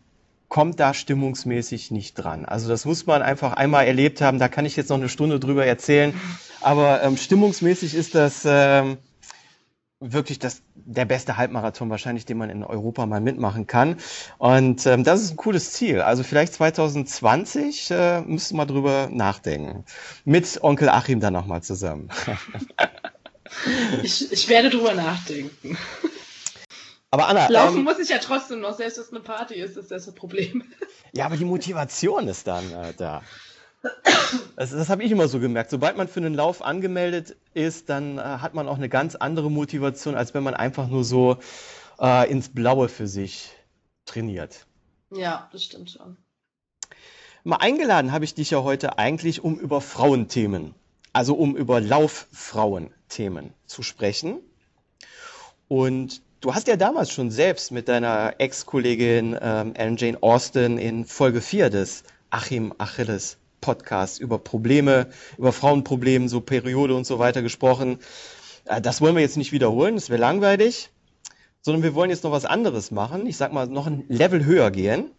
kommt 0.49 0.79
da 0.79 0.95
stimmungsmäßig 0.95 1.91
nicht 1.91 2.15
dran. 2.15 2.45
Also 2.45 2.67
das 2.67 2.85
muss 2.85 3.05
man 3.05 3.21
einfach 3.21 3.53
einmal 3.53 3.85
erlebt 3.85 4.19
haben. 4.19 4.39
Da 4.39 4.47
kann 4.47 4.65
ich 4.65 4.75
jetzt 4.75 4.89
noch 4.89 4.97
eine 4.97 5.09
Stunde 5.09 5.39
drüber 5.39 5.67
erzählen. 5.67 6.19
Aber 6.59 7.03
ähm, 7.03 7.17
stimmungsmäßig 7.17 7.93
ist 7.93 8.15
das 8.15 8.41
ähm, 8.43 8.97
wirklich 9.99 10.39
das, 10.39 10.63
der 10.73 11.05
beste 11.05 11.37
Halbmarathon 11.37 11.91
wahrscheinlich, 11.91 12.25
den 12.25 12.39
man 12.39 12.49
in 12.49 12.63
Europa 12.63 13.05
mal 13.05 13.21
mitmachen 13.21 13.67
kann. 13.67 13.97
Und 14.39 14.87
ähm, 14.87 15.03
das 15.03 15.21
ist 15.21 15.33
ein 15.33 15.37
cooles 15.37 15.71
Ziel. 15.73 16.01
Also 16.01 16.23
vielleicht 16.23 16.53
2020 16.55 17.91
äh, 17.91 18.21
müssen 18.21 18.57
wir 18.57 18.65
drüber 18.65 19.07
nachdenken. 19.11 19.85
Mit 20.25 20.63
Onkel 20.63 20.89
Achim 20.89 21.19
dann 21.19 21.33
nochmal 21.33 21.61
zusammen. 21.61 22.09
ich, 24.03 24.31
ich 24.31 24.47
werde 24.49 24.69
drüber 24.69 24.93
nachdenken. 24.93 25.77
Aber 27.11 27.27
Anna. 27.27 27.49
Laufen 27.49 27.79
ähm, 27.79 27.83
muss 27.83 27.99
ich 27.99 28.09
ja 28.09 28.19
trotzdem 28.19 28.61
noch, 28.61 28.75
selbst 28.75 28.97
wenn 28.97 29.03
es 29.03 29.11
eine 29.11 29.19
Party 29.19 29.55
ist, 29.55 29.75
ist 29.75 29.91
das 29.91 30.07
ein 30.07 30.15
Problem. 30.15 30.63
Ja, 31.13 31.25
aber 31.25 31.35
die 31.35 31.45
Motivation 31.45 32.29
ist 32.29 32.47
dann 32.47 32.71
äh, 32.71 32.93
da. 32.95 33.21
Das, 34.55 34.69
das 34.69 34.89
habe 34.89 35.03
ich 35.03 35.11
immer 35.11 35.27
so 35.27 35.39
gemerkt. 35.39 35.71
Sobald 35.71 35.97
man 35.97 36.07
für 36.07 36.21
einen 36.21 36.33
Lauf 36.33 36.61
angemeldet 36.61 37.35
ist, 37.53 37.89
dann 37.89 38.17
äh, 38.17 38.21
hat 38.21 38.53
man 38.53 38.69
auch 38.69 38.77
eine 38.77 38.87
ganz 38.87 39.15
andere 39.15 39.51
Motivation, 39.51 40.15
als 40.15 40.33
wenn 40.33 40.43
man 40.43 40.53
einfach 40.53 40.87
nur 40.87 41.03
so 41.03 41.37
äh, 41.99 42.31
ins 42.31 42.49
Blaue 42.49 42.87
für 42.87 43.07
sich 43.07 43.49
trainiert. 44.05 44.65
Ja, 45.11 45.49
das 45.51 45.63
stimmt 45.63 45.91
schon. 45.91 46.15
Mal 47.43 47.57
eingeladen 47.57 48.11
habe 48.11 48.23
ich 48.23 48.35
dich 48.35 48.51
ja 48.51 48.63
heute 48.63 48.99
eigentlich, 48.99 49.43
um 49.43 49.59
über 49.59 49.81
Frauenthemen, 49.81 50.75
also 51.11 51.33
um 51.33 51.57
über 51.57 51.81
Lauffrauenthemen 53.11 53.53
zu 53.65 53.83
sprechen. 53.83 54.39
Und 55.67 56.21
du 56.41 56.55
hast 56.55 56.67
ja 56.67 56.77
damals 56.77 57.11
schon 57.11 57.31
selbst 57.31 57.71
mit 57.71 57.87
deiner 57.87 58.35
Ex-Kollegin 58.39 59.37
ähm, 59.41 59.73
Jane 59.97 60.21
Austen 60.21 60.77
in 60.77 61.05
Folge 61.05 61.41
4 61.41 61.69
des 61.69 62.03
Achim 62.29 62.73
Achilles 62.77 63.37
Podcast 63.59 64.19
über 64.19 64.37
Probleme, 64.39 65.07
über 65.37 65.51
Frauenprobleme, 65.51 66.29
so 66.29 66.41
Periode 66.41 66.95
und 66.95 67.05
so 67.05 67.19
weiter 67.19 67.41
gesprochen. 67.41 67.99
Äh, 68.65 68.81
das 68.81 69.01
wollen 69.01 69.15
wir 69.15 69.21
jetzt 69.21 69.37
nicht 69.37 69.51
wiederholen, 69.51 69.95
das 69.95 70.09
wäre 70.09 70.19
langweilig, 70.19 70.89
sondern 71.61 71.83
wir 71.83 71.95
wollen 71.95 72.09
jetzt 72.09 72.23
noch 72.23 72.31
was 72.31 72.45
anderes 72.45 72.91
machen. 72.91 73.27
Ich 73.27 73.37
sag 73.37 73.53
mal, 73.53 73.67
noch 73.67 73.87
ein 73.87 74.05
Level 74.07 74.45
höher 74.45 74.71
gehen 74.71 75.11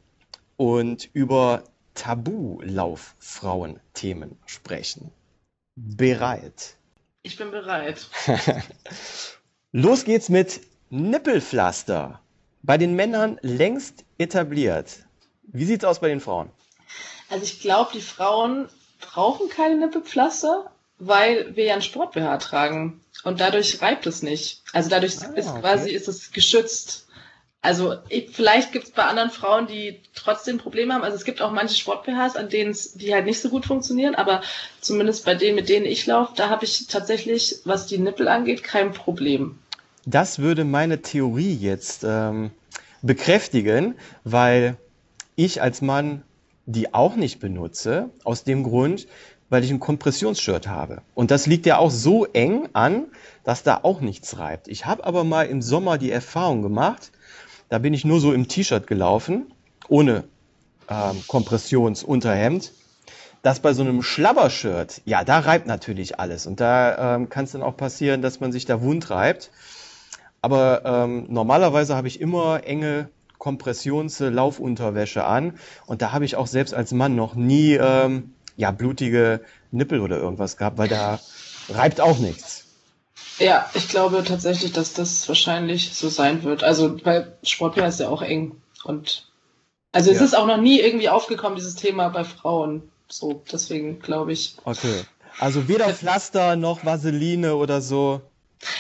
und 0.57 1.09
über 1.13 1.65
Tabu-Lauffrauen-Themen 1.95 4.39
sprechen. 4.47 5.11
Bereit? 5.77 6.77
Ich 7.23 7.37
bin 7.37 7.51
bereit. 7.51 8.09
Los 9.73 10.05
geht's 10.05 10.29
mit 10.29 10.61
Nippelpflaster. 10.91 12.21
Bei 12.63 12.79
den 12.79 12.95
Männern 12.95 13.39
längst 13.43 14.05
etabliert. 14.19 15.05
Wie 15.45 15.65
sieht's 15.65 15.85
aus 15.85 16.01
bei 16.01 16.09
den 16.09 16.21
Frauen? 16.21 16.51
Also 17.31 17.45
ich 17.45 17.61
glaube, 17.61 17.91
die 17.95 18.01
Frauen 18.01 18.69
brauchen 19.01 19.49
keine 19.49 19.77
Nippelpflaster, 19.77 20.71
weil 20.99 21.55
wir 21.57 21.65
ja 21.65 21.75
ein 21.75 21.83
Sport-BH 21.83 22.39
tragen. 22.39 23.01
Und 23.25 23.41
dadurch 23.41 23.81
reibt 23.81 24.07
es 24.07 24.23
nicht. 24.23 24.63
Also 24.73 24.91
dadurch 24.91 25.23
ah, 25.23 25.33
ist 25.33 25.55
quasi 25.55 25.91
ist 25.91 26.09
es 26.09 26.33
geschützt. 26.33 27.07
Also 27.63 27.95
ich, 28.09 28.31
vielleicht 28.31 28.73
gibt 28.73 28.87
es 28.87 28.91
bei 28.91 29.05
anderen 29.05 29.31
Frauen, 29.31 29.69
die 29.69 30.01
trotzdem 30.15 30.59
Probleme 30.59 30.95
haben. 30.95 31.05
Also 31.05 31.17
es 31.17 31.25
gibt 31.25 31.41
auch 31.41 31.53
manche 31.53 31.77
Sport-BHs, 31.77 32.37
an 32.37 32.49
denen 32.49 32.77
die 32.95 33.15
halt 33.15 33.25
nicht 33.25 33.41
so 33.41 33.49
gut 33.49 33.67
funktionieren, 33.67 34.17
aber 34.17 34.43
zumindest 34.81 35.25
bei 35.25 35.37
denen, 35.37 35.55
mit 35.55 35.69
denen 35.69 35.87
ich 35.87 36.05
laufe, 36.07 36.33
da 36.35 36.51
habe 36.51 36.65
ich 36.65 36.89
tatsächlich, 36.89 37.61
was 37.65 37.87
die 37.87 37.99
Nippel 37.99 38.27
angeht, 38.27 38.65
kein 38.65 38.93
Problem. 38.93 39.59
Das 40.05 40.41
würde 40.41 40.65
meine 40.65 41.03
Theorie 41.03 41.55
jetzt 41.55 42.03
ähm, 42.05 42.51
bekräftigen, 43.01 43.95
weil 44.25 44.77
ich 45.37 45.63
als 45.63 45.81
Mann 45.81 46.23
die 46.67 46.95
auch 46.95 47.17
nicht 47.17 47.41
benutze, 47.41 48.11
aus 48.25 48.45
dem 48.45 48.63
Grund, 48.63 49.07
weil 49.51 49.65
ich 49.65 49.71
ein 49.71 49.81
Kompressionsshirt 49.81 50.67
habe. 50.69 51.03
Und 51.15 51.31
das 51.31 51.47
liegt 51.47 51.67
ja 51.67 51.79
auch 51.79 51.91
so 51.91 52.25
eng 52.25 52.69
an, 52.73 53.07
dass 53.45 53.63
da 53.63 53.81
auch 53.83 54.01
nichts 54.01 54.39
reibt. 54.39 54.69
Ich 54.69 54.87
habe 54.87 55.05
aber 55.05 55.25
mal 55.25 55.47
im 55.47 55.61
Sommer 55.61 55.99
die 55.99 56.11
Erfahrung 56.11 56.63
gemacht, 56.63 57.13
da 57.73 57.79
bin 57.79 57.95
ich 57.95 58.05
nur 58.05 58.21
so 58.21 58.35
im 58.35 58.49
T-Shirt 58.49 58.87
gelaufen, 58.87 59.51
ohne 59.89 60.25
ähm, 60.91 61.25
Kompressionsunterhemd, 61.27 62.71
dass 63.41 63.61
bei 63.61 63.73
so 63.73 63.83
einem 63.83 64.03
Schlabbershirt, 64.03 65.01
ja, 65.07 65.25
da 65.25 65.39
reibt 65.39 65.67
natürlich 65.67 66.21
alles. 66.21 66.47
Und 66.47 66.61
da 66.61 67.15
ähm, 67.15 67.31
kann 67.31 67.47
es 67.47 67.53
dann 67.53 67.63
auch 67.63 67.75
passieren, 67.75 68.21
dass 68.21 68.41
man 68.41 68.53
sich 68.53 68.67
da 68.67 68.83
wund 68.83 69.09
reibt. 69.09 69.51
Aber 70.43 70.83
ähm, 70.85 71.25
normalerweise 71.31 71.97
habe 71.97 72.09
ich 72.09 72.21
immer 72.21 72.63
enge 72.65 73.09
Kompressionslaufunterwäsche 73.39 75.25
an. 75.25 75.55
Und 75.87 76.03
da 76.03 76.13
habe 76.13 76.27
ich 76.27 76.37
auch 76.37 76.49
selbst 76.49 76.75
als 76.75 76.93
Mann 76.93 77.17
noch 77.17 77.35
nie 77.37 77.73
ähm, 77.73 78.35
ja, 78.59 78.71
blutige 78.71 79.41
Nippel 79.71 80.01
oder 80.01 80.19
irgendwas 80.19 80.59
gehabt, 80.59 80.77
weil 80.77 80.89
da 80.89 81.21
reibt 81.71 82.03
auch 82.03 82.19
nichts. 82.19 82.62
Ja, 83.43 83.71
ich 83.75 83.89
glaube 83.89 84.25
tatsächlich, 84.25 84.73
dass 84.73 84.93
das 84.93 85.29
wahrscheinlich 85.29 85.95
so 85.95 86.09
sein 86.09 86.43
wird. 86.43 86.65
Also, 86.65 87.05
weil 87.05 87.37
Sportwear 87.43 87.89
ist 87.89 88.01
ja 88.01 88.09
auch 88.09 88.23
eng. 88.23 88.61
Und 88.85 89.27
also 89.93 90.11
es 90.11 90.19
ja. 90.19 90.25
ist 90.25 90.37
auch 90.37 90.47
noch 90.47 90.59
nie 90.59 90.81
irgendwie 90.81 91.09
aufgekommen, 91.09 91.57
dieses 91.57 91.75
Thema 91.75 92.09
bei 92.09 92.25
Frauen. 92.25 92.91
So, 93.09 93.43
deswegen 93.51 94.01
glaube 94.01 94.33
ich. 94.33 94.57
Okay. 94.65 95.03
Also 95.39 95.69
weder 95.69 95.89
Pflaster 95.93 96.57
noch 96.57 96.85
Vaseline 96.85 97.57
oder 97.57 97.81
so. 97.81 98.21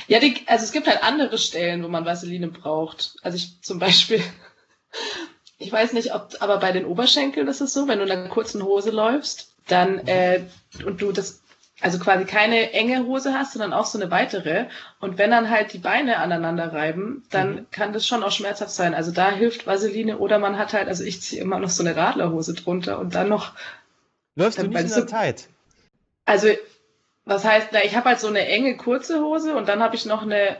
Ja, 0.06 0.20
die, 0.20 0.36
also 0.46 0.64
es 0.64 0.72
gibt 0.72 0.86
halt 0.86 1.02
andere 1.02 1.38
Stellen, 1.38 1.82
wo 1.82 1.88
man 1.88 2.04
Vaseline 2.04 2.48
braucht. 2.48 3.16
Also 3.22 3.36
ich 3.36 3.60
zum 3.62 3.78
Beispiel 3.78 4.22
ich 5.62 5.72
weiß 5.72 5.92
nicht, 5.92 6.14
ob, 6.14 6.34
aber 6.40 6.58
bei 6.58 6.72
den 6.72 6.84
Oberschenkeln 6.84 7.48
ist 7.48 7.60
es 7.60 7.72
so, 7.72 7.88
wenn 7.88 7.98
du 7.98 8.04
in 8.04 8.10
einer 8.10 8.28
kurzen 8.28 8.62
Hose 8.62 8.90
läufst, 8.90 9.54
dann 9.68 10.06
äh, 10.06 10.44
und 10.84 11.00
du 11.00 11.12
das 11.12 11.41
also 11.82 11.98
quasi 11.98 12.24
keine 12.24 12.72
enge 12.72 13.06
Hose 13.06 13.34
hast, 13.34 13.52
sondern 13.52 13.72
auch 13.72 13.86
so 13.86 13.98
eine 13.98 14.10
weitere. 14.10 14.66
Und 15.00 15.18
wenn 15.18 15.30
dann 15.32 15.50
halt 15.50 15.72
die 15.72 15.78
Beine 15.78 16.18
aneinander 16.18 16.72
reiben, 16.72 17.24
dann 17.30 17.54
mhm. 17.54 17.66
kann 17.72 17.92
das 17.92 18.06
schon 18.06 18.22
auch 18.22 18.30
schmerzhaft 18.30 18.70
sein. 18.70 18.94
Also 18.94 19.10
da 19.10 19.30
hilft 19.30 19.66
Vaseline 19.66 20.18
oder 20.18 20.38
man 20.38 20.58
hat 20.58 20.72
halt, 20.72 20.88
also 20.88 21.02
ich 21.02 21.20
ziehe 21.20 21.42
immer 21.42 21.58
noch 21.58 21.70
so 21.70 21.82
eine 21.82 21.96
Radlerhose 21.96 22.54
drunter 22.54 22.98
und 23.00 23.14
dann 23.14 23.28
noch. 23.28 23.52
Läufst 24.36 24.58
du 24.58 24.66
nicht 24.66 24.80
in 24.80 24.88
der 24.88 25.06
Zeit? 25.06 25.48
Also, 26.24 26.48
was 27.24 27.44
heißt, 27.44 27.68
na, 27.72 27.84
ich 27.84 27.96
habe 27.96 28.10
halt 28.10 28.20
so 28.20 28.28
eine 28.28 28.46
enge 28.46 28.76
kurze 28.76 29.20
Hose 29.20 29.56
und 29.56 29.68
dann 29.68 29.82
habe 29.82 29.96
ich 29.96 30.06
noch 30.06 30.22
eine 30.22 30.56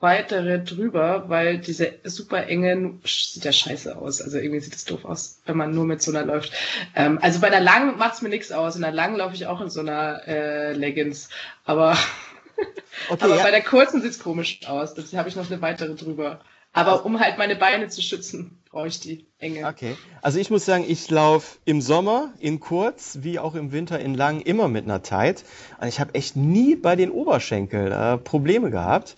weitere 0.00 0.62
drüber, 0.62 1.24
weil 1.28 1.58
diese 1.58 1.94
super 2.04 2.46
engen 2.46 3.00
sieht 3.04 3.44
ja 3.44 3.52
scheiße 3.52 3.96
aus. 3.96 4.20
Also 4.20 4.38
irgendwie 4.38 4.60
sieht 4.60 4.74
es 4.74 4.84
doof 4.84 5.04
aus, 5.04 5.40
wenn 5.46 5.56
man 5.56 5.74
nur 5.74 5.84
mit 5.84 6.02
so 6.02 6.10
einer 6.10 6.24
läuft. 6.24 6.52
Ähm, 6.94 7.18
also 7.22 7.40
bei 7.40 7.48
einer 7.48 7.60
langen 7.60 7.98
macht's 7.98 8.22
mir 8.22 8.28
nichts 8.28 8.52
aus. 8.52 8.76
In 8.76 8.82
der 8.82 8.92
langen 8.92 9.16
laufe 9.16 9.34
ich 9.34 9.46
auch 9.46 9.60
in 9.60 9.70
so 9.70 9.80
einer 9.80 10.26
äh, 10.26 10.72
Leggings. 10.72 11.28
Aber, 11.64 11.92
okay, 13.08 13.24
aber 13.24 13.36
ja. 13.36 13.42
bei 13.42 13.50
der 13.50 13.62
kurzen 13.62 14.02
sieht's 14.02 14.18
komisch 14.18 14.60
aus. 14.66 14.94
Deswegen 14.94 15.18
habe 15.18 15.28
ich 15.28 15.36
noch 15.36 15.50
eine 15.50 15.60
weitere 15.62 15.94
drüber. 15.94 16.40
Aber 16.74 17.06
um 17.06 17.20
halt 17.20 17.38
meine 17.38 17.54
Beine 17.54 17.88
zu 17.88 18.02
schützen, 18.02 18.58
brauche 18.68 18.88
ich 18.88 18.98
die 18.98 19.26
enge. 19.38 19.66
Okay. 19.68 19.96
Also 20.22 20.40
ich 20.40 20.50
muss 20.50 20.64
sagen, 20.64 20.84
ich 20.86 21.08
laufe 21.08 21.58
im 21.64 21.80
Sommer 21.80 22.34
in 22.40 22.58
kurz, 22.58 23.18
wie 23.22 23.38
auch 23.38 23.54
im 23.54 23.70
Winter 23.70 24.00
in 24.00 24.14
lang, 24.14 24.40
immer 24.40 24.66
mit 24.66 24.84
einer 24.84 25.00
Tight. 25.02 25.44
Und 25.80 25.86
ich 25.86 26.00
habe 26.00 26.14
echt 26.14 26.34
nie 26.34 26.74
bei 26.74 26.96
den 26.96 27.12
Oberschenkeln 27.12 27.92
äh, 27.92 28.18
Probleme 28.18 28.72
gehabt. 28.72 29.14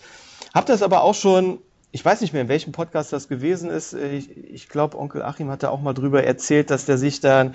Hab 0.56 0.64
das 0.64 0.80
aber 0.80 1.02
auch 1.02 1.14
schon, 1.14 1.58
ich 1.92 2.02
weiß 2.02 2.22
nicht 2.22 2.32
mehr, 2.32 2.40
in 2.40 2.48
welchem 2.48 2.72
Podcast 2.72 3.12
das 3.12 3.28
gewesen 3.28 3.68
ist. 3.68 3.92
Ich, 3.92 4.34
ich 4.34 4.70
glaube, 4.70 4.98
Onkel 4.98 5.20
Achim 5.20 5.50
hat 5.50 5.62
da 5.62 5.68
auch 5.68 5.82
mal 5.82 5.92
drüber 5.92 6.24
erzählt, 6.24 6.70
dass 6.70 6.86
der 6.86 6.96
sich 6.96 7.20
dann 7.20 7.54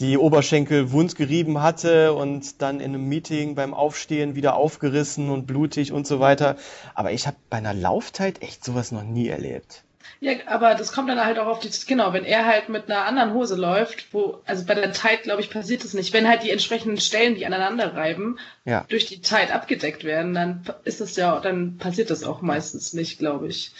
die 0.00 0.18
Oberschenkel 0.18 0.90
wund 0.90 1.14
gerieben 1.14 1.62
hatte 1.62 2.14
und 2.14 2.60
dann 2.60 2.80
in 2.80 2.94
einem 2.94 3.08
Meeting 3.08 3.54
beim 3.54 3.72
Aufstehen 3.72 4.34
wieder 4.34 4.56
aufgerissen 4.56 5.30
und 5.30 5.46
blutig 5.46 5.92
und 5.92 6.04
so 6.04 6.18
weiter. 6.18 6.56
Aber 6.96 7.12
ich 7.12 7.28
habe 7.28 7.36
bei 7.48 7.58
einer 7.58 7.74
Laufzeit 7.74 8.42
echt 8.42 8.64
sowas 8.64 8.90
noch 8.90 9.04
nie 9.04 9.28
erlebt. 9.28 9.84
Ja, 10.20 10.32
aber 10.46 10.74
das 10.74 10.92
kommt 10.92 11.08
dann 11.08 11.24
halt 11.24 11.38
auch 11.38 11.46
auf 11.46 11.60
die, 11.60 11.70
genau, 11.86 12.12
wenn 12.12 12.24
er 12.24 12.46
halt 12.46 12.68
mit 12.68 12.90
einer 12.90 13.04
anderen 13.04 13.34
Hose 13.34 13.56
läuft, 13.56 14.12
wo, 14.12 14.40
also 14.46 14.64
bei 14.64 14.74
der 14.74 14.92
Tide, 14.92 15.22
glaube 15.22 15.40
ich, 15.40 15.50
passiert 15.50 15.84
das 15.84 15.94
nicht. 15.94 16.12
Wenn 16.12 16.28
halt 16.28 16.42
die 16.42 16.50
entsprechenden 16.50 16.98
Stellen, 17.00 17.34
die 17.34 17.46
aneinander 17.46 17.94
reiben, 17.94 18.38
Ja. 18.64 18.84
durch 18.88 19.06
die 19.06 19.20
Tide 19.20 19.52
abgedeckt 19.52 20.04
werden, 20.04 20.34
dann 20.34 20.64
ist 20.84 21.00
das 21.00 21.16
ja, 21.16 21.40
dann 21.40 21.78
passiert 21.78 22.10
das 22.10 22.24
auch 22.24 22.40
meistens 22.42 22.92
nicht, 22.92 23.18
glaube 23.18 23.48
ich. 23.48 23.72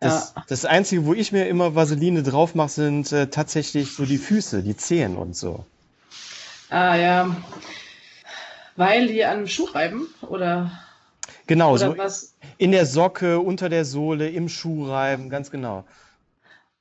Das, 0.00 0.32
ja. 0.36 0.44
das 0.48 0.64
Einzige, 0.64 1.06
wo 1.06 1.14
ich 1.14 1.32
mir 1.32 1.46
immer 1.46 1.74
Vaseline 1.74 2.22
drauf 2.22 2.54
mache, 2.54 2.70
sind 2.70 3.12
äh, 3.12 3.28
tatsächlich 3.28 3.92
so 3.92 4.04
die 4.04 4.18
Füße, 4.18 4.62
die 4.62 4.76
Zehen 4.76 5.16
und 5.16 5.36
so. 5.36 5.64
Ah, 6.70 6.96
ja. 6.96 7.36
Weil 8.76 9.06
die 9.06 9.24
an 9.24 9.38
dem 9.38 9.48
Schuh 9.48 9.66
reiben, 9.66 10.08
oder, 10.22 10.72
Genau, 11.52 11.72
oder 11.74 11.90
so 11.90 11.98
was? 11.98 12.34
in 12.56 12.72
der 12.72 12.86
Socke, 12.86 13.38
unter 13.38 13.68
der 13.68 13.84
Sohle, 13.84 14.30
im 14.30 14.48
Schuh 14.48 14.88
reiben, 14.88 15.28
ganz 15.28 15.50
genau. 15.50 15.84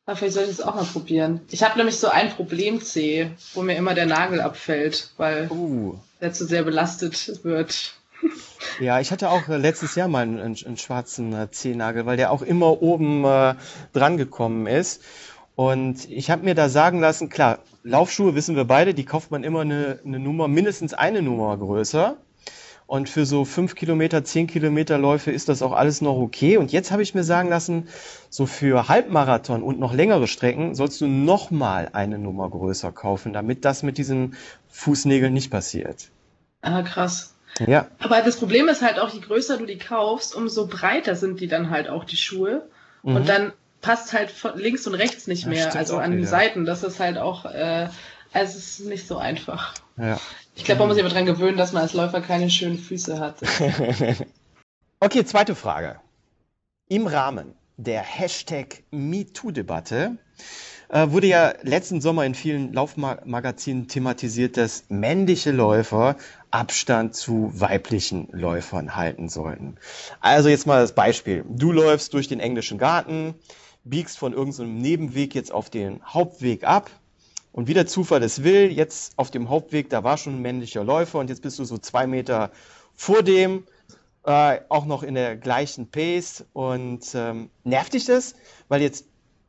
Ah, 0.05 0.15
vielleicht 0.15 0.35
sollte 0.35 0.49
ich 0.49 0.57
das 0.57 0.65
auch 0.65 0.75
mal 0.75 0.85
probieren. 0.85 1.41
Ich 1.51 1.61
habe 1.61 1.77
nämlich 1.77 1.97
so 1.97 2.07
ein 2.07 2.29
Problemzeh, 2.29 3.31
wo 3.53 3.63
mir 3.63 3.75
immer 3.75 3.95
der 3.95 4.05
Nagel 4.05 4.39
abfällt, 4.39 5.11
weil 5.17 5.51
Uh. 5.51 5.95
der 6.21 6.31
zu 6.31 6.45
sehr 6.45 6.63
belastet 6.63 7.43
wird. 7.43 7.95
Ja, 8.79 8.99
ich 8.99 9.11
hatte 9.11 9.29
auch 9.29 9.49
äh, 9.49 9.57
letztes 9.57 9.95
Jahr 9.95 10.07
mal 10.07 10.21
einen, 10.21 10.39
einen, 10.39 10.57
einen 10.65 10.77
schwarzen 10.77 11.33
äh, 11.33 11.49
Zehennagel, 11.49 12.05
weil 12.05 12.17
der 12.17 12.31
auch 12.31 12.43
immer 12.43 12.81
oben 12.81 13.25
äh, 13.25 13.55
dran 13.93 14.17
gekommen 14.17 14.67
ist. 14.67 15.01
Und 15.55 16.09
ich 16.09 16.29
habe 16.29 16.43
mir 16.43 16.53
da 16.53 16.69
sagen 16.69 16.99
lassen, 16.99 17.29
klar, 17.29 17.59
Laufschuhe 17.83 18.35
wissen 18.35 18.55
wir 18.55 18.65
beide, 18.65 18.93
die 18.93 19.05
kauft 19.05 19.31
man 19.31 19.43
immer 19.43 19.61
eine, 19.61 19.99
eine 20.05 20.19
Nummer, 20.19 20.47
mindestens 20.47 20.93
eine 20.93 21.23
Nummer 21.23 21.57
größer. 21.57 22.15
Und 22.91 23.07
für 23.07 23.25
so 23.25 23.45
fünf 23.45 23.75
Kilometer, 23.75 24.25
zehn 24.25 24.47
Kilometer 24.47 24.97
Läufe 24.97 25.31
ist 25.31 25.47
das 25.47 25.61
auch 25.61 25.71
alles 25.71 26.01
noch 26.01 26.17
okay. 26.17 26.57
Und 26.57 26.73
jetzt 26.73 26.91
habe 26.91 27.01
ich 27.01 27.15
mir 27.15 27.23
sagen 27.23 27.47
lassen, 27.47 27.87
so 28.29 28.45
für 28.45 28.89
Halbmarathon 28.89 29.63
und 29.63 29.79
noch 29.79 29.93
längere 29.93 30.27
Strecken 30.27 30.75
sollst 30.75 30.99
du 30.99 31.07
noch 31.07 31.51
mal 31.51 31.87
eine 31.93 32.19
Nummer 32.19 32.49
größer 32.49 32.91
kaufen, 32.91 33.31
damit 33.31 33.63
das 33.63 33.81
mit 33.81 33.97
diesen 33.97 34.35
Fußnägeln 34.67 35.31
nicht 35.33 35.49
passiert. 35.49 36.09
Ah, 36.63 36.81
krass. 36.81 37.33
Ja, 37.65 37.87
Aber 37.99 38.21
das 38.23 38.35
Problem 38.35 38.67
ist 38.67 38.81
halt 38.81 38.99
auch, 38.99 39.07
je 39.13 39.21
größer 39.21 39.57
du 39.57 39.65
die 39.65 39.77
kaufst, 39.77 40.35
umso 40.35 40.67
breiter 40.67 41.15
sind 41.15 41.39
die 41.39 41.47
dann 41.47 41.69
halt 41.69 41.87
auch 41.87 42.03
die 42.03 42.17
Schuhe. 42.17 42.67
Mhm. 43.03 43.15
Und 43.15 43.29
dann 43.29 43.53
passt 43.79 44.11
halt 44.11 44.31
von 44.31 44.57
links 44.57 44.85
und 44.85 44.95
rechts 44.95 45.27
nicht 45.27 45.43
Ja, 45.43 45.49
mehr, 45.49 45.61
stimmt 45.61 45.77
also 45.77 45.97
an 45.97 46.11
den 46.11 46.19
wieder. 46.19 46.29
Seiten. 46.29 46.65
Das 46.65 46.83
ist 46.83 46.99
halt 46.99 47.17
auch, 47.17 47.45
äh, 47.45 47.87
also 48.33 48.57
es 48.57 48.79
ist 48.81 48.85
nicht 48.85 49.07
so 49.07 49.17
einfach. 49.17 49.75
ja. 49.95 50.19
Ich 50.55 50.63
glaube, 50.65 50.79
man 50.79 50.89
muss 50.89 50.95
sich 50.95 51.03
aber 51.03 51.13
dran 51.13 51.25
gewöhnen, 51.25 51.57
dass 51.57 51.71
man 51.71 51.83
als 51.83 51.93
Läufer 51.93 52.21
keine 52.21 52.49
schönen 52.49 52.77
Füße 52.77 53.19
hat. 53.19 53.37
Okay, 55.03 55.25
zweite 55.25 55.55
Frage. 55.55 55.99
Im 56.87 57.07
Rahmen 57.07 57.55
der 57.77 58.03
Hashtag 58.03 58.83
MeToo-Debatte 58.91 60.19
äh, 60.89 61.09
wurde 61.09 61.25
ja 61.25 61.55
letzten 61.63 62.01
Sommer 62.01 62.23
in 62.23 62.35
vielen 62.35 62.71
Laufmagazinen 62.71 63.87
thematisiert, 63.87 64.57
dass 64.57 64.83
männliche 64.89 65.49
Läufer 65.49 66.17
Abstand 66.51 67.15
zu 67.15 67.51
weiblichen 67.51 68.27
Läufern 68.31 68.95
halten 68.95 69.27
sollten. 69.27 69.77
Also 70.19 70.49
jetzt 70.49 70.67
mal 70.67 70.81
das 70.81 70.93
Beispiel. 70.93 71.45
Du 71.49 71.71
läufst 71.71 72.13
durch 72.13 72.27
den 72.27 72.39
englischen 72.39 72.77
Garten, 72.77 73.33
biegst 73.83 74.19
von 74.19 74.33
irgendeinem 74.33 74.77
Nebenweg 74.77 75.33
jetzt 75.33 75.51
auf 75.51 75.71
den 75.71 75.99
Hauptweg 76.05 76.63
ab 76.63 76.91
und 77.51 77.67
wie 77.67 77.73
der 77.73 77.85
Zufall 77.85 78.23
es 78.23 78.43
will, 78.43 78.71
jetzt 78.71 79.13
auf 79.17 79.31
dem 79.31 79.49
Hauptweg, 79.49 79.89
da 79.89 80.03
war 80.03 80.17
schon 80.17 80.35
ein 80.35 80.41
männlicher 80.41 80.83
Läufer 80.83 81.19
und 81.19 81.29
jetzt 81.29 81.41
bist 81.41 81.59
du 81.59 81.65
so 81.65 81.77
zwei 81.77 82.07
Meter 82.07 82.51
vor 82.95 83.23
dem, 83.23 83.65
äh, 84.23 84.59
auch 84.69 84.85
noch 84.85 85.03
in 85.03 85.15
der 85.15 85.35
gleichen 85.35 85.89
Pace. 85.89 86.45
Und 86.53 87.03
ähm, 87.13 87.49
nervt 87.63 87.93
dich 87.93 88.05
das, 88.05 88.35
weil 88.67 88.81
jetzt, 88.81 89.05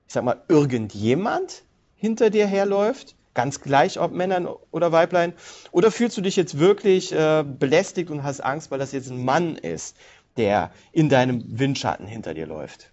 ich 0.07 0.15
sag 0.15 0.25
mal, 0.25 0.43
irgendjemand 0.49 1.62
hinter 1.95 2.31
dir 2.31 2.47
herläuft? 2.47 3.15
Ganz 3.35 3.61
gleich, 3.61 3.99
ob 3.99 4.12
Männern 4.12 4.47
oder 4.73 4.93
Weiblein? 4.93 5.33
Oder 5.71 5.91
fühlst 5.91 6.17
du 6.17 6.21
dich 6.21 6.37
jetzt 6.37 6.59
wirklich 6.59 7.12
äh, 7.12 7.45
belästigt 7.47 8.11
und 8.11 8.23
hast 8.23 8.41
Angst, 8.41 8.71
weil 8.71 8.79
das 8.79 8.93
jetzt 8.93 9.11
ein 9.11 9.25
Mann 9.25 9.57
ist, 9.57 9.97
der 10.37 10.71
in 10.93 11.09
deinem 11.09 11.59
Windschatten 11.59 12.07
hinter 12.07 12.35
dir 12.35 12.47
läuft? 12.47 12.91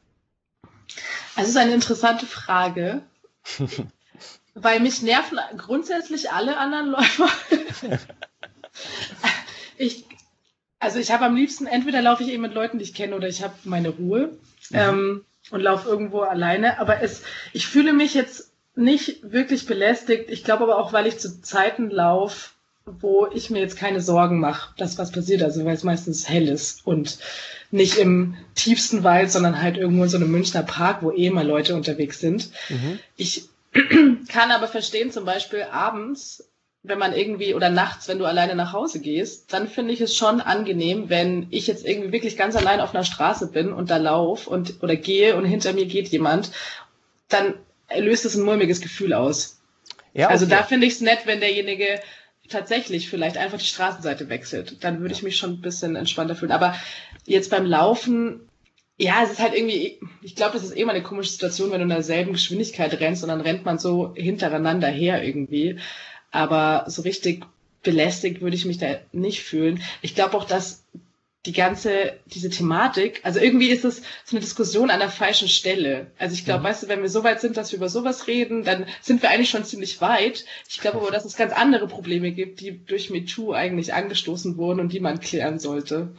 Also 1.35 1.41
es 1.41 1.49
ist 1.49 1.57
eine 1.57 1.73
interessante 1.73 2.25
Frage, 2.25 3.01
weil 4.61 4.79
mich 4.79 5.01
nerven 5.01 5.39
grundsätzlich 5.57 6.31
alle 6.31 6.57
anderen 6.57 6.87
Läufer. 6.87 7.29
ich, 9.77 10.05
also 10.79 10.99
ich 10.99 11.11
habe 11.11 11.25
am 11.25 11.35
liebsten, 11.35 11.67
entweder 11.67 12.01
laufe 12.01 12.23
ich 12.23 12.29
eben 12.29 12.41
mit 12.41 12.53
Leuten, 12.53 12.77
die 12.77 12.83
ich 12.83 12.93
kenne, 12.93 13.15
oder 13.15 13.27
ich 13.27 13.43
habe 13.43 13.53
meine 13.63 13.89
Ruhe 13.89 14.37
ähm, 14.73 15.25
und 15.51 15.61
laufe 15.61 15.89
irgendwo 15.89 16.21
alleine. 16.21 16.79
Aber 16.79 17.01
es, 17.01 17.23
ich 17.53 17.67
fühle 17.67 17.93
mich 17.93 18.13
jetzt 18.13 18.51
nicht 18.75 19.31
wirklich 19.31 19.65
belästigt. 19.65 20.29
Ich 20.29 20.43
glaube 20.43 20.63
aber 20.63 20.77
auch, 20.77 20.93
weil 20.93 21.07
ich 21.07 21.19
zu 21.19 21.41
Zeiten 21.41 21.89
laufe, 21.89 22.51
wo 22.85 23.27
ich 23.27 23.49
mir 23.49 23.59
jetzt 23.59 23.77
keine 23.77 24.01
Sorgen 24.01 24.39
mache, 24.39 24.73
dass 24.77 24.97
was 24.97 25.11
passiert. 25.11 25.43
Also 25.43 25.65
weil 25.65 25.75
es 25.75 25.83
meistens 25.83 26.27
hell 26.27 26.47
ist 26.47 26.85
und 26.87 27.19
nicht 27.71 27.97
im 27.97 28.35
tiefsten 28.55 29.03
Wald, 29.03 29.31
sondern 29.31 29.61
halt 29.61 29.77
irgendwo 29.77 30.03
in 30.03 30.09
so 30.09 30.17
einem 30.17 30.31
Münchner 30.31 30.63
Park, 30.63 31.03
wo 31.03 31.11
eh 31.11 31.29
mal 31.29 31.45
Leute 31.45 31.75
unterwegs 31.75 32.19
sind. 32.19 32.49
Mhm. 32.69 32.99
Ich 33.15 33.49
kann 33.71 34.51
aber 34.51 34.67
verstehen, 34.67 35.11
zum 35.11 35.25
Beispiel 35.25 35.63
abends, 35.63 36.49
wenn 36.81 36.97
man 36.97 37.13
irgendwie 37.13 37.53
oder 37.53 37.69
nachts, 37.69 38.07
wenn 38.07 38.19
du 38.19 38.25
alleine 38.25 38.55
nach 38.55 38.73
Hause 38.73 39.01
gehst, 39.01 39.53
dann 39.53 39.67
finde 39.67 39.93
ich 39.93 40.01
es 40.01 40.15
schon 40.15 40.41
angenehm, 40.41 41.09
wenn 41.09 41.47
ich 41.49 41.67
jetzt 41.67 41.85
irgendwie 41.85 42.11
wirklich 42.11 42.37
ganz 42.37 42.55
allein 42.55 42.79
auf 42.79 42.95
einer 42.95 43.03
Straße 43.03 43.51
bin 43.51 43.73
und 43.73 43.89
da 43.89 43.97
lauf 43.97 44.47
und 44.47 44.81
oder 44.81 44.95
gehe 44.95 45.35
und 45.35 45.45
hinter 45.45 45.73
mir 45.73 45.85
geht 45.85 46.07
jemand, 46.07 46.51
dann 47.27 47.55
löst 47.95 48.25
es 48.25 48.35
ein 48.35 48.45
mulmiges 48.45 48.81
Gefühl 48.81 49.13
aus. 49.13 49.59
Ja, 50.13 50.29
Also 50.29 50.45
okay. 50.45 50.55
da 50.55 50.63
finde 50.63 50.87
ich 50.87 50.93
es 50.93 51.01
nett, 51.01 51.19
wenn 51.25 51.39
derjenige 51.39 51.99
tatsächlich 52.49 53.09
vielleicht 53.09 53.37
einfach 53.37 53.59
die 53.59 53.65
Straßenseite 53.65 54.29
wechselt. 54.29 54.83
Dann 54.83 55.01
würde 55.01 55.13
ich 55.13 55.23
mich 55.23 55.37
schon 55.37 55.51
ein 55.51 55.61
bisschen 55.61 55.95
entspannter 55.95 56.35
fühlen. 56.35 56.51
Aber 56.51 56.75
jetzt 57.25 57.51
beim 57.51 57.65
Laufen, 57.65 58.48
ja, 58.99 59.23
es 59.23 59.31
ist 59.31 59.39
halt 59.39 59.55
irgendwie, 59.55 59.97
ich 60.21 60.35
glaube, 60.35 60.53
das 60.53 60.63
ist 60.63 60.75
eh 60.77 60.83
mal 60.85 60.93
eine 60.93 61.03
komische 61.03 61.31
Situation, 61.31 61.71
wenn 61.71 61.79
du 61.79 61.83
in 61.83 61.89
derselben 61.89 62.33
Geschwindigkeit 62.33 62.99
rennst 62.99 63.23
und 63.23 63.29
dann 63.29 63.41
rennt 63.41 63.65
man 63.65 63.79
so 63.79 64.13
hintereinander 64.15 64.87
her 64.89 65.23
irgendwie. 65.23 65.79
Aber 66.31 66.83
so 66.87 67.01
richtig 67.03 67.45
belästigt 67.81 68.41
würde 68.41 68.55
ich 68.57 68.65
mich 68.65 68.77
da 68.77 68.97
nicht 69.13 69.41
fühlen. 69.41 69.81
Ich 70.01 70.15
glaube 70.15 70.37
auch, 70.37 70.43
dass 70.45 70.83
die 71.45 71.53
ganze, 71.53 72.19
diese 72.25 72.49
Thematik, 72.49 73.21
also 73.23 73.39
irgendwie 73.39 73.69
ist 73.69 73.85
es 73.85 73.99
so 74.25 74.35
eine 74.35 74.41
Diskussion 74.41 74.89
an 74.89 74.99
der 74.99 75.09
falschen 75.09 75.47
Stelle. 75.47 76.11
Also 76.17 76.33
ich 76.33 76.43
glaube, 76.43 76.59
Mhm. 76.59 76.65
weißt 76.65 76.83
du, 76.83 76.87
wenn 76.89 77.01
wir 77.01 77.09
so 77.09 77.23
weit 77.23 77.39
sind, 77.39 77.55
dass 77.55 77.71
wir 77.71 77.77
über 77.77 77.87
sowas 77.87 78.27
reden, 78.27 78.65
dann 78.65 78.85
sind 79.01 79.21
wir 79.21 79.29
eigentlich 79.29 79.49
schon 79.49 79.63
ziemlich 79.63 80.01
weit. 80.01 80.43
Ich 80.67 80.81
glaube 80.81 80.97
aber, 80.97 81.11
dass 81.11 81.23
es 81.23 81.37
ganz 81.37 81.53
andere 81.53 81.87
Probleme 81.87 82.33
gibt, 82.33 82.59
die 82.59 82.85
durch 82.85 83.09
MeToo 83.09 83.53
eigentlich 83.53 83.93
angestoßen 83.93 84.57
wurden 84.57 84.81
und 84.81 84.91
die 84.91 84.99
man 84.99 85.21
klären 85.21 85.59
sollte. 85.59 86.13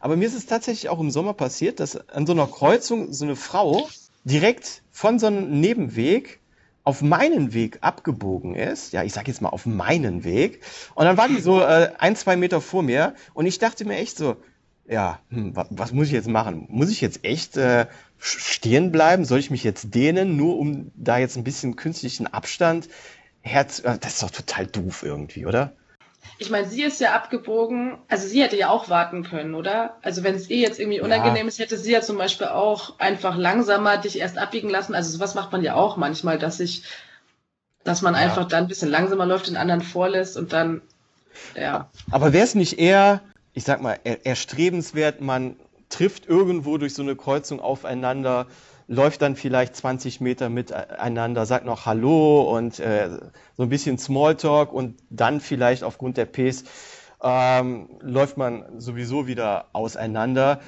Aber 0.00 0.16
mir 0.16 0.26
ist 0.26 0.34
es 0.34 0.46
tatsächlich 0.46 0.88
auch 0.88 1.00
im 1.00 1.10
Sommer 1.10 1.34
passiert, 1.34 1.80
dass 1.80 1.96
an 2.08 2.26
so 2.26 2.32
einer 2.32 2.46
Kreuzung 2.46 3.12
so 3.12 3.24
eine 3.24 3.36
Frau 3.36 3.88
direkt 4.24 4.82
von 4.90 5.18
so 5.18 5.26
einem 5.26 5.60
Nebenweg 5.60 6.40
auf 6.84 7.02
meinen 7.02 7.52
Weg 7.52 7.78
abgebogen 7.80 8.54
ist. 8.54 8.92
Ja, 8.92 9.02
ich 9.02 9.12
sag 9.12 9.26
jetzt 9.26 9.42
mal 9.42 9.48
auf 9.48 9.66
meinen 9.66 10.22
Weg. 10.24 10.60
Und 10.94 11.04
dann 11.04 11.16
war 11.16 11.28
die 11.28 11.40
so 11.40 11.60
äh, 11.60 11.90
ein, 11.98 12.14
zwei 12.16 12.36
Meter 12.36 12.60
vor 12.60 12.82
mir 12.82 13.14
und 13.34 13.46
ich 13.46 13.58
dachte 13.58 13.84
mir 13.84 13.96
echt 13.96 14.16
so, 14.16 14.36
ja, 14.88 15.18
hm, 15.30 15.56
wa 15.56 15.66
was 15.70 15.92
muss 15.92 16.06
ich 16.06 16.12
jetzt 16.12 16.28
machen? 16.28 16.66
Muss 16.68 16.90
ich 16.90 17.00
jetzt 17.00 17.24
echt 17.24 17.56
äh, 17.56 17.86
stehen 18.18 18.92
bleiben? 18.92 19.24
Soll 19.24 19.40
ich 19.40 19.50
mich 19.50 19.64
jetzt 19.64 19.94
dehnen, 19.94 20.36
nur 20.36 20.58
um 20.58 20.92
da 20.94 21.18
jetzt 21.18 21.36
ein 21.36 21.44
bisschen 21.44 21.74
künstlichen 21.76 22.28
Abstand 22.28 22.88
herz... 23.40 23.80
äh, 23.80 23.98
Das 23.98 24.14
ist 24.14 24.22
doch 24.22 24.30
total 24.30 24.66
doof 24.66 25.02
irgendwie, 25.02 25.44
oder? 25.46 25.72
Ich 26.38 26.50
meine, 26.50 26.68
sie 26.68 26.82
ist 26.82 27.00
ja 27.00 27.14
abgebogen, 27.14 27.98
also 28.08 28.28
sie 28.28 28.42
hätte 28.42 28.56
ja 28.56 28.68
auch 28.68 28.88
warten 28.90 29.22
können, 29.22 29.54
oder? 29.54 29.96
Also 30.02 30.22
wenn 30.22 30.34
es 30.34 30.50
eh 30.50 30.60
jetzt 30.60 30.78
irgendwie 30.78 31.00
unangenehm 31.00 31.48
ist, 31.48 31.58
hätte 31.58 31.78
sie 31.78 31.92
ja 31.92 32.02
zum 32.02 32.18
Beispiel 32.18 32.48
auch 32.48 32.98
einfach 32.98 33.36
langsamer 33.36 33.96
dich 33.96 34.18
erst 34.18 34.36
abbiegen 34.36 34.68
lassen. 34.68 34.94
Also 34.94 35.10
sowas 35.10 35.34
macht 35.34 35.52
man 35.52 35.62
ja 35.62 35.74
auch 35.74 35.96
manchmal, 35.96 36.38
dass 36.38 36.60
ich, 36.60 36.82
dass 37.84 38.02
man 38.02 38.14
Ja. 38.14 38.20
einfach 38.20 38.46
dann 38.46 38.64
ein 38.64 38.68
bisschen 38.68 38.90
langsamer 38.90 39.26
läuft, 39.26 39.46
den 39.48 39.56
anderen 39.56 39.80
vorlässt 39.80 40.36
und 40.36 40.52
dann, 40.52 40.82
ja. 41.54 41.90
Aber 42.10 42.32
wäre 42.32 42.44
es 42.44 42.54
nicht 42.54 42.78
eher, 42.78 43.22
ich 43.54 43.64
sag 43.64 43.80
mal, 43.80 43.98
er- 44.04 44.26
erstrebenswert, 44.26 45.20
man 45.20 45.56
trifft 45.88 46.26
irgendwo 46.26 46.78
durch 46.78 46.94
so 46.94 47.02
eine 47.02 47.16
Kreuzung 47.16 47.60
aufeinander, 47.60 48.46
läuft 48.88 49.22
dann 49.22 49.36
vielleicht 49.36 49.74
20 49.76 50.20
Meter 50.20 50.48
miteinander, 50.48 51.46
sagt 51.46 51.64
noch 51.64 51.86
Hallo 51.86 52.56
und 52.56 52.78
äh, 52.78 53.10
so 53.56 53.62
ein 53.62 53.68
bisschen 53.68 53.98
Smalltalk 53.98 54.72
und 54.72 54.98
dann 55.10 55.40
vielleicht 55.40 55.82
aufgrund 55.82 56.16
der 56.16 56.26
Ps 56.26 56.64
ähm, 57.22 57.88
läuft 58.00 58.36
man 58.36 58.78
sowieso 58.78 59.26
wieder 59.26 59.66
auseinander, 59.72 60.60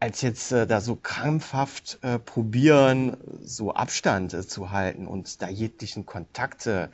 als 0.00 0.20
jetzt 0.20 0.52
äh, 0.52 0.66
da 0.66 0.80
so 0.80 0.96
krampfhaft 0.96 1.98
äh, 2.02 2.18
probieren, 2.18 3.16
so 3.42 3.72
Abstand 3.72 4.34
äh, 4.34 4.46
zu 4.46 4.70
halten 4.70 5.06
und 5.06 5.40
da 5.40 5.48
jeglichen 5.48 6.04
Kontakte 6.04 6.90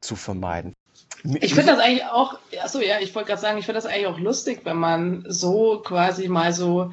zu 0.00 0.16
vermeiden. 0.16 0.72
Ich 1.40 1.54
finde 1.54 1.72
das 1.72 1.80
eigentlich 1.80 2.04
auch, 2.04 2.38
achso, 2.62 2.80
ja, 2.80 3.00
ich 3.00 3.14
wollte 3.14 3.28
gerade 3.28 3.40
sagen, 3.40 3.58
ich 3.58 3.66
finde 3.66 3.78
das 3.78 3.86
eigentlich 3.86 4.06
auch 4.06 4.18
lustig, 4.18 4.60
wenn 4.64 4.76
man 4.76 5.24
so 5.28 5.82
quasi 5.84 6.28
mal 6.28 6.52
so 6.52 6.92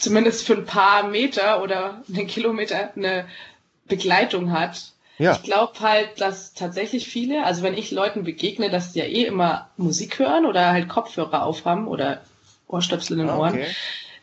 zumindest 0.00 0.46
für 0.46 0.54
ein 0.54 0.64
paar 0.64 1.08
Meter 1.08 1.62
oder 1.62 2.02
einen 2.08 2.26
Kilometer 2.26 2.92
eine 2.94 3.26
Begleitung 3.86 4.52
hat. 4.52 4.92
Ja. 5.18 5.32
Ich 5.32 5.42
glaube 5.42 5.80
halt, 5.80 6.20
dass 6.20 6.52
tatsächlich 6.52 7.08
viele, 7.08 7.44
also 7.44 7.62
wenn 7.62 7.76
ich 7.76 7.90
Leuten 7.90 8.24
begegne, 8.24 8.70
dass 8.70 8.92
die 8.92 8.98
ja 8.98 9.06
eh 9.06 9.24
immer 9.24 9.70
Musik 9.76 10.18
hören 10.18 10.44
oder 10.44 10.72
halt 10.72 10.88
Kopfhörer 10.88 11.42
aufhaben 11.42 11.88
oder 11.88 12.20
Ohrstöpsel 12.68 13.18
in 13.18 13.26
den 13.26 13.34
Ohren, 13.34 13.54
okay. 13.54 13.66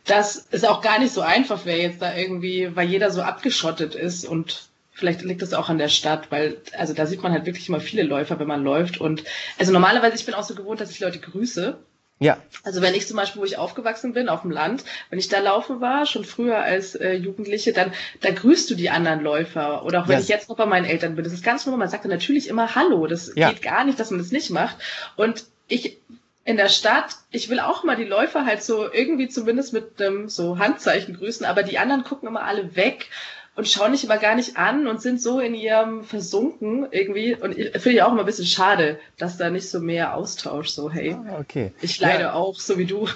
dass 0.05 0.47
es 0.51 0.63
auch 0.63 0.81
gar 0.81 0.99
nicht 0.99 1.13
so 1.13 1.21
einfach 1.21 1.65
wäre 1.65 1.81
jetzt 1.81 2.01
da 2.01 2.15
irgendwie, 2.15 2.75
weil 2.75 2.87
jeder 2.87 3.09
so 3.09 3.21
abgeschottet 3.21 3.95
ist 3.95 4.25
und 4.25 4.67
Vielleicht 4.95 5.23
liegt 5.23 5.41
das 5.41 5.55
auch 5.55 5.69
an 5.69 5.79
der 5.79 5.89
Stadt, 5.89 6.29
weil, 6.29 6.61
also 6.77 6.93
da 6.93 7.07
sieht 7.07 7.23
man 7.23 7.31
halt 7.31 7.47
wirklich 7.47 7.67
immer 7.67 7.79
viele 7.79 8.03
Läufer, 8.03 8.37
wenn 8.37 8.47
man 8.47 8.63
läuft. 8.63 9.01
Und 9.01 9.23
also 9.57 9.71
normalerweise, 9.71 10.15
ich 10.15 10.25
bin 10.25 10.35
auch 10.35 10.43
so 10.43 10.53
gewohnt, 10.53 10.79
dass 10.79 10.91
ich 10.91 10.99
Leute 10.99 11.19
grüße. 11.19 11.79
Ja. 12.23 12.37
Also 12.63 12.81
wenn 12.81 12.95
ich 12.95 13.05
zum 13.05 13.17
Beispiel, 13.17 13.41
wo 13.41 13.45
ich 13.45 13.57
aufgewachsen 13.57 14.13
bin, 14.13 14.29
auf 14.29 14.43
dem 14.43 14.51
Land, 14.51 14.85
wenn 15.09 15.19
ich 15.19 15.27
da 15.27 15.39
laufen 15.39 15.81
war, 15.81 16.05
schon 16.05 16.23
früher 16.23 16.59
als 16.59 16.95
äh, 16.95 17.13
Jugendliche, 17.13 17.73
dann 17.73 17.91
da 18.21 18.31
grüßt 18.31 18.69
du 18.69 18.75
die 18.75 18.89
anderen 18.89 19.21
Läufer. 19.21 19.83
Oder 19.83 20.01
auch 20.01 20.07
wenn 20.07 20.15
yes. 20.15 20.23
ich 20.23 20.29
jetzt 20.29 20.47
noch 20.47 20.55
bei 20.55 20.65
meinen 20.65 20.85
Eltern 20.85 21.15
bin. 21.15 21.25
Das 21.25 21.33
ist 21.33 21.43
ganz 21.43 21.65
normal. 21.65 21.79
Man 21.79 21.89
sagt 21.89 22.05
dann 22.05 22.11
natürlich 22.11 22.47
immer 22.47 22.75
Hallo. 22.75 23.07
Das 23.07 23.33
ja. 23.35 23.49
geht 23.49 23.61
gar 23.61 23.83
nicht, 23.83 23.99
dass 23.99 24.09
man 24.09 24.19
das 24.19 24.31
nicht 24.31 24.51
macht. 24.51 24.77
Und 25.17 25.45
ich 25.67 25.97
in 26.45 26.57
der 26.57 26.69
Stadt, 26.69 27.15
ich 27.31 27.49
will 27.49 27.59
auch 27.59 27.83
mal 27.83 27.95
die 27.95 28.03
Läufer 28.03 28.45
halt 28.45 28.63
so 28.63 28.91
irgendwie 28.91 29.29
zumindest 29.29 29.73
mit 29.73 30.01
einem 30.01 30.27
so 30.27 30.59
Handzeichen 30.59 31.15
grüßen, 31.15 31.45
aber 31.45 31.63
die 31.63 31.77
anderen 31.77 32.03
gucken 32.03 32.27
immer 32.27 32.43
alle 32.43 32.75
weg 32.75 33.07
und 33.55 33.67
schauen 33.67 33.91
dich 33.91 34.09
aber 34.09 34.19
gar 34.19 34.35
nicht 34.35 34.57
an 34.57 34.87
und 34.87 35.01
sind 35.01 35.21
so 35.21 35.39
in 35.39 35.53
ihrem 35.53 36.03
versunken 36.03 36.87
irgendwie. 36.91 37.35
Und 37.35 37.57
ich 37.57 37.71
finde 37.71 37.97
ich 37.97 38.01
auch 38.01 38.11
immer 38.11 38.21
ein 38.21 38.25
bisschen 38.25 38.45
schade, 38.45 38.99
dass 39.17 39.37
da 39.37 39.49
nicht 39.49 39.69
so 39.69 39.79
mehr 39.79 40.15
Austausch 40.15 40.69
so, 40.69 40.89
hey, 40.89 41.15
ah, 41.29 41.39
okay. 41.39 41.71
ich 41.81 41.99
leide 41.99 42.23
ja. 42.23 42.33
auch, 42.33 42.59
so 42.59 42.77
wie 42.77 42.85
du. 42.85 43.07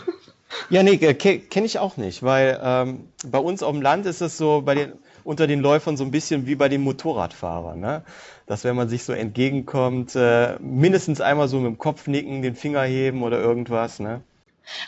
Ja, 0.69 0.81
nee, 0.81 0.97
kenne 0.97 1.65
ich 1.65 1.77
auch 1.77 1.97
nicht, 1.97 2.23
weil 2.23 2.57
ähm, 2.63 3.09
bei 3.25 3.37
uns 3.37 3.63
auf 3.63 3.73
dem 3.73 3.81
Land 3.81 4.05
ist 4.05 4.21
es 4.21 4.37
so 4.37 4.61
bei 4.61 4.75
den 4.75 4.93
unter 5.27 5.45
den 5.45 5.59
Läufern 5.59 5.97
so 5.97 6.05
ein 6.05 6.11
bisschen 6.11 6.47
wie 6.47 6.55
bei 6.55 6.69
den 6.69 6.81
Motorradfahrern, 6.81 7.81
ne? 7.81 8.03
Dass 8.45 8.63
wenn 8.63 8.77
man 8.77 8.87
sich 8.87 9.03
so 9.03 9.11
entgegenkommt, 9.11 10.15
äh, 10.15 10.57
mindestens 10.59 11.19
einmal 11.19 11.49
so 11.49 11.57
mit 11.57 11.65
dem 11.65 11.77
Kopf 11.77 12.07
nicken, 12.07 12.41
den 12.41 12.55
Finger 12.55 12.83
heben 12.83 13.23
oder 13.23 13.37
irgendwas, 13.37 13.99
ne? 13.99 14.21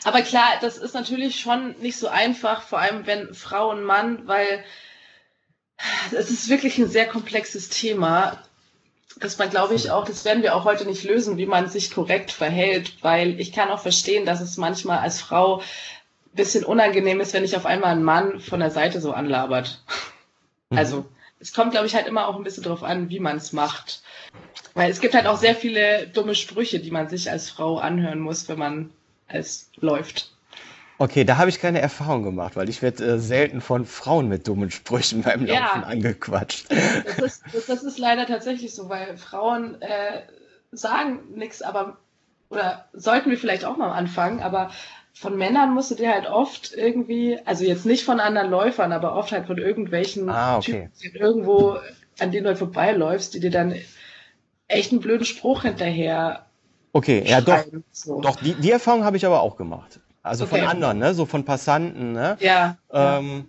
Aber 0.05 0.21
klar, 0.21 0.53
das 0.61 0.77
ist 0.77 0.93
natürlich 0.93 1.41
schon 1.41 1.75
nicht 1.81 1.97
so 1.97 2.07
einfach, 2.07 2.61
vor 2.61 2.79
allem 2.79 3.05
wenn 3.05 3.33
Frau 3.33 3.69
und 3.71 3.83
Mann, 3.83 4.27
weil 4.27 4.63
es 6.11 6.29
ist 6.29 6.49
wirklich 6.49 6.77
ein 6.77 6.89
sehr 6.89 7.07
komplexes 7.07 7.69
Thema, 7.69 8.41
dass 9.19 9.37
man, 9.37 9.49
glaube 9.49 9.75
ich, 9.75 9.91
auch, 9.91 10.05
das 10.05 10.25
werden 10.25 10.43
wir 10.43 10.55
auch 10.55 10.65
heute 10.65 10.85
nicht 10.85 11.03
lösen, 11.03 11.37
wie 11.37 11.45
man 11.45 11.69
sich 11.69 11.91
korrekt 11.91 12.31
verhält, 12.31 13.03
weil 13.03 13.39
ich 13.39 13.51
kann 13.51 13.69
auch 13.69 13.79
verstehen, 13.79 14.25
dass 14.25 14.41
es 14.41 14.57
manchmal 14.57 14.99
als 14.99 15.21
Frau 15.21 15.59
ein 15.59 16.35
bisschen 16.35 16.63
unangenehm 16.63 17.19
ist, 17.19 17.33
wenn 17.33 17.43
ich 17.43 17.57
auf 17.57 17.65
einmal 17.65 17.91
einen 17.91 18.03
Mann 18.03 18.39
von 18.39 18.59
der 18.59 18.71
Seite 18.71 19.01
so 19.01 19.11
anlabert. 19.11 19.83
Mhm. 20.69 20.77
Also, 20.77 21.05
es 21.39 21.53
kommt, 21.53 21.71
glaube 21.71 21.87
ich, 21.87 21.95
halt 21.95 22.07
immer 22.07 22.27
auch 22.27 22.35
ein 22.35 22.43
bisschen 22.43 22.63
darauf 22.63 22.83
an, 22.83 23.09
wie 23.09 23.19
man 23.19 23.37
es 23.37 23.53
macht. 23.53 24.01
Weil 24.73 24.91
es 24.91 24.99
gibt 24.99 25.13
halt 25.13 25.25
auch 25.25 25.37
sehr 25.37 25.55
viele 25.55 26.07
dumme 26.07 26.35
Sprüche, 26.35 26.79
die 26.79 26.91
man 26.91 27.09
sich 27.09 27.31
als 27.31 27.49
Frau 27.49 27.79
anhören 27.79 28.19
muss, 28.19 28.47
wenn 28.47 28.59
man 28.59 28.91
es 29.27 29.69
läuft. 29.77 30.31
Okay, 31.01 31.23
da 31.23 31.37
habe 31.37 31.49
ich 31.49 31.61
keine 31.61 31.79
Erfahrung 31.79 32.23
gemacht, 32.23 32.57
weil 32.57 32.67
ich 32.67 32.81
werde 32.81 33.05
äh, 33.05 33.19
selten 33.19 33.61
von 33.61 33.85
Frauen 33.85 34.27
mit 34.27 34.49
dummen 34.49 34.69
Sprüchen 34.69 35.21
beim 35.21 35.45
Laufen 35.45 35.53
ja, 35.53 35.83
angequatscht. 35.83 36.69
Das 36.69 37.19
ist, 37.19 37.43
das, 37.53 37.65
das 37.67 37.83
ist, 37.83 37.97
leider 37.97 38.25
tatsächlich 38.25 38.75
so, 38.75 38.89
weil 38.89 39.15
Frauen 39.15 39.81
äh, 39.81 40.23
sagen 40.73 41.19
nichts, 41.35 41.61
aber 41.61 41.97
oder 42.49 42.85
sollten 42.91 43.29
wir 43.29 43.37
vielleicht 43.37 43.63
auch 43.63 43.77
mal 43.77 43.91
anfangen, 43.91 44.41
aber 44.41 44.71
von 45.13 45.37
Männern 45.37 45.73
musst 45.73 45.89
du 45.91 45.95
dir 45.95 46.11
halt 46.11 46.27
oft 46.27 46.73
irgendwie, 46.73 47.39
also 47.45 47.63
jetzt 47.63 47.85
nicht 47.85 48.03
von 48.03 48.19
anderen 48.19 48.49
Läufern, 48.49 48.91
aber 48.91 49.15
oft 49.15 49.31
halt 49.31 49.47
von 49.47 49.57
irgendwelchen 49.57 50.29
ah, 50.29 50.57
okay. 50.57 50.89
Typen, 50.99 51.21
irgendwo 51.21 51.77
an 52.19 52.31
denen 52.31 52.43
du 52.43 52.49
halt 52.49 52.57
vorbeiläufst, 52.57 53.33
die 53.33 53.39
dir 53.39 53.51
dann 53.51 53.73
echt 54.67 54.91
einen 54.91 54.99
blöden 54.99 55.25
Spruch 55.25 55.61
hinterher. 55.61 56.47
Okay, 56.91 57.23
ja 57.25 57.39
doch. 57.39 57.63
So. 57.93 58.19
Doch, 58.19 58.35
die, 58.35 58.55
die 58.55 58.71
Erfahrung 58.71 59.05
habe 59.05 59.15
ich 59.15 59.25
aber 59.25 59.41
auch 59.41 59.55
gemacht. 59.55 60.01
Also 60.21 60.45
okay. 60.45 60.59
von 60.59 60.67
anderen, 60.67 60.99
ne? 60.99 61.13
so 61.13 61.25
von 61.25 61.45
Passanten. 61.45 62.11
Ne? 62.13 62.37
Ja. 62.39 62.77
Ähm, 62.91 63.47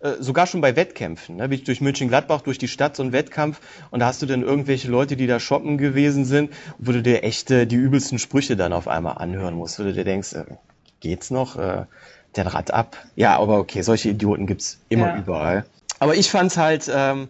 äh, 0.00 0.14
sogar 0.20 0.46
schon 0.46 0.60
bei 0.60 0.76
Wettkämpfen, 0.76 1.36
ne? 1.36 1.50
Wie 1.50 1.58
durch 1.58 1.80
München-Gladbach, 1.80 2.42
durch 2.42 2.58
die 2.58 2.68
Stadt, 2.68 2.94
so 2.94 3.02
ein 3.02 3.12
Wettkampf. 3.12 3.60
Und 3.90 3.98
da 4.00 4.06
hast 4.06 4.22
du 4.22 4.26
dann 4.26 4.42
irgendwelche 4.42 4.88
Leute, 4.88 5.16
die 5.16 5.26
da 5.26 5.40
shoppen 5.40 5.76
gewesen 5.76 6.24
sind, 6.24 6.52
wo 6.78 6.92
du 6.92 7.02
dir 7.02 7.24
echt 7.24 7.50
äh, 7.50 7.66
die 7.66 7.76
übelsten 7.76 8.20
Sprüche 8.20 8.56
dann 8.56 8.72
auf 8.72 8.86
einmal 8.86 9.18
anhören 9.18 9.54
musst, 9.54 9.78
wo 9.80 9.82
du 9.82 9.92
dir 9.92 10.04
denkst, 10.04 10.34
äh, 10.34 10.44
geht's 11.00 11.30
noch? 11.30 11.56
Äh, 11.56 11.86
der 12.36 12.46
Rad 12.46 12.70
ab. 12.70 12.96
Ja, 13.16 13.38
aber 13.38 13.58
okay, 13.58 13.82
solche 13.82 14.10
Idioten 14.10 14.46
gibt's 14.46 14.80
immer 14.88 15.08
ja. 15.08 15.18
überall. 15.18 15.64
Aber 15.98 16.14
ich 16.14 16.30
fand's 16.30 16.56
halt, 16.56 16.90
ähm, 16.94 17.28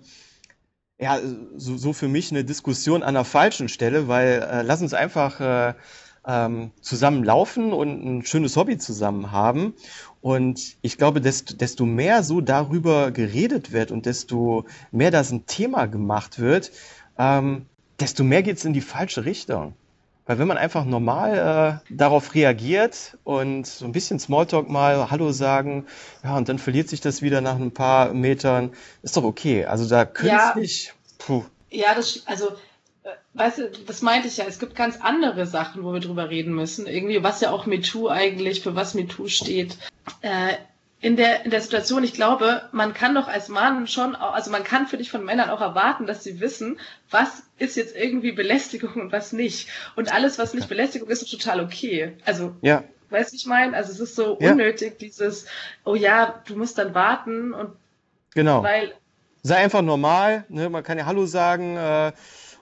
ja, 0.99 1.19
so, 1.57 1.77
so 1.77 1.93
für 1.93 2.09
mich 2.09 2.31
eine 2.33 2.45
Diskussion 2.45 3.03
an 3.03 3.15
der 3.15 3.25
falschen 3.25 3.69
Stelle, 3.69 4.09
weil 4.09 4.43
äh, 4.43 4.63
lass 4.63 4.83
uns 4.83 4.93
einfach 4.93 5.41
äh, 5.41 5.75
ähm, 6.29 6.71
zusammen 6.83 7.25
laufen 7.25 7.73
und 7.73 8.05
ein 8.05 8.25
schönes 8.25 8.57
Hobby 8.57 8.77
zusammen 8.79 9.33
haben. 9.33 9.75
Und 10.21 10.77
ich 10.83 10.99
glaube, 10.99 11.21
desto, 11.21 11.57
desto 11.57 11.87
mehr 11.87 12.23
so 12.23 12.41
darüber 12.41 13.11
geredet 13.11 13.73
wird 13.73 13.91
und 13.91 14.05
desto 14.07 14.67
mehr 14.93 15.11
das 15.11 15.33
ein 15.33 15.47
Thema 15.47 15.87
gemacht 15.87 16.39
wird, 16.39 16.71
ähm, 17.19 17.67
desto 17.99 18.23
mehr 18.23 18.43
geht 18.43 18.59
es 18.59 18.65
in 18.65 18.75
die 18.75 18.83
falsche 18.83 19.25
Richtung. 19.25 19.75
Weil 20.27 20.39
wenn 20.39 20.47
man 20.47 20.59
einfach 20.59 20.85
normal 20.85 21.81
äh, 21.89 21.95
darauf 21.95 22.35
reagiert 22.35 23.17
und 23.25 23.67
so 23.67 23.87
ein 23.87 23.93
bisschen 23.93 24.19
Smalltalk 24.19 24.69
mal 24.69 25.11
Hallo 25.11 25.33
sagen, 25.33 25.87
ja, 26.23 26.37
und 26.37 26.51
dann 26.51 26.59
verliert 26.59 26.91
sich 26.91 27.01
das 27.01 27.23
wieder 27.23 27.41
nach 27.41 27.57
ein 27.57 27.73
paar 27.73 28.13
Metern, 28.13 28.73
ist 29.03 29.17
doch 29.17 29.25
okay. 29.25 29.65
Also 29.65 29.89
da 29.89 30.05
künstlich. 30.05 30.89
Ja. 30.89 30.93
Puh. 31.17 31.45
Ja, 31.71 31.95
das, 31.95 32.23
also 32.27 32.51
weißt 33.35 33.59
du, 33.59 33.71
das 33.87 34.03
meinte 34.03 34.29
ich 34.29 34.37
ja, 34.37 34.45
es 34.47 34.59
gibt 34.59 34.75
ganz 34.75 35.01
andere 35.01 35.47
Sachen, 35.47 35.85
wo 35.85 35.93
wir 35.93 36.01
drüber 36.01 36.31
reden 36.31 36.55
müssen. 36.55 36.87
Irgendwie, 36.87 37.23
was 37.23 37.41
ja 37.41 37.51
auch 37.51 37.67
MeToo 37.67 38.09
eigentlich, 38.09 38.63
für 38.63 38.75
was 38.75 38.95
MeToo 38.95 39.29
steht. 39.29 39.77
Äh, 40.23 40.55
in 41.01 41.17
der, 41.17 41.45
in 41.45 41.51
der 41.51 41.61
Situation, 41.61 42.03
ich 42.03 42.13
glaube, 42.13 42.63
man 42.73 42.93
kann 42.93 43.15
doch 43.15 43.29
als 43.29 43.49
Mann 43.49 43.87
schon, 43.87 44.17
also 44.17 44.51
man 44.51 44.65
kann 44.65 44.89
für 44.89 44.97
dich 44.97 45.11
von 45.11 45.25
Männern 45.25 45.51
auch 45.51 45.61
erwarten, 45.61 46.07
dass 46.07 46.25
sie 46.25 46.41
wissen, 46.41 46.81
was 47.11 47.45
ist 47.59 47.77
jetzt 47.77 47.95
irgendwie 47.95 48.33
Belästigung 48.33 48.95
und 48.95 49.13
was 49.13 49.33
nicht. 49.33 49.69
Und 49.95 50.13
alles, 50.13 50.39
was 50.39 50.55
nicht 50.55 50.69
Belästigung 50.69 51.09
ist, 51.09 51.23
ist 51.23 51.31
total 51.31 51.61
okay. 51.61 52.17
Also, 52.25 52.55
ja. 52.63 52.83
weißt 53.11 53.33
du, 53.33 53.37
ich 53.37 53.47
meine? 53.47 53.77
Also 53.77 53.93
es 53.93 54.01
ist 54.01 54.17
so 54.17 54.39
ja. 54.41 54.51
unnötig, 54.51 54.99
dieses, 54.99 55.47
oh 55.85 55.95
ja, 55.95 56.43
du 56.47 56.57
musst 56.57 56.79
dann 56.79 56.95
warten 56.95 57.55
und 57.55 57.77
genau. 58.35 58.65
weil. 58.65 58.93
Sei 59.45 59.57
einfach 59.57 59.83
normal, 59.83 60.45
ne? 60.49 60.69
man 60.69 60.83
kann 60.83 60.99
ja 60.99 61.07
Hallo 61.07 61.27
sagen, 61.27 61.77
äh, 61.77 62.13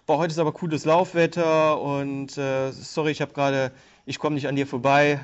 boah, 0.06 0.18
heute 0.18 0.32
ist 0.32 0.38
aber 0.38 0.52
cooles 0.52 0.84
Laufwetter 0.84 1.80
und 1.80 2.38
äh, 2.38 2.70
sorry, 2.70 3.10
ich 3.10 3.20
habe 3.20 3.32
gerade, 3.32 3.72
ich 4.06 4.18
komme 4.18 4.34
nicht 4.34 4.46
an 4.46 4.54
dir 4.54 4.66
vorbei, 4.66 5.20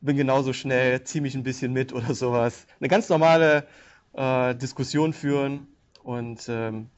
bin 0.00 0.16
genauso 0.16 0.54
schnell, 0.54 1.04
zieh 1.04 1.20
mich 1.20 1.34
ein 1.34 1.42
bisschen 1.42 1.72
mit 1.72 1.92
oder 1.92 2.14
sowas. 2.14 2.66
Eine 2.80 2.88
ganz 2.88 3.08
normale 3.10 3.66
äh, 4.14 4.54
Diskussion 4.54 5.12
führen 5.12 5.68
und 6.02 6.48
ähm, 6.48 6.88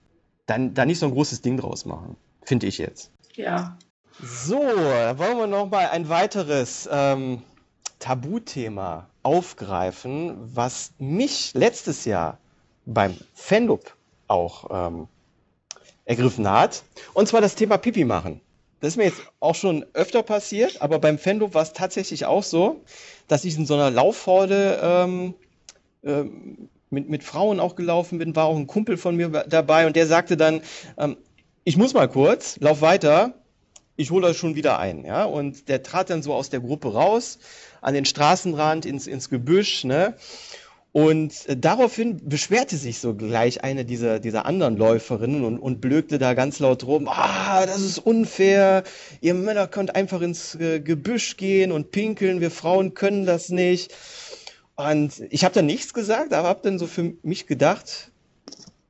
dann, 0.46 0.74
dann 0.74 0.86
nicht 0.86 1.00
so 1.00 1.06
ein 1.06 1.12
großes 1.12 1.42
Ding 1.42 1.56
draus 1.56 1.84
machen, 1.84 2.16
finde 2.44 2.66
ich 2.66 2.78
jetzt. 2.78 3.10
Ja. 3.34 3.76
So, 4.22 4.56
wollen 4.56 5.38
wir 5.38 5.46
noch 5.48 5.68
mal 5.68 5.88
ein 5.88 6.08
weiteres 6.08 6.88
ähm, 6.90 7.42
Tabuthema 7.98 9.08
aufgreifen, 9.24 10.36
was 10.54 10.92
mich 10.98 11.52
letztes 11.54 12.04
Jahr 12.04 12.38
beim 12.86 13.16
Fendup 13.34 13.96
auch 14.28 14.66
ähm, 14.70 15.08
ergriffen 16.04 16.48
hat. 16.50 16.82
Und 17.12 17.28
zwar 17.28 17.40
das 17.40 17.54
Thema 17.54 17.76
Pipi 17.78 18.04
machen. 18.04 18.40
Das 18.80 18.92
ist 18.92 18.96
mir 18.96 19.04
jetzt 19.04 19.22
auch 19.40 19.54
schon 19.54 19.86
öfter 19.94 20.22
passiert, 20.22 20.82
aber 20.82 20.98
beim 20.98 21.18
Fendo 21.18 21.54
war 21.54 21.62
es 21.62 21.72
tatsächlich 21.72 22.26
auch 22.26 22.42
so, 22.42 22.82
dass 23.28 23.44
ich 23.44 23.56
in 23.56 23.64
so 23.64 23.74
einer 23.74 23.90
Laufhorde 23.90 24.78
ähm, 24.82 25.34
ähm, 26.02 26.68
mit, 26.90 27.08
mit 27.08 27.24
Frauen 27.24 27.60
auch 27.60 27.76
gelaufen 27.76 28.18
bin, 28.18 28.36
war 28.36 28.44
auch 28.44 28.56
ein 28.56 28.66
Kumpel 28.66 28.96
von 28.96 29.16
mir 29.16 29.28
dabei 29.28 29.86
und 29.86 29.96
der 29.96 30.06
sagte 30.06 30.36
dann, 30.36 30.60
ähm, 30.98 31.16
ich 31.64 31.76
muss 31.78 31.94
mal 31.94 32.08
kurz, 32.08 32.58
lauf 32.60 32.82
weiter, 32.82 33.34
ich 33.96 34.10
hole 34.10 34.26
euch 34.26 34.36
schon 34.36 34.54
wieder 34.54 34.78
ein. 34.78 35.04
Ja? 35.04 35.24
Und 35.24 35.68
der 35.68 35.82
trat 35.82 36.10
dann 36.10 36.22
so 36.22 36.34
aus 36.34 36.50
der 36.50 36.60
Gruppe 36.60 36.92
raus, 36.92 37.38
an 37.80 37.94
den 37.94 38.04
Straßenrand, 38.04 38.86
ins, 38.86 39.06
ins 39.06 39.30
Gebüsch, 39.30 39.84
ne? 39.84 40.14
Und 40.94 41.48
äh, 41.48 41.56
daraufhin 41.56 42.20
beschwerte 42.22 42.76
sich 42.76 43.00
so 43.00 43.14
gleich 43.14 43.64
eine 43.64 43.84
dieser, 43.84 44.20
dieser 44.20 44.46
anderen 44.46 44.76
Läuferinnen 44.76 45.42
und, 45.42 45.58
und 45.58 45.80
blökte 45.80 46.20
da 46.20 46.34
ganz 46.34 46.60
laut 46.60 46.86
rum, 46.86 47.08
ah, 47.08 47.66
das 47.66 47.80
ist 47.80 47.98
unfair, 47.98 48.84
ihr 49.20 49.34
Männer 49.34 49.66
könnt 49.66 49.96
einfach 49.96 50.20
ins 50.20 50.54
äh, 50.54 50.78
Gebüsch 50.78 51.36
gehen 51.36 51.72
und 51.72 51.90
pinkeln, 51.90 52.40
wir 52.40 52.52
Frauen 52.52 52.94
können 52.94 53.26
das 53.26 53.48
nicht. 53.48 53.92
Und 54.76 55.20
ich 55.30 55.44
habe 55.44 55.52
dann 55.52 55.66
nichts 55.66 55.94
gesagt, 55.94 56.32
aber 56.32 56.46
habe 56.46 56.60
dann 56.62 56.78
so 56.78 56.86
für 56.86 57.14
mich 57.24 57.48
gedacht, 57.48 58.12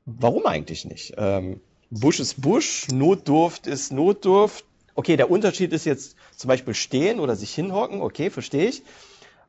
warum 0.05 0.45
eigentlich 0.45 0.85
nicht? 0.85 1.15
Ähm, 1.17 1.59
Busch 1.89 2.19
ist 2.19 2.39
Busch, 2.39 2.87
Notdurft 2.89 3.65
ist 3.65 3.91
Notdurft. 3.91 4.63
Okay, 4.93 5.17
der 5.17 5.31
Unterschied 5.31 5.73
ist 5.73 5.85
jetzt 5.85 6.15
zum 6.35 6.49
Beispiel 6.49 6.75
stehen 6.75 7.19
oder 7.19 7.35
sich 7.35 7.55
hinhocken, 7.55 8.01
okay, 8.01 8.29
verstehe 8.29 8.67
ich. 8.67 8.83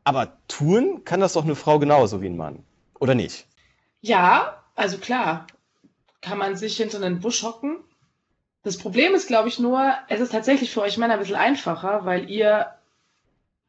Aber 0.06 0.38
tun 0.46 1.04
kann 1.04 1.18
das 1.18 1.32
doch 1.32 1.42
eine 1.42 1.56
Frau 1.56 1.80
genauso 1.80 2.22
wie 2.22 2.28
ein 2.28 2.36
Mann, 2.36 2.62
oder 3.00 3.16
nicht? 3.16 3.44
Ja, 4.02 4.62
also 4.76 4.98
klar, 4.98 5.48
kann 6.20 6.38
man 6.38 6.54
sich 6.54 6.76
hinter 6.76 7.02
einen 7.02 7.18
Busch 7.18 7.42
hocken. 7.42 7.78
Das 8.62 8.78
Problem 8.78 9.16
ist, 9.16 9.26
glaube 9.26 9.48
ich, 9.48 9.58
nur, 9.58 9.94
es 10.08 10.20
ist 10.20 10.30
tatsächlich 10.30 10.70
für 10.70 10.82
euch 10.82 10.96
Männer 10.96 11.14
ein 11.14 11.18
bisschen 11.18 11.34
einfacher, 11.34 12.04
weil 12.04 12.30
ihr 12.30 12.68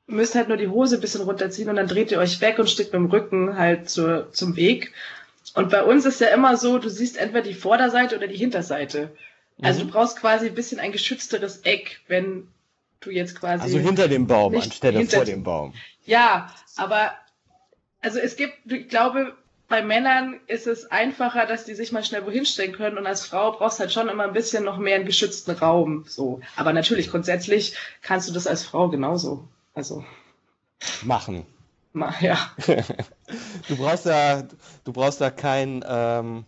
müsst 0.05 0.35
halt 0.35 0.47
nur 0.47 0.57
die 0.57 0.67
Hose 0.67 0.97
ein 0.97 1.01
bisschen 1.01 1.23
runterziehen 1.23 1.69
und 1.69 1.75
dann 1.75 1.87
dreht 1.87 2.11
ihr 2.11 2.19
euch 2.19 2.39
weg 2.39 2.59
und 2.59 2.69
steht 2.69 2.93
mit 2.93 3.01
dem 3.01 3.07
Rücken 3.07 3.57
halt 3.57 3.89
zu, 3.89 4.31
zum 4.31 4.55
Weg. 4.55 4.93
Und 5.55 5.71
bei 5.71 5.83
uns 5.83 6.05
ist 6.05 6.21
ja 6.21 6.27
immer 6.27 6.55
so, 6.55 6.77
du 6.77 6.91
siehst 6.91 7.17
entweder 7.17 7.41
die 7.41 7.55
Vorderseite 7.55 8.15
oder 8.15 8.27
die 8.27 8.37
Hinterseite. 8.37 9.09
Also 9.59 9.79
mhm. 9.83 9.87
du 9.87 9.93
brauchst 9.93 10.19
quasi 10.19 10.45
ein 10.45 10.53
bisschen 10.53 10.79
ein 10.79 10.91
geschützteres 10.91 11.61
Eck, 11.63 11.99
wenn 12.07 12.47
du 12.99 13.11
jetzt 13.11 13.39
quasi. 13.39 13.63
Also 13.63 13.79
hinter 13.79 14.07
dem 14.07 14.27
Baum 14.27 14.55
anstelle 14.55 15.05
vor 15.05 15.25
dem 15.25 15.43
Baum. 15.43 15.73
Ja, 16.05 16.53
aber 16.75 17.11
also 18.01 18.19
es 18.19 18.35
gibt, 18.35 18.53
ich 18.71 18.87
glaube, 18.89 19.35
bei 19.67 19.81
Männern 19.83 20.39
ist 20.47 20.67
es 20.67 20.89
einfacher, 20.89 21.45
dass 21.45 21.65
die 21.65 21.75
sich 21.75 21.91
mal 21.91 22.03
schnell 22.03 22.25
wohin 22.25 22.45
stellen 22.45 22.71
können 22.71 22.97
und 22.97 23.05
als 23.05 23.25
Frau 23.25 23.51
brauchst 23.51 23.79
du 23.79 23.81
halt 23.81 23.91
schon 23.91 24.07
immer 24.07 24.23
ein 24.23 24.33
bisschen 24.33 24.63
noch 24.63 24.77
mehr 24.77 24.95
einen 24.95 25.05
geschützten 25.05 25.51
Raum. 25.51 26.05
So. 26.07 26.39
Aber 26.55 26.71
natürlich, 26.73 27.11
grundsätzlich 27.11 27.75
kannst 28.01 28.29
du 28.29 28.33
das 28.33 28.47
als 28.47 28.63
Frau 28.63 28.89
genauso. 28.89 29.47
Also. 29.73 30.03
Machen. 31.03 31.45
Ja. 32.21 32.37
du 33.67 33.75
brauchst 33.75 34.05
da, 34.05 34.43
du 34.83 34.93
brauchst 34.93 35.19
da 35.19 35.31
kein. 35.31 35.83
Ähm... 35.87 36.45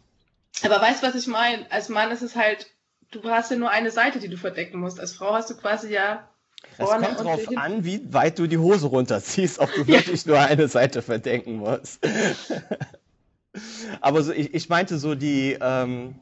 Aber 0.64 0.80
weißt 0.80 1.02
du, 1.02 1.08
was 1.08 1.16
ich 1.16 1.26
meine? 1.26 1.66
Als 1.72 1.90
Mann 1.90 2.12
ist 2.12 2.22
es 2.22 2.36
halt, 2.36 2.70
du 3.10 3.24
hast 3.30 3.50
ja 3.50 3.58
nur 3.58 3.72
eine 3.72 3.90
Seite, 3.90 4.20
die 4.20 4.28
du 4.28 4.38
verdecken 4.38 4.80
musst. 4.80 5.00
Als 5.00 5.14
Frau 5.14 5.34
hast 5.34 5.50
du 5.50 5.58
quasi 5.58 5.92
ja. 5.92 6.30
Es 6.78 6.90
kommt 6.90 7.20
drauf 7.20 7.58
an, 7.58 7.84
wie 7.84 8.14
weit 8.14 8.40
du 8.40 8.48
die 8.48 8.58
Hose 8.58 8.88
runterziehst, 8.88 9.60
ob 9.60 9.74
du 9.74 9.88
wirklich 9.88 10.26
nur 10.26 10.40
eine 10.40 10.68
Seite 10.68 11.02
verdecken 11.02 11.58
musst. 11.58 12.00
Aber 14.02 14.24
so, 14.24 14.32
ich, 14.32 14.54
ich 14.54 14.70
meinte 14.70 14.98
so 14.98 15.16
die, 15.16 15.58
ähm, 15.60 16.16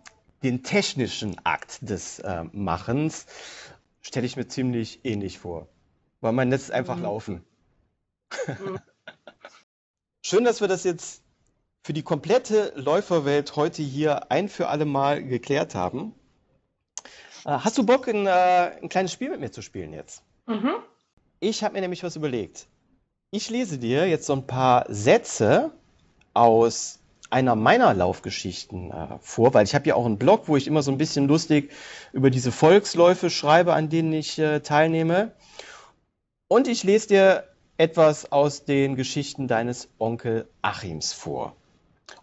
den 0.44 0.64
technischen 0.64 1.38
Akt 1.44 1.80
des 1.82 2.20
äh, 2.20 2.44
Machens 2.52 3.26
stelle 4.02 4.26
ich 4.26 4.36
mir 4.36 4.48
ziemlich 4.48 5.02
ähnlich 5.04 5.40
vor. 5.40 5.68
Weil 6.22 6.34
man 6.34 6.50
lässt 6.50 6.66
es 6.66 6.72
einfach 6.72 6.96
mhm. 6.96 7.04
laufen. 7.04 7.44
Mhm. 8.48 8.80
Schön, 10.22 10.44
dass 10.44 10.62
wir 10.62 10.68
das 10.68 10.84
jetzt 10.84 11.22
für 11.84 11.94
die 11.94 12.04
komplette 12.04 12.74
Läuferwelt 12.76 13.56
heute 13.56 13.82
hier 13.82 14.32
ein 14.32 14.50
für 14.50 14.68
alle 14.68 14.86
Mal 14.86 15.24
geklärt 15.24 15.76
haben. 15.76 16.14
Äh, 17.46 17.52
hast 17.60 17.78
du 17.78 17.86
Bock, 17.86 18.08
ein, 18.08 18.26
äh, 18.26 18.78
ein, 18.82 18.90
kleines 18.90 19.14
Spiel 19.14 19.30
mit 19.30 19.40
mir 19.40 19.52
zu 19.52 19.62
spielen 19.62 19.94
jetzt? 19.94 20.24
Mhm. 20.48 20.76
Ich 21.40 21.64
habe 21.64 21.74
mir 21.74 21.82
nämlich 21.82 22.04
was 22.04 22.16
überlegt. 22.16 22.68
Ich 23.32 23.50
lese 23.50 23.78
dir 23.78 24.08
jetzt 24.08 24.26
so 24.26 24.34
ein 24.34 24.48
paar 24.48 24.86
Sätze 24.88 25.72
aus 26.34 27.00
einer 27.30 27.56
meiner 27.56 27.94
Laufgeschichten 27.94 28.92
äh, 28.92 29.18
vor, 29.20 29.54
weil 29.54 29.66
ich 29.66 29.76
habe 29.76 29.88
ja 29.88 29.96
auch 29.96 30.06
einen 30.06 30.18
Blog, 30.18 30.48
wo 30.48 30.56
ich 30.56 30.66
immer 30.66 30.82
so 30.82 30.92
ein 30.92 30.98
bisschen 30.98 31.28
lustig 31.28 31.72
über 32.14 32.30
diese 32.30 32.54
Volksläufe 32.54 33.30
schreibe, 33.30 33.74
an 33.74 33.90
denen 33.90 34.14
ich 34.14 34.40
äh, 34.40 34.62
teilnehme. 34.62 35.34
Und 36.48 36.70
ich 36.70 36.84
lese 36.84 37.08
dir 37.10 37.44
etwas 37.78 38.32
aus 38.32 38.64
den 38.64 38.96
Geschichten 38.96 39.50
deines 39.50 39.90
Onkel 40.00 40.48
Achims 40.62 41.12
vor. 41.12 41.56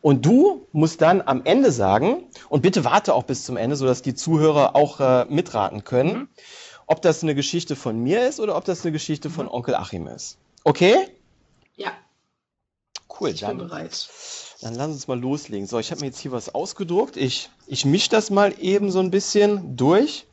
Und 0.00 0.24
du 0.24 0.66
musst 0.72 1.02
dann 1.02 1.20
am 1.20 1.42
Ende 1.44 1.70
sagen, 1.70 2.24
und 2.48 2.62
bitte 2.62 2.84
warte 2.84 3.14
auch 3.14 3.24
bis 3.24 3.44
zum 3.44 3.58
Ende, 3.58 3.76
sodass 3.76 4.00
die 4.00 4.14
Zuhörer 4.14 4.74
auch 4.74 5.00
äh, 5.00 5.26
mitraten 5.26 5.84
können, 5.84 6.14
mhm. 6.14 6.28
Ob 6.86 7.02
das 7.02 7.22
eine 7.22 7.34
Geschichte 7.34 7.76
von 7.76 7.98
mir 7.98 8.26
ist 8.26 8.40
oder 8.40 8.56
ob 8.56 8.64
das 8.64 8.82
eine 8.82 8.92
Geschichte 8.92 9.30
von 9.30 9.48
Onkel 9.48 9.74
Achim 9.74 10.06
ist. 10.06 10.38
Okay? 10.64 11.08
Ja. 11.76 11.92
Cool, 13.20 13.30
ich 13.30 13.40
dann, 13.40 13.58
bin 13.58 13.68
bereit. 13.68 14.08
Dann 14.60 14.74
lass 14.74 14.88
uns 14.88 15.08
mal 15.08 15.18
loslegen. 15.18 15.66
So, 15.66 15.78
ich 15.78 15.90
habe 15.90 16.00
mir 16.00 16.06
jetzt 16.06 16.18
hier 16.18 16.32
was 16.32 16.54
ausgedruckt. 16.54 17.16
Ich, 17.16 17.50
ich 17.66 17.84
mische 17.84 18.10
das 18.10 18.30
mal 18.30 18.54
eben 18.58 18.90
so 18.90 19.00
ein 19.00 19.10
bisschen 19.10 19.76
durch, 19.76 20.26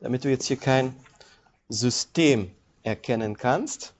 damit 0.00 0.24
du 0.24 0.30
jetzt 0.30 0.46
hier 0.46 0.56
kein 0.56 0.94
System 1.68 2.50
erkennen 2.82 3.36
kannst. 3.36 3.94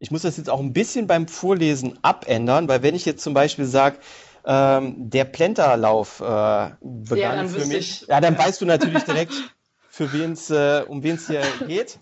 Ich 0.00 0.10
muss 0.10 0.22
das 0.22 0.36
jetzt 0.36 0.50
auch 0.50 0.60
ein 0.60 0.72
bisschen 0.72 1.06
beim 1.06 1.26
Vorlesen 1.26 1.98
abändern, 2.02 2.68
weil 2.68 2.82
wenn 2.82 2.94
ich 2.94 3.04
jetzt 3.04 3.22
zum 3.22 3.34
Beispiel 3.34 3.64
sage, 3.64 3.98
ähm, 4.44 5.10
der 5.10 5.24
Plenterlauf 5.24 6.20
äh, 6.20 6.70
begann 6.80 7.46
ja, 7.46 7.48
für 7.48 7.66
mich, 7.66 8.02
ich, 8.02 8.08
ja, 8.08 8.20
dann 8.20 8.38
weißt 8.38 8.60
du 8.60 8.66
natürlich 8.66 9.02
direkt, 9.04 9.32
für 9.98 10.12
wen's, 10.12 10.48
äh, 10.50 10.84
um 10.86 11.02
wen 11.02 11.16
es 11.16 11.26
hier 11.26 11.42
geht. 11.66 11.98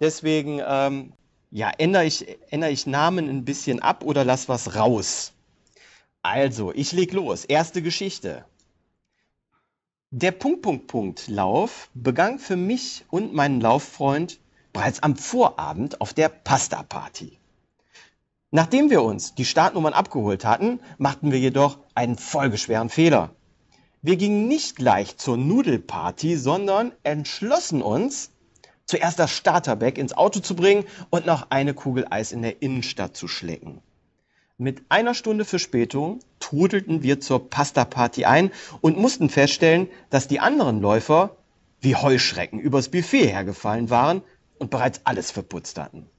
Deswegen 0.00 0.60
ähm, 0.66 1.12
ja, 1.52 1.70
ändere 1.70 2.04
ich, 2.04 2.26
ändere 2.50 2.72
ich 2.72 2.88
Namen 2.88 3.28
ein 3.28 3.44
bisschen 3.44 3.80
ab 3.80 4.02
oder 4.04 4.24
lass 4.24 4.48
was 4.48 4.74
raus. 4.74 5.32
Also, 6.22 6.72
ich 6.72 6.90
leg 6.90 7.12
los. 7.12 7.44
Erste 7.44 7.80
Geschichte. 7.80 8.44
Der 10.10 10.32
Punkt-Punkt-Punkt-Lauf 10.32 11.90
begann 11.94 12.40
für 12.40 12.56
mich 12.56 13.04
und 13.08 13.32
meinen 13.32 13.60
Lauffreund 13.60 14.40
bereits 14.72 15.00
am 15.04 15.14
Vorabend 15.14 16.00
auf 16.00 16.14
der 16.14 16.28
Pasta-Party. 16.28 17.38
Nachdem 18.50 18.90
wir 18.90 19.02
uns 19.02 19.36
die 19.36 19.44
Startnummern 19.44 19.92
abgeholt 19.92 20.44
hatten, 20.44 20.80
machten 20.98 21.30
wir 21.30 21.38
jedoch 21.38 21.78
einen 21.94 22.18
folgeschweren 22.18 22.88
Fehler. 22.88 23.30
Wir 24.04 24.16
gingen 24.16 24.48
nicht 24.48 24.74
gleich 24.74 25.16
zur 25.16 25.36
Nudelparty, 25.36 26.36
sondern 26.36 26.90
entschlossen 27.04 27.82
uns, 27.82 28.32
zuerst 28.84 29.20
das 29.20 29.30
Starterback 29.30 29.96
ins 29.96 30.12
Auto 30.12 30.40
zu 30.40 30.56
bringen 30.56 30.86
und 31.10 31.24
noch 31.24 31.46
eine 31.50 31.72
Kugel 31.72 32.08
Eis 32.10 32.32
in 32.32 32.42
der 32.42 32.62
Innenstadt 32.62 33.16
zu 33.16 33.28
schlecken. 33.28 33.80
Mit 34.58 34.82
einer 34.88 35.14
Stunde 35.14 35.44
Verspätung 35.44 36.18
trudelten 36.40 37.04
wir 37.04 37.20
zur 37.20 37.48
Pasta-Party 37.48 38.24
ein 38.24 38.50
und 38.80 38.98
mussten 38.98 39.30
feststellen, 39.30 39.86
dass 40.10 40.26
die 40.26 40.40
anderen 40.40 40.80
Läufer 40.80 41.36
wie 41.80 41.94
Heuschrecken 41.94 42.58
übers 42.58 42.88
Buffet 42.88 43.28
hergefallen 43.28 43.88
waren 43.88 44.22
und 44.58 44.70
bereits 44.70 45.02
alles 45.04 45.30
verputzt 45.30 45.78
hatten. 45.78 46.10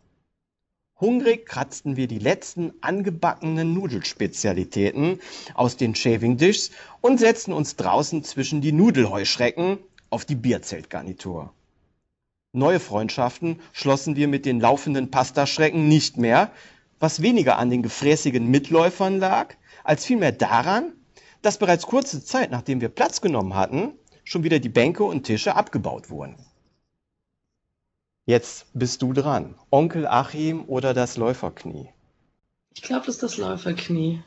Hungrig 1.04 1.46
kratzten 1.46 1.98
wir 1.98 2.08
die 2.08 2.18
letzten 2.18 2.72
angebackenen 2.80 3.74
Nudelspezialitäten 3.74 5.20
aus 5.54 5.76
den 5.76 5.96
Shaving 5.96 6.38
Dishes 6.38 6.72
und 7.02 7.20
setzten 7.20 7.52
uns 7.52 7.76
draußen 7.76 8.24
zwischen 8.24 8.62
die 8.62 8.72
Nudelheuschrecken 8.72 9.80
auf 10.10 10.24
die 10.24 10.36
Bierzeltgarnitur. 10.36 11.52
Neue 12.54 12.80
Freundschaften 12.80 13.60
schlossen 13.74 14.16
wir 14.16 14.30
mit 14.30 14.46
den 14.46 14.62
laufenden 14.62 15.12
Pastaschrecken 15.12 15.90
nicht 15.90 16.16
mehr, 16.16 16.52
was 17.02 17.22
weniger 17.22 17.58
an 17.58 17.70
den 17.70 17.84
gefräßigen 17.84 18.50
Mitläufern 18.50 19.20
lag, 19.20 19.56
als 19.84 20.06
vielmehr 20.06 20.32
daran, 20.32 20.94
dass 21.42 21.58
bereits 21.58 21.86
kurze 21.86 22.24
Zeit 22.24 22.50
nachdem 22.50 22.80
wir 22.80 22.88
Platz 22.88 23.20
genommen 23.20 23.56
hatten, 23.56 23.92
schon 24.24 24.46
wieder 24.46 24.60
die 24.60 24.70
Bänke 24.70 25.04
und 25.04 25.26
Tische 25.26 25.58
abgebaut 25.58 26.10
wurden. 26.10 26.38
Jetzt 28.26 28.68
bist 28.74 29.02
du 29.02 29.12
dran. 29.12 29.56
Onkel 29.70 30.08
Achim 30.08 30.64
oder 30.68 30.94
das 30.94 31.18
Läuferknie? 31.18 31.90
Ich 32.74 32.82
glaube, 32.82 33.06
das 33.06 33.16
ist 33.16 33.24
das 33.24 33.38
Läuferknie. 33.38 34.24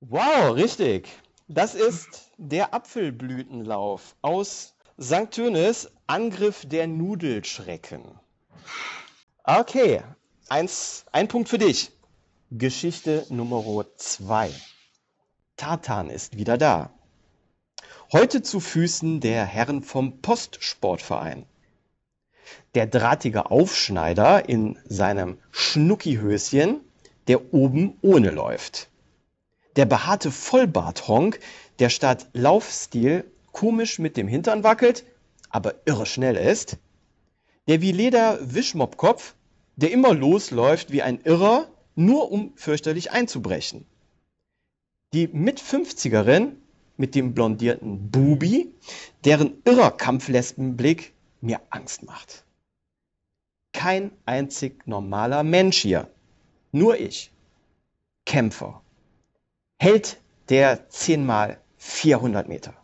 Wow, 0.00 0.54
richtig. 0.54 1.08
Das 1.48 1.74
ist 1.74 2.30
der 2.36 2.74
Apfelblütenlauf 2.74 4.16
aus 4.20 4.74
St. 5.00 5.30
Tönis, 5.30 5.90
Angriff 6.06 6.66
der 6.68 6.86
Nudelschrecken. 6.88 8.02
Okay, 9.44 10.02
eins, 10.50 11.06
ein 11.10 11.28
Punkt 11.28 11.48
für 11.48 11.58
dich. 11.58 11.92
Geschichte 12.50 13.24
Nummer 13.30 13.86
zwei. 13.96 14.50
Tartan 15.56 16.10
ist 16.10 16.36
wieder 16.36 16.58
da. 16.58 16.90
Heute 18.12 18.42
zu 18.42 18.60
Füßen 18.60 19.20
der 19.20 19.46
Herren 19.46 19.82
vom 19.82 20.20
Postsportverein 20.20 21.46
der 22.74 22.86
drahtige 22.86 23.50
Aufschneider 23.50 24.48
in 24.48 24.78
seinem 24.84 25.38
Schnuckihöschen, 25.50 26.80
der 27.28 27.52
oben 27.52 27.96
ohne 28.02 28.30
läuft. 28.30 28.88
Der 29.76 29.84
behaarte 29.84 30.30
Vollbarthonk, 30.30 31.40
der 31.78 31.90
statt 31.90 32.28
Laufstil 32.32 33.24
komisch 33.52 33.98
mit 33.98 34.16
dem 34.16 34.28
Hintern 34.28 34.64
wackelt, 34.64 35.04
aber 35.50 35.74
irre 35.84 36.06
schnell 36.06 36.36
ist. 36.36 36.78
Der 37.68 37.80
wie 37.80 37.92
Leder 37.92 38.38
Wischmoppkopf, 38.42 39.34
der 39.76 39.90
immer 39.90 40.14
losläuft 40.14 40.92
wie 40.92 41.02
ein 41.02 41.20
Irrer, 41.24 41.68
nur 41.94 42.30
um 42.30 42.52
fürchterlich 42.56 43.10
einzubrechen. 43.10 43.86
Die 45.12 45.28
Mit-50erin 45.28 46.52
mit 46.96 47.14
dem 47.14 47.34
blondierten 47.34 48.10
Bubi, 48.10 48.72
deren 49.24 49.54
irrer 49.64 49.90
Kampflespenblick 49.90 51.12
mir 51.40 51.60
Angst 51.70 52.02
macht 52.02 52.46
kein 53.76 54.10
einzig 54.24 54.86
normaler 54.86 55.42
Mensch 55.42 55.78
hier. 55.78 56.08
Nur 56.72 56.98
ich. 56.98 57.30
Kämpfer. 58.24 58.80
Held 59.78 60.18
der 60.48 60.88
10 60.88 61.24
mal 61.26 61.60
400 61.76 62.48
Meter. 62.48 62.74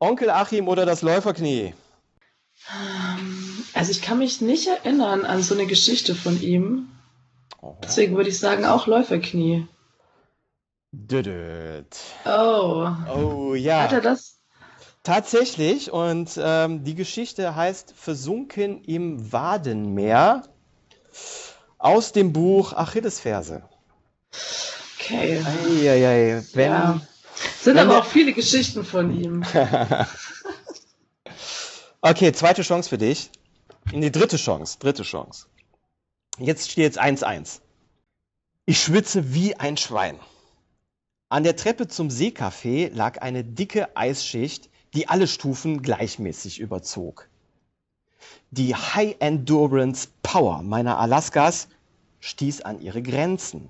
Onkel 0.00 0.30
Achim 0.30 0.68
oder 0.68 0.84
das 0.84 1.02
Läuferknie? 1.02 1.72
Ähm, 2.70 3.64
also 3.74 3.92
ich 3.92 4.02
kann 4.02 4.18
mich 4.18 4.40
nicht 4.40 4.66
erinnern 4.66 5.24
an 5.24 5.42
so 5.42 5.54
eine 5.54 5.66
Geschichte 5.66 6.14
von 6.14 6.40
ihm. 6.42 6.88
Deswegen 7.82 8.16
würde 8.16 8.30
ich 8.30 8.38
sagen, 8.38 8.64
auch 8.64 8.86
Läuferknie. 8.86 9.68
Düdüt. 10.90 11.96
Oh. 12.24 12.88
Oh 13.14 13.54
ja. 13.54 13.84
Hat 13.84 13.92
er 13.92 14.00
das? 14.00 14.35
Tatsächlich. 15.06 15.92
Und 15.92 16.32
ähm, 16.36 16.82
die 16.82 16.96
Geschichte 16.96 17.54
heißt 17.54 17.94
Versunken 17.96 18.82
im 18.82 19.32
Wadenmeer 19.32 20.42
aus 21.78 22.10
dem 22.10 22.32
Buch 22.32 22.72
Achillesferse. 22.72 23.62
Okay. 24.98 25.44
Eieiei, 25.46 26.42
wenn, 26.54 26.72
Ja. 26.72 27.00
Sind 27.60 27.78
aber 27.78 27.98
auch 27.98 28.04
viele 28.04 28.32
Geschichten 28.32 28.84
von 28.84 29.16
ihm. 29.16 29.44
Okay, 32.02 32.30
zweite 32.30 32.62
Chance 32.62 32.88
für 32.88 32.98
dich. 32.98 33.30
In 33.90 34.00
die 34.00 34.12
dritte 34.12 34.36
Chance, 34.36 34.78
dritte 34.78 35.02
Chance. 35.02 35.46
Jetzt 36.38 36.70
steht 36.70 36.84
jetzt 36.84 37.02
1-1. 37.02 37.60
Ich 38.64 38.80
schwitze 38.80 39.34
wie 39.34 39.56
ein 39.56 39.76
Schwein. 39.76 40.20
An 41.28 41.42
der 41.42 41.56
Treppe 41.56 41.88
zum 41.88 42.08
Seecafé 42.08 42.94
lag 42.94 43.22
eine 43.22 43.42
dicke 43.42 43.96
Eisschicht, 43.96 44.70
die 44.94 45.08
alle 45.08 45.26
Stufen 45.26 45.82
gleichmäßig 45.82 46.60
überzog. 46.60 47.28
Die 48.50 48.74
High 48.74 49.16
Endurance 49.18 50.08
Power 50.22 50.62
meiner 50.62 50.98
Alaskas 50.98 51.68
stieß 52.20 52.62
an 52.62 52.80
ihre 52.80 53.02
Grenzen. 53.02 53.68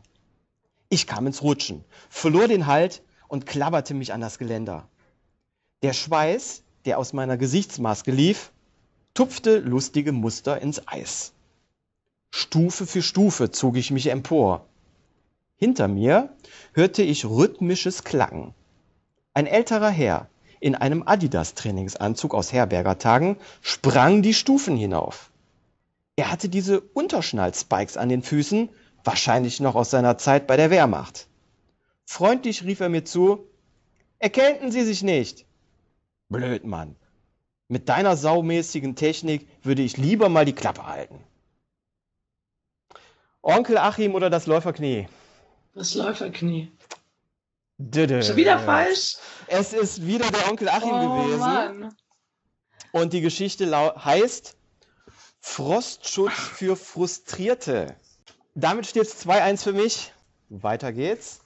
Ich 0.88 1.06
kam 1.06 1.26
ins 1.26 1.42
Rutschen, 1.42 1.84
verlor 2.08 2.48
den 2.48 2.66
Halt 2.66 3.02
und 3.28 3.46
klammerte 3.46 3.94
mich 3.94 4.12
an 4.12 4.20
das 4.20 4.38
Geländer. 4.38 4.88
Der 5.82 5.92
Schweiß, 5.92 6.62
der 6.84 6.98
aus 6.98 7.12
meiner 7.12 7.36
Gesichtsmaske 7.36 8.12
lief, 8.12 8.52
tupfte 9.14 9.58
lustige 9.58 10.12
Muster 10.12 10.60
ins 10.60 10.86
Eis. 10.86 11.32
Stufe 12.30 12.86
für 12.86 13.02
Stufe 13.02 13.50
zog 13.50 13.76
ich 13.76 13.90
mich 13.90 14.08
empor. 14.08 14.66
Hinter 15.56 15.88
mir 15.88 16.36
hörte 16.74 17.02
ich 17.02 17.24
rhythmisches 17.24 18.04
Klacken. 18.04 18.54
Ein 19.32 19.46
älterer 19.46 19.90
Herr 19.90 20.28
in 20.66 20.74
einem 20.74 21.04
Adidas-Trainingsanzug 21.06 22.34
aus 22.34 22.52
Herbergertagen 22.52 23.36
sprang 23.62 24.22
die 24.22 24.34
Stufen 24.34 24.76
hinauf. 24.76 25.30
Er 26.16 26.32
hatte 26.32 26.48
diese 26.48 26.80
Unterschnall-Spikes 26.80 27.96
an 27.96 28.08
den 28.08 28.24
Füßen, 28.24 28.68
wahrscheinlich 29.04 29.60
noch 29.60 29.76
aus 29.76 29.90
seiner 29.90 30.18
Zeit 30.18 30.48
bei 30.48 30.56
der 30.56 30.70
Wehrmacht. 30.70 31.28
Freundlich 32.04 32.64
rief 32.64 32.80
er 32.80 32.88
mir 32.88 33.04
zu, 33.04 33.46
erkälten 34.18 34.72
Sie 34.72 34.82
sich 34.82 35.04
nicht. 35.04 35.46
Blöd, 36.28 36.64
Mann. 36.64 36.96
Mit 37.68 37.88
deiner 37.88 38.16
saumäßigen 38.16 38.96
Technik 38.96 39.46
würde 39.62 39.82
ich 39.82 39.96
lieber 39.96 40.28
mal 40.28 40.44
die 40.44 40.52
Klappe 40.52 40.84
halten. 40.84 41.20
Onkel 43.40 43.78
Achim 43.78 44.16
oder 44.16 44.30
das 44.30 44.46
Läuferknie? 44.46 45.06
Das 45.74 45.94
Läuferknie. 45.94 46.72
Schon 47.78 48.36
wieder 48.36 48.58
falsch? 48.58 49.16
Es 49.48 49.72
ist 49.72 50.06
wieder 50.06 50.30
der 50.30 50.48
Onkel 50.50 50.68
Achim 50.68 50.90
oh 50.92 51.22
gewesen. 51.24 51.38
Mann. 51.40 51.94
Und 52.92 53.12
die 53.12 53.20
Geschichte 53.20 53.66
lau- 53.66 53.94
heißt 54.02 54.56
Frostschutz 55.40 56.32
für 56.32 56.76
Frustrierte. 56.76 57.94
Damit 58.54 58.86
steht 58.86 59.02
es 59.02 59.20
2-1 59.26 59.62
für 59.62 59.72
mich. 59.74 60.12
Weiter 60.48 60.92
geht's. 60.92 61.40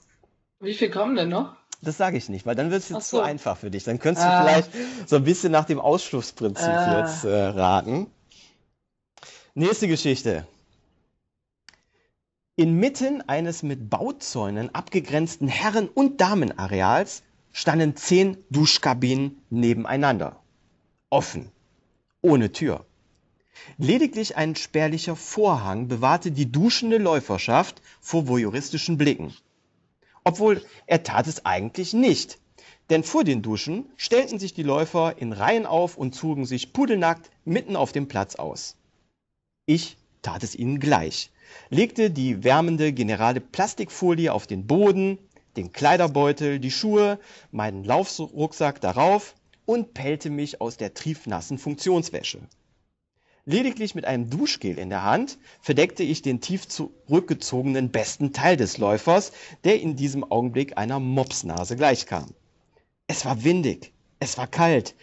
Wie 0.60 0.74
viel 0.74 0.90
kommen 0.90 1.16
denn 1.16 1.30
noch? 1.30 1.56
Das 1.82 1.96
sage 1.96 2.16
ich 2.18 2.28
nicht, 2.28 2.44
weil 2.46 2.54
dann 2.54 2.70
wird 2.70 2.82
es 2.82 2.90
jetzt 2.90 3.08
so. 3.08 3.18
zu 3.18 3.22
einfach 3.22 3.56
für 3.56 3.70
dich. 3.70 3.84
Dann 3.84 3.98
könntest 3.98 4.26
Ah. 4.26 4.42
du 4.42 4.48
vielleicht 4.48 5.08
so 5.08 5.16
ein 5.16 5.24
bisschen 5.24 5.50
nach 5.50 5.64
dem 5.64 5.80
Ausschlussprinzip 5.80 6.68
Ah. 6.68 7.00
jetzt 7.00 7.24
äh, 7.24 7.34
raten. 7.46 8.10
Nächste 9.54 9.88
Geschichte. 9.88 10.46
Inmitten 12.60 13.22
eines 13.26 13.62
mit 13.62 13.88
Bauzäunen 13.88 14.74
abgegrenzten 14.74 15.48
Herren- 15.48 15.88
und 15.88 16.20
Damenareals 16.20 17.22
standen 17.52 17.96
zehn 17.96 18.36
Duschkabinen 18.50 19.40
nebeneinander. 19.48 20.42
Offen. 21.08 21.50
Ohne 22.20 22.52
Tür. 22.52 22.84
Lediglich 23.78 24.36
ein 24.36 24.56
spärlicher 24.56 25.16
Vorhang 25.16 25.88
bewahrte 25.88 26.32
die 26.32 26.52
duschende 26.52 26.98
Läuferschaft 26.98 27.80
vor 28.02 28.28
voyeuristischen 28.28 28.98
Blicken. 28.98 29.32
Obwohl 30.22 30.62
er 30.86 31.02
tat 31.02 31.28
es 31.28 31.46
eigentlich 31.46 31.94
nicht. 31.94 32.38
Denn 32.90 33.04
vor 33.04 33.24
den 33.24 33.40
Duschen 33.40 33.86
stellten 33.96 34.38
sich 34.38 34.52
die 34.52 34.64
Läufer 34.64 35.16
in 35.16 35.32
Reihen 35.32 35.64
auf 35.64 35.96
und 35.96 36.14
zogen 36.14 36.44
sich 36.44 36.74
pudelnackt 36.74 37.30
mitten 37.46 37.74
auf 37.74 37.92
dem 37.92 38.06
Platz 38.06 38.34
aus. 38.34 38.76
Ich 39.64 39.96
tat 40.22 40.42
es 40.42 40.54
ihnen 40.54 40.80
gleich, 40.80 41.30
legte 41.68 42.10
die 42.10 42.44
wärmende 42.44 42.92
generale 42.92 43.40
Plastikfolie 43.40 44.32
auf 44.32 44.46
den 44.46 44.66
Boden, 44.66 45.18
den 45.56 45.72
Kleiderbeutel, 45.72 46.58
die 46.58 46.70
Schuhe, 46.70 47.18
meinen 47.50 47.84
Laufrucksack 47.84 48.80
darauf 48.80 49.34
und 49.66 49.94
pellte 49.94 50.30
mich 50.30 50.60
aus 50.60 50.76
der 50.76 50.94
triefnassen 50.94 51.58
Funktionswäsche. 51.58 52.40
Lediglich 53.46 53.94
mit 53.94 54.04
einem 54.04 54.28
Duschgel 54.28 54.78
in 54.78 54.90
der 54.90 55.02
Hand 55.02 55.38
verdeckte 55.60 56.02
ich 56.02 56.22
den 56.22 56.40
tief 56.40 56.68
zurückgezogenen 56.68 57.90
besten 57.90 58.32
Teil 58.32 58.56
des 58.56 58.78
Läufers, 58.78 59.32
der 59.64 59.80
in 59.80 59.96
diesem 59.96 60.30
Augenblick 60.30 60.76
einer 60.76 61.00
Mopsnase 61.00 61.76
gleichkam. 61.76 62.26
Es 63.06 63.24
war 63.24 63.42
windig, 63.42 63.92
es 64.20 64.38
war 64.38 64.46
kalt 64.46 64.94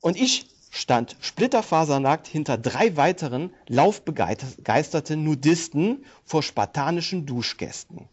und 0.00 0.16
ich 0.16 0.46
stand 0.74 1.16
splitterfasernackt 1.20 2.26
hinter 2.26 2.56
drei 2.56 2.96
weiteren 2.96 3.52
laufbegeisterten 3.68 5.22
Nudisten 5.22 6.04
vor 6.24 6.42
spartanischen 6.42 7.26
Duschgästen. 7.26 8.08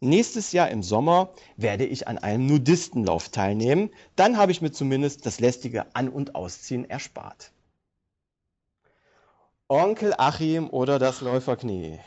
Nächstes 0.00 0.52
Jahr 0.52 0.70
im 0.70 0.84
Sommer 0.84 1.30
werde 1.56 1.84
ich 1.84 2.06
an 2.06 2.16
einem 2.16 2.46
Nudistenlauf 2.46 3.30
teilnehmen, 3.30 3.90
dann 4.14 4.36
habe 4.36 4.52
ich 4.52 4.62
mir 4.62 4.70
zumindest 4.70 5.26
das 5.26 5.40
lästige 5.40 5.96
An- 5.96 6.08
und 6.08 6.36
Ausziehen 6.36 6.88
erspart. 6.88 7.50
Onkel 9.66 10.14
Achim 10.16 10.70
oder 10.70 11.00
das 11.00 11.20
Läuferknie? 11.20 11.98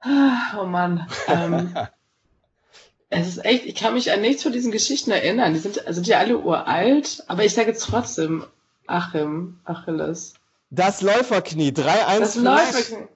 Ah, 0.00 0.58
Oh 0.60 0.66
Mann. 0.66 1.06
Ähm, 1.28 1.74
es 3.12 3.28
ist 3.28 3.44
echt, 3.44 3.66
ich 3.66 3.74
kann 3.74 3.92
mich 3.92 4.10
an 4.10 4.22
nichts 4.22 4.42
von 4.42 4.52
diesen 4.52 4.72
Geschichten 4.72 5.10
erinnern. 5.10 5.52
Die 5.52 5.60
sind, 5.60 5.86
also 5.86 6.00
die 6.00 6.14
alle 6.14 6.38
uralt, 6.38 7.22
aber 7.28 7.44
ich 7.44 7.52
sage 7.52 7.68
jetzt 7.68 7.84
trotzdem 7.84 8.46
Achim, 8.86 9.60
Achilles. 9.64 10.32
Das 10.70 11.02
Läuferknie, 11.02 11.68
3-1 11.68 12.18
Das. 12.20 12.34
Läuferknie. 12.36 13.08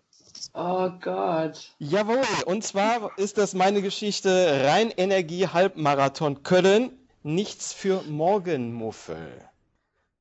Oh 0.53 0.91
Gott. 1.01 1.75
Jawohl, 1.79 2.23
und 2.45 2.63
zwar 2.63 3.19
ist 3.19 3.39
das 3.39 3.55
meine 3.55 3.81
Geschichte 3.81 4.65
Rheinenergie 4.65 5.49
Halbmarathon 5.49 6.43
Köln, 6.43 6.91
nichts 7.23 7.73
für 7.73 8.03
Morgenmuffel. 8.03 9.49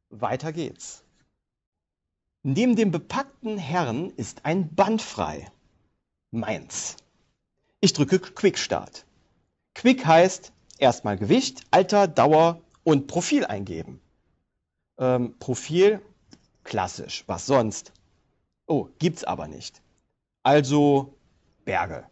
Weiter 0.09 0.53
geht's. 0.53 1.03
Neben 2.43 2.78
dem 2.78 2.91
bepackten 2.91 3.57
Herrn 3.57 4.11
ist 4.15 4.45
ein 4.45 4.73
Band 4.73 5.01
frei. 5.01 5.51
Meins. 6.32 6.95
Ich 7.82 7.91
drücke 7.91 8.19
Quick 8.19 8.57
Start. 8.57 9.05
Quick 9.76 10.05
heißt 10.05 10.53
erstmal 10.80 11.17
Gewicht, 11.17 11.61
Alter, 11.69 12.07
Dauer 12.07 12.61
und 12.84 13.07
Profil 13.07 13.45
eingeben. 13.45 14.01
Ähm, 14.97 15.36
Profil, 15.38 16.01
klassisch, 16.63 17.23
was 17.28 17.45
sonst? 17.45 17.91
Oh, 18.67 18.88
gibt's 18.99 19.26
aber 19.26 19.47
nicht. 19.47 19.82
Also 20.43 21.13
Berge. 21.65 22.05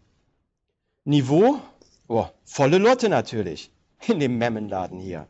Niveau? 1.06 1.60
Oh, 2.08 2.28
volle 2.44 2.78
Lotte 2.78 3.10
natürlich. 3.10 3.72
In 4.08 4.20
dem 4.20 4.38
Memmenladen 4.38 5.00
hier. 5.00 5.28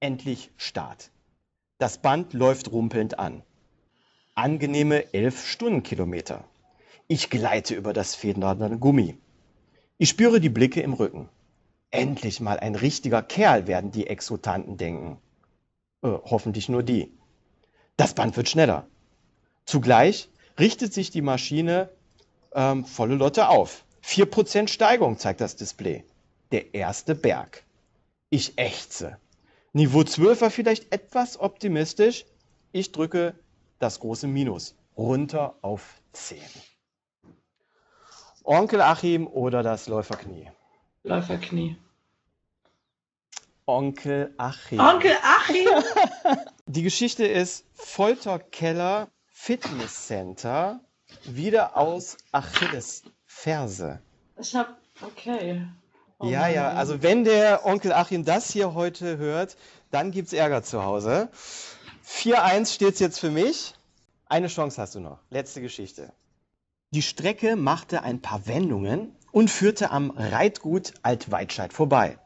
Endlich 0.00 0.50
Start. 0.56 1.10
Das 1.78 1.98
Band 1.98 2.32
läuft 2.32 2.72
rumpelnd 2.72 3.18
an. 3.18 3.42
Angenehme 4.34 5.12
11 5.12 5.46
Stundenkilometer. 5.46 6.44
Ich 7.06 7.28
gleite 7.28 7.74
über 7.74 7.92
das 7.92 8.14
federnde 8.14 8.78
Gummi. 8.78 9.18
Ich 9.98 10.08
spüre 10.08 10.40
die 10.40 10.48
Blicke 10.48 10.80
im 10.80 10.94
Rücken. 10.94 11.28
Endlich 11.90 12.40
mal 12.40 12.58
ein 12.58 12.74
richtiger 12.74 13.22
Kerl, 13.22 13.66
werden 13.66 13.90
die 13.90 14.06
Exotanten 14.06 14.76
denken. 14.76 15.18
Äh, 16.02 16.08
hoffentlich 16.08 16.68
nur 16.68 16.82
die. 16.82 17.12
Das 17.96 18.14
Band 18.14 18.36
wird 18.36 18.48
schneller. 18.48 18.86
Zugleich 19.64 20.28
richtet 20.58 20.94
sich 20.94 21.10
die 21.10 21.22
Maschine 21.22 21.90
ähm, 22.52 22.84
volle 22.84 23.16
Lotte 23.16 23.48
auf. 23.48 23.84
4% 24.04 24.68
Steigung 24.68 25.18
zeigt 25.18 25.40
das 25.40 25.56
Display. 25.56 26.04
Der 26.52 26.74
erste 26.74 27.14
Berg. 27.14 27.64
Ich 28.30 28.58
ächze. 28.58 29.18
Niveau 29.72 30.02
12 30.02 30.40
war 30.40 30.50
vielleicht 30.50 30.92
etwas 30.92 31.38
optimistisch. 31.38 32.24
Ich 32.72 32.92
drücke 32.92 33.34
das 33.78 34.00
große 34.00 34.26
Minus. 34.26 34.74
Runter 34.96 35.54
auf 35.62 36.00
10. 36.12 36.38
Onkel 38.44 38.80
Achim 38.80 39.26
oder 39.26 39.62
das 39.62 39.86
Läuferknie? 39.86 40.50
Läuferknie. 41.02 41.76
Onkel 43.66 44.34
Achim. 44.36 44.80
Onkel 44.80 45.16
Achim! 45.22 45.68
Die 46.66 46.82
Geschichte 46.82 47.24
ist 47.24 47.64
Folterkeller 47.74 49.08
Fitness 49.26 50.06
Center 50.06 50.80
wieder 51.24 51.76
aus 51.76 52.16
Achilles 52.32 53.02
Ferse. 53.24 54.00
Ich 54.38 54.54
hab, 54.54 54.76
okay. 55.02 55.66
Oh 56.18 56.26
ja, 56.26 56.48
ja, 56.48 56.72
also 56.72 57.02
wenn 57.02 57.24
der 57.24 57.64
Onkel 57.64 57.92
Achim 57.92 58.24
das 58.24 58.50
hier 58.50 58.74
heute 58.74 59.16
hört, 59.16 59.56
dann 59.90 60.10
gibt's 60.10 60.34
Ärger 60.34 60.62
zu 60.62 60.84
Hause. 60.84 61.30
4-1 62.06 62.74
steht's 62.74 63.00
jetzt 63.00 63.18
für 63.18 63.30
mich. 63.30 63.74
Eine 64.26 64.48
Chance 64.48 64.80
hast 64.82 64.94
du 64.96 65.00
noch. 65.00 65.18
Letzte 65.30 65.62
Geschichte. 65.62 66.12
Die 66.90 67.02
Strecke 67.02 67.56
machte 67.56 68.02
ein 68.02 68.20
paar 68.20 68.46
Wendungen 68.46 69.16
und 69.32 69.50
führte 69.50 69.90
am 69.90 70.10
Reitgut 70.10 70.94
Altweitscheid 71.02 71.72
vorbei. 71.72 72.18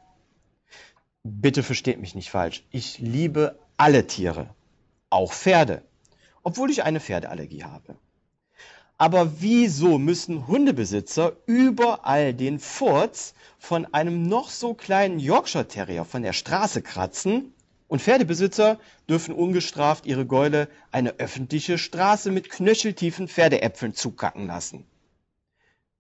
Bitte 1.23 1.63
versteht 1.63 2.01
mich 2.01 2.15
nicht 2.15 2.31
falsch. 2.31 2.65
Ich 2.71 2.99
liebe 2.99 3.59
alle 3.77 4.07
Tiere, 4.07 4.55
auch 5.11 5.33
Pferde, 5.33 5.83
obwohl 6.43 6.71
ich 6.71 6.85
eine 6.85 7.01
Pferdeallergie 7.01 7.65
habe. 7.65 7.97
Aber 8.97 9.41
wieso 9.41 9.99
müssen 9.99 10.47
Hundebesitzer 10.47 11.33
überall 11.47 12.33
den 12.33 12.61
Furz 12.61 13.35
von 13.59 13.93
einem 13.93 14.29
noch 14.29 14.51
so 14.51 14.75
kleinen 14.75 15.19
Yorkshire 15.19 15.67
Terrier 15.67 16.05
von 16.05 16.23
der 16.23 16.33
Straße 16.33 16.81
kratzen 16.81 17.53
und 17.89 18.03
Pferdebesitzer 18.03 18.79
dürfen 19.09 19.35
ungestraft 19.35 20.07
ihre 20.07 20.27
Gäule 20.27 20.69
eine 20.93 21.19
öffentliche 21.19 21.77
Straße 21.77 22.31
mit 22.31 22.51
knöcheltiefen 22.51 23.29
Pferdeäpfeln 23.29 23.95
zukacken 23.95 24.47
lassen? 24.47 24.87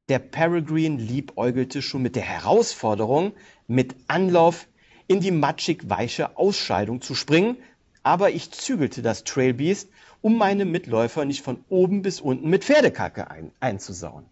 Der 0.08 0.18
Peregrine 0.18 1.00
liebäugelte 1.00 1.80
schon 1.80 2.02
mit 2.02 2.14
der 2.14 2.22
Herausforderung, 2.22 3.32
mit 3.66 3.96
Anlauf 4.06 4.66
in 5.06 5.20
die 5.20 5.30
matschig 5.30 5.88
weiche 5.88 6.36
Ausscheidung 6.36 7.00
zu 7.00 7.14
springen, 7.14 7.56
aber 8.02 8.30
ich 8.30 8.50
zügelte 8.50 9.00
das 9.00 9.24
Trailbeast, 9.24 9.88
um 10.20 10.36
meine 10.36 10.66
Mitläufer 10.66 11.24
nicht 11.24 11.42
von 11.42 11.64
oben 11.70 12.02
bis 12.02 12.20
unten 12.20 12.50
mit 12.50 12.64
Pferdekacke 12.64 13.30
ein, 13.30 13.50
einzusauen. 13.60 14.26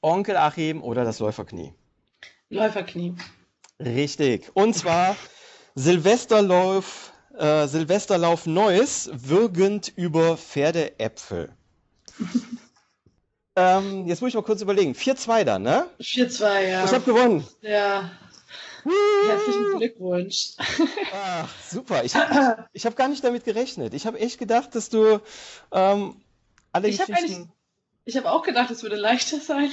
Onkel 0.00 0.36
Achim 0.36 0.82
oder 0.82 1.04
das 1.04 1.18
Läuferknie? 1.18 1.74
Läuferknie. 2.48 3.14
Richtig. 3.78 4.50
Und 4.54 4.74
zwar 4.74 5.16
Silvesterlauf, 5.74 7.12
äh, 7.36 7.66
Silvesterlauf 7.66 8.46
Neues, 8.46 9.10
würgend 9.12 9.92
über 9.96 10.38
Pferdeäpfel. 10.38 11.52
Ähm, 13.58 14.06
jetzt 14.06 14.20
muss 14.20 14.28
ich 14.28 14.34
mal 14.36 14.42
kurz 14.42 14.62
überlegen. 14.62 14.92
4-2 14.92 15.42
dann, 15.42 15.62
ne? 15.62 15.86
4-2, 16.00 16.68
ja. 16.68 16.84
Ich 16.84 16.92
habe 16.92 17.04
gewonnen. 17.04 17.44
Ja. 17.60 18.08
Herzlichen 19.26 19.78
Glückwunsch. 19.78 20.52
Ach, 21.12 21.48
super. 21.68 22.04
Ich 22.04 22.14
habe 22.14 22.68
ich 22.72 22.86
hab 22.86 22.94
gar 22.94 23.08
nicht 23.08 23.24
damit 23.24 23.44
gerechnet. 23.44 23.94
Ich 23.94 24.06
habe 24.06 24.20
echt 24.20 24.38
gedacht, 24.38 24.76
dass 24.76 24.90
du 24.90 25.20
ähm, 25.72 26.16
alle 26.70 26.88
ich 26.88 26.98
Geschichten... 26.98 27.52
ich 28.04 28.16
habe 28.16 28.30
auch 28.30 28.42
gedacht, 28.44 28.70
es 28.70 28.84
würde 28.84 28.94
leichter 28.94 29.40
sein. 29.40 29.72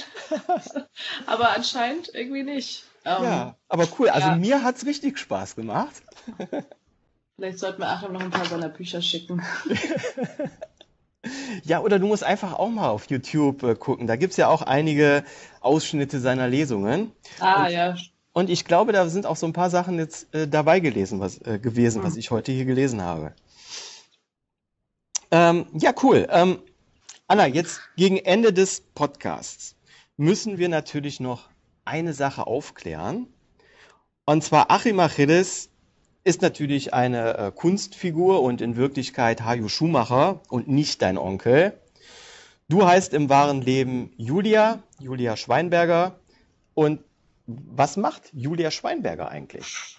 aber 1.26 1.54
anscheinend 1.54 2.10
irgendwie 2.12 2.42
nicht. 2.42 2.84
Um, 3.04 3.22
ja, 3.22 3.56
aber 3.68 3.86
cool. 4.00 4.08
Also 4.08 4.28
ja. 4.28 4.36
mir 4.36 4.64
hat 4.64 4.76
es 4.76 4.84
richtig 4.84 5.18
Spaß 5.18 5.54
gemacht. 5.54 6.02
Vielleicht 7.36 7.60
sollten 7.60 7.80
wir 7.80 7.88
Achim 7.88 8.12
noch 8.12 8.20
ein 8.22 8.30
paar 8.30 8.46
seiner 8.46 8.68
Bücher 8.68 9.00
schicken. 9.00 9.42
Ja, 11.64 11.80
oder 11.80 11.98
du 11.98 12.06
musst 12.06 12.24
einfach 12.24 12.54
auch 12.54 12.68
mal 12.68 12.88
auf 12.88 13.10
YouTube 13.10 13.62
äh, 13.62 13.74
gucken. 13.74 14.06
Da 14.06 14.16
gibt 14.16 14.32
es 14.32 14.36
ja 14.36 14.48
auch 14.48 14.62
einige 14.62 15.24
Ausschnitte 15.60 16.20
seiner 16.20 16.48
Lesungen. 16.48 17.12
Ah, 17.40 17.66
und, 17.66 17.72
ja. 17.72 17.96
Und 18.32 18.50
ich 18.50 18.64
glaube, 18.64 18.92
da 18.92 19.08
sind 19.08 19.26
auch 19.26 19.36
so 19.36 19.46
ein 19.46 19.52
paar 19.52 19.70
Sachen 19.70 19.98
jetzt 19.98 20.34
äh, 20.34 20.46
dabei 20.46 20.80
gelesen, 20.80 21.20
was, 21.20 21.38
äh, 21.42 21.58
gewesen, 21.58 22.02
mhm. 22.02 22.06
was 22.06 22.16
ich 22.16 22.30
heute 22.30 22.52
hier 22.52 22.66
gelesen 22.66 23.02
habe. 23.02 23.32
Ähm, 25.30 25.66
ja, 25.72 25.92
cool. 26.02 26.26
Ähm, 26.30 26.58
Anna, 27.28 27.46
jetzt 27.46 27.80
gegen 27.96 28.18
Ende 28.18 28.52
des 28.52 28.80
Podcasts 28.94 29.74
müssen 30.16 30.58
wir 30.58 30.68
natürlich 30.68 31.18
noch 31.18 31.48
eine 31.84 32.12
Sache 32.12 32.46
aufklären. 32.46 33.26
Und 34.24 34.44
zwar 34.44 34.70
Achim 34.70 35.00
Achilles 35.00 35.70
ist 36.26 36.42
natürlich 36.42 36.92
eine 36.92 37.38
äh, 37.38 37.52
Kunstfigur 37.52 38.42
und 38.42 38.60
in 38.60 38.74
Wirklichkeit 38.74 39.44
Hajo 39.44 39.68
Schumacher 39.68 40.40
und 40.48 40.66
nicht 40.66 41.00
dein 41.00 41.18
Onkel. 41.18 41.78
Du 42.68 42.84
heißt 42.84 43.14
im 43.14 43.28
wahren 43.28 43.62
Leben 43.62 44.12
Julia, 44.16 44.82
Julia 44.98 45.36
Schweinberger. 45.36 46.18
Und 46.74 47.00
was 47.46 47.96
macht 47.96 48.24
Julia 48.32 48.72
Schweinberger 48.72 49.28
eigentlich? 49.28 49.98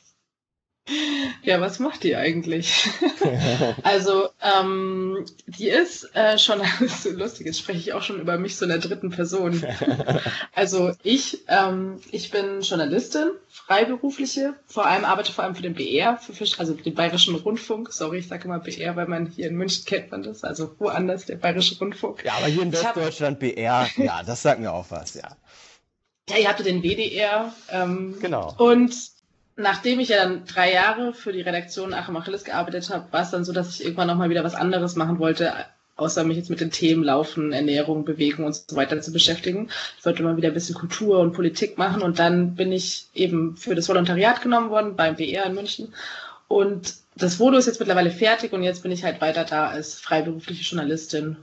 Ja, 1.43 1.59
was 1.59 1.79
macht 1.79 2.03
die 2.03 2.15
eigentlich? 2.15 2.89
also, 3.83 4.29
ähm, 4.41 5.25
die 5.45 5.69
ist 5.69 6.15
äh, 6.15 6.37
schon, 6.37 6.61
so 6.87 7.09
lustig, 7.11 7.47
jetzt 7.47 7.59
spreche 7.59 7.79
ich 7.79 7.93
auch 7.93 8.01
schon 8.01 8.19
über 8.19 8.37
mich 8.37 8.55
so 8.55 8.65
in 8.65 8.69
der 8.69 8.79
dritten 8.79 9.09
Person. 9.09 9.63
also 10.55 10.93
ich, 11.03 11.43
ähm, 11.47 11.99
ich 12.11 12.31
bin 12.31 12.61
Journalistin, 12.61 13.31
freiberufliche, 13.49 14.53
vor 14.65 14.85
allem 14.85 15.03
arbeite 15.03 15.33
vor 15.33 15.43
allem 15.43 15.55
für 15.55 15.61
den 15.61 15.73
BR, 15.73 16.17
für, 16.17 16.45
also 16.57 16.73
den 16.73 16.95
Bayerischen 16.95 17.35
Rundfunk. 17.35 17.91
Sorry, 17.91 18.19
ich 18.19 18.27
sage 18.27 18.45
immer 18.45 18.59
BR, 18.59 18.95
weil 18.95 19.07
man 19.07 19.27
hier 19.27 19.47
in 19.47 19.55
München 19.55 19.85
kennt 19.85 20.11
man 20.11 20.23
das, 20.23 20.43
also 20.43 20.75
woanders 20.79 21.25
der 21.25 21.35
Bayerische 21.35 21.77
Rundfunk. 21.79 22.23
Ja, 22.23 22.33
aber 22.37 22.47
hier 22.47 22.63
in 22.63 22.71
Westdeutschland 22.71 23.39
BR, 23.39 23.89
ja, 23.97 24.23
das 24.23 24.41
sagt 24.41 24.61
mir 24.61 24.71
auch 24.71 24.85
was, 24.89 25.15
ja. 25.15 25.35
Ja, 26.29 26.37
ihr 26.37 26.49
hattet 26.49 26.65
den 26.65 26.83
WDR. 26.83 27.53
Ähm, 27.71 28.17
genau. 28.19 28.53
Und 28.57 28.93
nachdem 29.57 29.99
ich 29.99 30.09
ja 30.09 30.23
dann 30.23 30.45
drei 30.45 30.71
Jahre 30.71 31.13
für 31.13 31.33
die 31.33 31.41
Redaktion 31.41 31.93
Achim 31.93 32.15
Achilles 32.15 32.43
gearbeitet 32.43 32.89
habe, 32.89 33.11
war 33.11 33.23
es 33.23 33.31
dann 33.31 33.43
so, 33.43 33.51
dass 33.51 33.75
ich 33.75 33.83
irgendwann 33.83 34.07
nochmal 34.07 34.29
wieder 34.29 34.43
was 34.43 34.55
anderes 34.55 34.95
machen 34.95 35.19
wollte, 35.19 35.51
außer 35.95 36.23
mich 36.23 36.37
jetzt 36.37 36.49
mit 36.49 36.61
den 36.61 36.71
Themen 36.71 37.03
Laufen, 37.03 37.51
Ernährung, 37.51 38.05
Bewegung 38.05 38.45
und 38.45 38.55
so 38.55 38.75
weiter 38.75 39.01
zu 39.01 39.11
beschäftigen. 39.11 39.69
Ich 39.97 40.05
wollte 40.05 40.23
mal 40.23 40.37
wieder 40.37 40.49
ein 40.49 40.53
bisschen 40.53 40.75
Kultur 40.75 41.19
und 41.19 41.33
Politik 41.33 41.77
machen 41.77 42.03
und 42.03 42.19
dann 42.19 42.55
bin 42.55 42.71
ich 42.71 43.07
eben 43.15 43.57
für 43.57 43.73
das 43.73 43.89
Volontariat 43.89 44.41
genommen 44.41 44.69
worden 44.69 44.95
beim 44.95 45.15
BR 45.15 45.47
in 45.47 45.55
München. 45.55 45.93
Und 46.47 46.93
das 47.15 47.39
Volo 47.39 47.57
ist 47.57 47.65
jetzt 47.65 47.79
mittlerweile 47.79 48.11
fertig 48.11 48.53
und 48.53 48.61
jetzt 48.61 48.83
bin 48.83 48.91
ich 48.91 49.03
halt 49.03 49.21
weiter 49.21 49.43
da 49.43 49.67
als 49.67 49.99
freiberufliche 49.99 50.63
Journalistin 50.63 51.35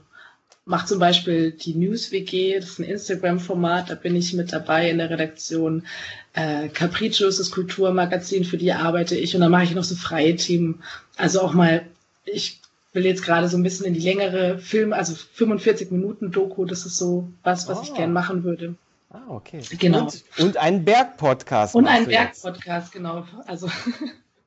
mache 0.65 0.87
zum 0.87 0.99
Beispiel 0.99 1.51
die 1.51 1.75
News 1.75 2.11
WG, 2.11 2.59
das 2.59 2.71
ist 2.71 2.79
ein 2.79 2.85
Instagram-Format, 2.85 3.91
da 3.91 3.95
bin 3.95 4.15
ich 4.15 4.33
mit 4.33 4.51
dabei 4.51 4.89
in 4.89 4.97
der 4.97 5.11
Redaktion. 5.11 5.85
Äh, 6.33 6.69
Capriccio 6.69 7.27
ist 7.27 7.39
das 7.39 7.51
Kulturmagazin, 7.51 8.43
für 8.43 8.57
die 8.57 8.73
arbeite 8.73 9.15
ich 9.15 9.35
und 9.35 9.41
dann 9.41 9.51
mache 9.51 9.63
ich 9.63 9.75
noch 9.75 9.83
so 9.83 9.95
freie 9.95 10.35
Themen. 10.35 10.83
Also 11.17 11.41
auch 11.41 11.53
mal, 11.53 11.85
ich 12.25 12.59
will 12.93 13.05
jetzt 13.05 13.23
gerade 13.23 13.47
so 13.47 13.57
ein 13.57 13.63
bisschen 13.63 13.85
in 13.85 13.93
die 13.93 13.99
längere 13.99 14.57
Film, 14.57 14.91
also 14.91 15.13
45 15.33 15.91
Minuten 15.91 16.31
Doku, 16.31 16.65
das 16.65 16.85
ist 16.85 16.97
so 16.97 17.29
was, 17.43 17.67
was 17.67 17.79
oh. 17.79 17.81
ich 17.83 17.93
gern 17.93 18.11
machen 18.11 18.43
würde. 18.43 18.75
Ah, 19.11 19.21
okay. 19.29 19.61
Genau. 19.77 20.01
Und, 20.01 20.23
und 20.39 20.57
einen 20.57 20.83
Berg-Podcast. 20.83 21.75
Und 21.75 21.87
einen 21.87 22.07
Berg-Podcast, 22.07 22.91
genau. 22.91 23.25
Also, 23.45 23.69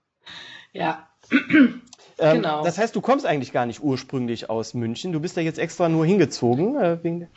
ja. 0.72 1.08
Ähm, 2.18 2.36
genau. 2.36 2.64
Das 2.64 2.78
heißt, 2.78 2.94
du 2.96 3.00
kommst 3.00 3.26
eigentlich 3.26 3.52
gar 3.52 3.66
nicht 3.66 3.82
ursprünglich 3.82 4.50
aus 4.50 4.74
München. 4.74 5.12
Du 5.12 5.20
bist 5.20 5.36
ja 5.36 5.42
jetzt 5.42 5.58
extra 5.58 5.88
nur 5.88 6.04
hingezogen. 6.04 6.76
Äh, 6.76 7.02
wegen 7.02 7.28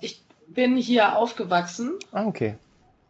ich 0.00 0.22
bin 0.48 0.76
hier 0.76 1.16
aufgewachsen. 1.16 1.92
Ah, 2.12 2.26
okay. 2.26 2.54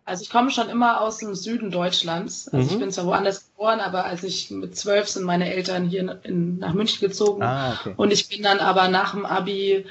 Also 0.04 0.22
ich 0.22 0.30
komme 0.30 0.50
schon 0.50 0.70
immer 0.70 1.02
aus 1.02 1.18
dem 1.18 1.34
Süden 1.34 1.70
Deutschlands. 1.70 2.48
Also 2.48 2.64
mhm. 2.64 2.72
ich 2.72 2.78
bin 2.78 2.90
zwar 2.90 3.06
woanders 3.06 3.50
geboren, 3.50 3.80
aber 3.80 4.04
als 4.04 4.22
ich 4.22 4.50
mit 4.50 4.76
zwölf 4.76 5.08
sind 5.08 5.24
meine 5.24 5.52
Eltern 5.52 5.86
hier 5.86 6.00
in, 6.00 6.08
in, 6.22 6.58
nach 6.58 6.72
München 6.72 7.06
gezogen. 7.06 7.42
Ah, 7.42 7.74
okay. 7.78 7.94
Und 7.96 8.12
ich 8.12 8.28
bin 8.28 8.42
dann 8.42 8.60
aber 8.60 8.88
nach 8.88 9.12
dem 9.12 9.26
Abi, 9.26 9.84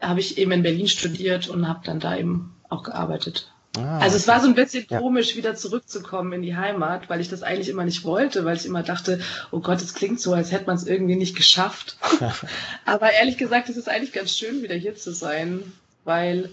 habe 0.00 0.20
ich 0.20 0.38
eben 0.38 0.52
in 0.52 0.62
Berlin 0.62 0.86
studiert 0.86 1.48
und 1.48 1.66
habe 1.66 1.80
dann 1.84 1.98
da 1.98 2.16
eben 2.16 2.54
auch 2.68 2.84
gearbeitet. 2.84 3.52
Ah, 3.76 3.98
also 3.98 4.16
es 4.16 4.28
war 4.28 4.40
so 4.40 4.46
ein 4.46 4.54
bisschen 4.54 4.86
ja. 4.88 5.00
komisch, 5.00 5.36
wieder 5.36 5.54
zurückzukommen 5.54 6.32
in 6.32 6.42
die 6.42 6.56
Heimat, 6.56 7.08
weil 7.08 7.20
ich 7.20 7.28
das 7.28 7.42
eigentlich 7.42 7.68
immer 7.68 7.84
nicht 7.84 8.04
wollte, 8.04 8.44
weil 8.44 8.56
ich 8.56 8.66
immer 8.66 8.82
dachte, 8.82 9.20
oh 9.50 9.60
Gott, 9.60 9.82
es 9.82 9.94
klingt 9.94 10.20
so, 10.20 10.32
als 10.32 10.52
hätte 10.52 10.66
man 10.66 10.76
es 10.76 10.86
irgendwie 10.86 11.16
nicht 11.16 11.36
geschafft. 11.36 11.96
Aber 12.84 13.12
ehrlich 13.12 13.36
gesagt, 13.36 13.68
es 13.68 13.76
ist 13.76 13.88
eigentlich 13.88 14.12
ganz 14.12 14.36
schön, 14.36 14.62
wieder 14.62 14.74
hier 14.74 14.94
zu 14.94 15.12
sein, 15.12 15.72
weil 16.04 16.50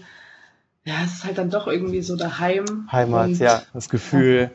ja, 0.84 0.94
es 1.04 1.14
ist 1.14 1.24
halt 1.24 1.38
dann 1.38 1.50
doch 1.50 1.68
irgendwie 1.68 2.02
so 2.02 2.16
daheim. 2.16 2.88
Heimat, 2.90 3.30
ja, 3.36 3.62
das 3.72 3.88
Gefühl. 3.88 4.50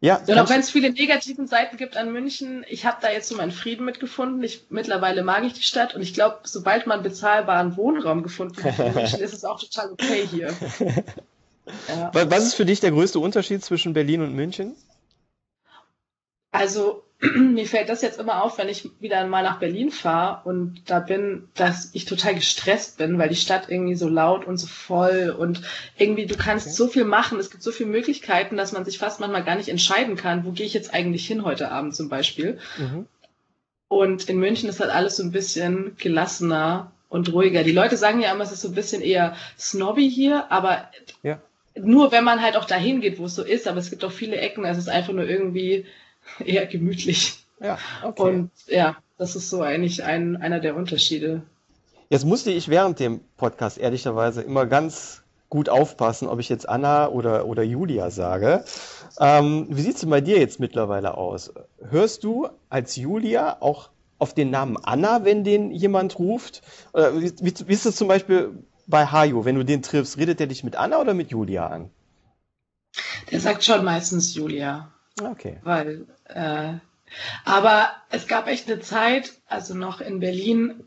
Ja, 0.00 0.20
und 0.26 0.38
auch 0.38 0.50
wenn 0.50 0.60
es 0.60 0.70
viele 0.70 0.90
negativen 0.90 1.46
Seiten 1.46 1.78
gibt 1.78 1.96
an 1.96 2.12
München, 2.12 2.64
ich 2.68 2.84
habe 2.84 2.98
da 3.00 3.10
jetzt 3.10 3.28
so 3.28 3.36
meinen 3.36 3.50
Frieden 3.50 3.84
mitgefunden. 3.84 4.42
Ich, 4.42 4.66
mittlerweile 4.68 5.24
mag 5.24 5.44
ich 5.44 5.54
die 5.54 5.62
Stadt 5.62 5.94
und 5.94 6.02
ich 6.02 6.12
glaube, 6.12 6.40
sobald 6.44 6.86
man 6.86 7.02
bezahlbaren 7.02 7.76
Wohnraum 7.76 8.22
gefunden 8.22 8.62
hat 8.62 8.78
in 8.78 8.94
München, 8.94 9.20
ist 9.22 9.32
es 9.32 9.44
auch 9.44 9.60
total 9.60 9.92
okay 9.92 10.26
hier. 10.30 10.54
Ja. 11.88 12.12
Was 12.12 12.44
ist 12.44 12.54
für 12.54 12.64
dich 12.64 12.78
der 12.78 12.92
größte 12.92 13.18
Unterschied 13.18 13.64
zwischen 13.64 13.92
Berlin 13.92 14.22
und 14.22 14.32
München? 14.34 14.76
Also 16.52 17.02
mir 17.36 17.66
fällt 17.66 17.88
das 17.88 18.02
jetzt 18.02 18.18
immer 18.20 18.42
auf, 18.42 18.58
wenn 18.58 18.68
ich 18.68 18.90
wieder 19.00 19.26
mal 19.26 19.42
nach 19.42 19.58
Berlin 19.58 19.90
fahre 19.90 20.46
und 20.46 20.82
da 20.86 21.00
bin, 21.00 21.48
dass 21.54 21.90
ich 21.94 22.04
total 22.04 22.34
gestresst 22.34 22.98
bin, 22.98 23.18
weil 23.18 23.30
die 23.30 23.36
Stadt 23.36 23.68
irgendwie 23.68 23.94
so 23.94 24.08
laut 24.08 24.46
und 24.46 24.58
so 24.58 24.66
voll 24.66 25.34
und 25.36 25.62
irgendwie 25.96 26.26
du 26.26 26.36
kannst 26.36 26.66
okay. 26.66 26.76
so 26.76 26.88
viel 26.88 27.04
machen, 27.04 27.38
es 27.38 27.50
gibt 27.50 27.62
so 27.62 27.72
viele 27.72 27.88
Möglichkeiten, 27.88 28.56
dass 28.56 28.72
man 28.72 28.84
sich 28.84 28.98
fast 28.98 29.20
manchmal 29.20 29.44
gar 29.44 29.56
nicht 29.56 29.70
entscheiden 29.70 30.16
kann, 30.16 30.44
wo 30.44 30.50
gehe 30.50 30.66
ich 30.66 30.74
jetzt 30.74 30.92
eigentlich 30.92 31.26
hin 31.26 31.44
heute 31.44 31.70
Abend 31.70 31.96
zum 31.96 32.08
Beispiel. 32.10 32.58
Mhm. 32.76 33.06
Und 33.88 34.28
in 34.28 34.38
München 34.38 34.68
ist 34.68 34.80
halt 34.80 34.90
alles 34.90 35.16
so 35.16 35.22
ein 35.22 35.32
bisschen 35.32 35.96
gelassener 35.96 36.92
und 37.08 37.32
ruhiger. 37.32 37.62
Die 37.62 37.72
Leute 37.72 37.96
sagen 37.96 38.20
ja 38.20 38.32
immer, 38.32 38.44
es 38.44 38.52
ist 38.52 38.60
so 38.62 38.68
ein 38.68 38.74
bisschen 38.74 39.00
eher 39.00 39.36
snobby 39.58 40.10
hier, 40.10 40.50
aber 40.50 40.90
Ja. 41.22 41.40
nur 41.76 42.12
wenn 42.12 42.24
man 42.24 42.42
halt 42.42 42.56
auch 42.56 42.64
dahin 42.64 43.00
geht, 43.00 43.18
wo 43.18 43.26
es 43.26 43.34
so 43.34 43.42
ist. 43.42 43.68
Aber 43.68 43.78
es 43.78 43.90
gibt 43.90 44.04
auch 44.04 44.12
viele 44.12 44.36
Ecken, 44.36 44.64
es 44.64 44.76
ist 44.76 44.88
einfach 44.88 45.12
nur 45.12 45.26
irgendwie 45.26 45.86
eher 46.44 46.66
gemütlich. 46.66 47.44
Ja, 47.60 47.78
okay. 48.02 48.22
Und 48.22 48.50
ja, 48.66 48.96
das 49.18 49.36
ist 49.36 49.48
so 49.50 49.62
eigentlich 49.62 50.04
ein, 50.04 50.36
einer 50.36 50.60
der 50.60 50.76
Unterschiede. 50.76 51.42
Jetzt 52.08 52.24
musste 52.24 52.50
ich 52.52 52.68
während 52.68 53.00
dem 53.00 53.20
Podcast 53.36 53.78
ehrlicherweise 53.78 54.42
immer 54.42 54.66
ganz 54.66 55.22
gut 55.48 55.68
aufpassen, 55.68 56.28
ob 56.28 56.40
ich 56.40 56.48
jetzt 56.48 56.68
Anna 56.68 57.08
oder, 57.08 57.46
oder 57.46 57.62
Julia 57.62 58.10
sage. 58.10 58.64
Ähm, 59.18 59.66
wie 59.70 59.82
sieht 59.82 59.94
es 59.94 60.00
denn 60.00 60.10
bei 60.10 60.20
dir 60.20 60.38
jetzt 60.38 60.60
mittlerweile 60.60 61.16
aus? 61.16 61.52
Hörst 61.88 62.24
du 62.24 62.48
als 62.68 62.96
Julia 62.96 63.56
auch 63.60 63.90
auf 64.18 64.34
den 64.34 64.50
Namen 64.50 64.76
Anna, 64.82 65.24
wenn 65.24 65.44
den 65.44 65.70
jemand 65.70 66.18
ruft? 66.18 66.62
Oder 66.92 67.20
wie, 67.20 67.32
wie, 67.40 67.54
wie 67.66 67.72
ist 67.72 67.86
das 67.86 67.96
zum 67.96 68.08
Beispiel 68.08 68.58
bei 68.86 69.06
Hajo, 69.06 69.44
wenn 69.44 69.56
du 69.56 69.64
den 69.64 69.82
triffst? 69.82 70.18
Redet 70.18 70.40
der 70.40 70.46
dich 70.46 70.64
mit 70.64 70.76
Anna 70.76 71.00
oder 71.00 71.14
mit 71.14 71.30
Julia 71.30 71.66
an? 71.66 71.90
Der 73.30 73.40
sagt 73.40 73.64
schon 73.64 73.84
meistens 73.84 74.34
Julia. 74.34 74.92
Okay. 75.22 75.58
Weil, 75.62 76.06
äh, 76.28 76.74
aber 77.44 77.90
es 78.10 78.26
gab 78.26 78.48
echt 78.48 78.70
eine 78.70 78.80
Zeit, 78.80 79.32
also 79.46 79.74
noch 79.74 80.00
in 80.00 80.20
Berlin, 80.20 80.86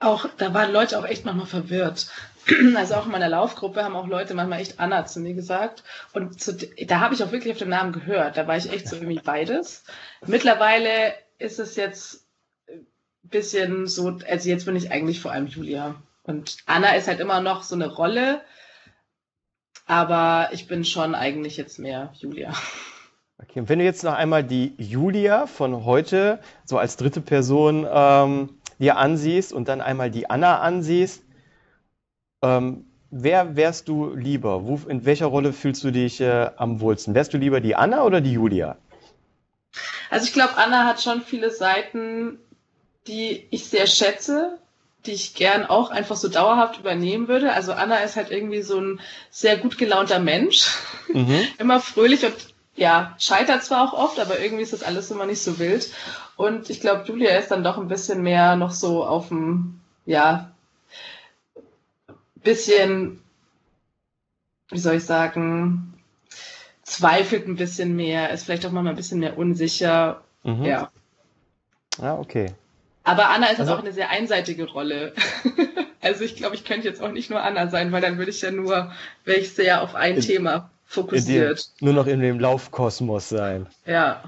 auch, 0.00 0.26
da 0.38 0.54
waren 0.54 0.72
Leute 0.72 0.98
auch 0.98 1.04
echt 1.04 1.24
manchmal 1.24 1.46
verwirrt. 1.46 2.10
Also 2.74 2.94
auch 2.94 3.04
in 3.04 3.12
meiner 3.12 3.28
Laufgruppe 3.28 3.84
haben 3.84 3.94
auch 3.94 4.06
Leute 4.06 4.32
manchmal 4.32 4.60
echt 4.60 4.80
Anna 4.80 5.04
zu 5.04 5.20
mir 5.20 5.34
gesagt. 5.34 5.84
Und 6.14 6.40
zu, 6.40 6.54
da 6.54 7.00
habe 7.00 7.14
ich 7.14 7.22
auch 7.22 7.32
wirklich 7.32 7.52
auf 7.52 7.58
den 7.58 7.68
Namen 7.68 7.92
gehört. 7.92 8.38
Da 8.38 8.46
war 8.46 8.56
ich 8.56 8.72
echt 8.72 8.88
so 8.88 8.96
irgendwie 8.96 9.20
beides. 9.22 9.84
Mittlerweile 10.26 11.12
ist 11.38 11.58
es 11.58 11.76
jetzt 11.76 12.26
ein 12.68 12.86
bisschen 13.22 13.86
so, 13.86 14.18
also 14.26 14.48
jetzt 14.48 14.64
bin 14.64 14.74
ich 14.74 14.90
eigentlich 14.90 15.20
vor 15.20 15.32
allem 15.32 15.48
Julia. 15.48 16.02
Und 16.22 16.56
Anna 16.64 16.94
ist 16.94 17.08
halt 17.08 17.20
immer 17.20 17.42
noch 17.42 17.62
so 17.62 17.74
eine 17.74 17.88
Rolle. 17.88 18.40
Aber 19.84 20.48
ich 20.52 20.66
bin 20.66 20.84
schon 20.84 21.14
eigentlich 21.14 21.58
jetzt 21.58 21.78
mehr 21.78 22.12
Julia. 22.14 22.54
Okay, 23.42 23.60
und 23.60 23.68
wenn 23.68 23.78
du 23.78 23.84
jetzt 23.84 24.04
noch 24.04 24.12
einmal 24.12 24.44
die 24.44 24.74
Julia 24.76 25.46
von 25.46 25.84
heute 25.84 26.40
so 26.64 26.78
als 26.78 26.96
dritte 26.96 27.20
Person 27.20 27.86
ähm, 27.90 28.50
dir 28.78 28.96
ansiehst 28.96 29.52
und 29.52 29.68
dann 29.68 29.80
einmal 29.80 30.10
die 30.10 30.28
Anna 30.28 30.60
ansiehst, 30.60 31.22
ähm, 32.42 32.84
wer 33.10 33.56
wärst 33.56 33.88
du 33.88 34.14
lieber? 34.14 34.66
Wo, 34.66 34.80
in 34.88 35.04
welcher 35.04 35.26
Rolle 35.26 35.52
fühlst 35.52 35.84
du 35.84 35.90
dich 35.90 36.20
äh, 36.20 36.50
am 36.56 36.80
wohlsten? 36.80 37.14
Wärst 37.14 37.32
du 37.32 37.38
lieber 37.38 37.60
die 37.60 37.76
Anna 37.76 38.04
oder 38.04 38.20
die 38.20 38.32
Julia? 38.32 38.76
Also 40.10 40.26
ich 40.26 40.32
glaube, 40.32 40.56
Anna 40.56 40.84
hat 40.86 41.00
schon 41.00 41.22
viele 41.22 41.50
Seiten, 41.50 42.38
die 43.06 43.46
ich 43.50 43.66
sehr 43.66 43.86
schätze, 43.86 44.58
die 45.06 45.12
ich 45.12 45.34
gern 45.34 45.64
auch 45.64 45.90
einfach 45.90 46.16
so 46.16 46.28
dauerhaft 46.28 46.78
übernehmen 46.78 47.28
würde. 47.28 47.52
Also 47.52 47.72
Anna 47.72 47.98
ist 47.98 48.16
halt 48.16 48.30
irgendwie 48.30 48.62
so 48.62 48.78
ein 48.78 49.00
sehr 49.30 49.56
gut 49.56 49.78
gelaunter 49.78 50.18
Mensch, 50.18 50.68
Mhm. 51.12 51.46
immer 51.58 51.80
fröhlich 51.80 52.24
und 52.24 52.49
ja, 52.80 53.14
scheitert 53.18 53.62
zwar 53.62 53.84
auch 53.84 53.92
oft, 53.92 54.18
aber 54.18 54.40
irgendwie 54.40 54.62
ist 54.62 54.72
das 54.72 54.82
alles 54.82 55.10
immer 55.10 55.26
nicht 55.26 55.42
so 55.42 55.58
wild. 55.58 55.90
Und 56.36 56.70
ich 56.70 56.80
glaube, 56.80 57.04
Julia 57.06 57.36
ist 57.36 57.50
dann 57.50 57.62
doch 57.62 57.76
ein 57.76 57.88
bisschen 57.88 58.22
mehr 58.22 58.56
noch 58.56 58.70
so 58.70 59.04
auf 59.04 59.28
dem, 59.28 59.80
ja, 60.06 60.50
bisschen, 62.36 63.20
wie 64.70 64.78
soll 64.78 64.96
ich 64.96 65.04
sagen, 65.04 65.92
zweifelt 66.82 67.46
ein 67.46 67.56
bisschen 67.56 67.94
mehr, 67.96 68.30
ist 68.30 68.44
vielleicht 68.44 68.64
auch 68.64 68.72
mal 68.72 68.86
ein 68.86 68.96
bisschen 68.96 69.20
mehr 69.20 69.36
unsicher. 69.36 70.22
Mhm. 70.42 70.64
Ja. 70.64 70.90
Ja, 72.00 72.16
okay. 72.18 72.46
Aber 73.04 73.28
Anna 73.28 73.46
ist 73.48 73.60
Also- 73.60 73.72
also, 73.72 73.74
auch 73.74 73.84
eine 73.84 73.92
sehr 73.92 74.08
einseitige 74.10 74.64
Rolle. 74.70 75.12
also 76.00 76.24
ich 76.24 76.34
glaube, 76.36 76.54
ich 76.54 76.64
könnte 76.64 76.88
jetzt 76.88 77.02
auch 77.02 77.12
nicht 77.12 77.28
nur 77.28 77.42
Anna 77.42 77.68
sein, 77.68 77.92
weil 77.92 78.00
dann 78.00 78.16
würde 78.16 78.30
ich 78.30 78.40
ja 78.40 78.50
nur, 78.50 78.90
wäre 79.24 79.38
ich 79.38 79.52
sehr 79.52 79.82
auf 79.82 79.94
ein 79.94 80.14
In- 80.16 80.20
Thema 80.22 80.70
Fokussiert. 80.90 81.70
nur 81.80 81.92
noch 81.92 82.08
in 82.08 82.18
dem 82.18 82.40
Laufkosmos 82.40 83.28
sein. 83.28 83.68
Ja. 83.86 84.24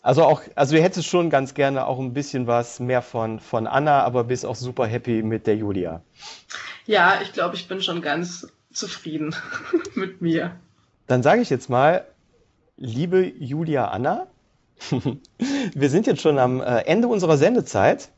Also 0.00 0.24
auch, 0.24 0.40
also 0.54 0.76
du 0.76 0.82
hättest 0.82 1.06
schon 1.06 1.28
ganz 1.28 1.52
gerne 1.52 1.86
auch 1.86 1.98
ein 1.98 2.14
bisschen 2.14 2.46
was 2.46 2.80
mehr 2.80 3.02
von, 3.02 3.38
von 3.38 3.66
Anna, 3.66 4.02
aber 4.02 4.24
bist 4.24 4.46
auch 4.46 4.56
super 4.56 4.86
happy 4.86 5.22
mit 5.22 5.46
der 5.46 5.56
Julia. 5.56 6.00
Ja, 6.86 7.18
ich 7.22 7.34
glaube, 7.34 7.56
ich 7.56 7.68
bin 7.68 7.82
schon 7.82 8.00
ganz 8.00 8.48
zufrieden 8.72 9.36
mit 9.94 10.22
mir. 10.22 10.56
Dann 11.06 11.22
sage 11.22 11.42
ich 11.42 11.50
jetzt 11.50 11.68
mal, 11.68 12.06
liebe 12.78 13.22
Julia 13.22 13.88
Anna, 13.88 14.26
wir 15.74 15.90
sind 15.90 16.06
jetzt 16.06 16.22
schon 16.22 16.38
am 16.38 16.62
äh, 16.62 16.80
Ende 16.86 17.08
unserer 17.08 17.36
Sendezeit. 17.36 18.08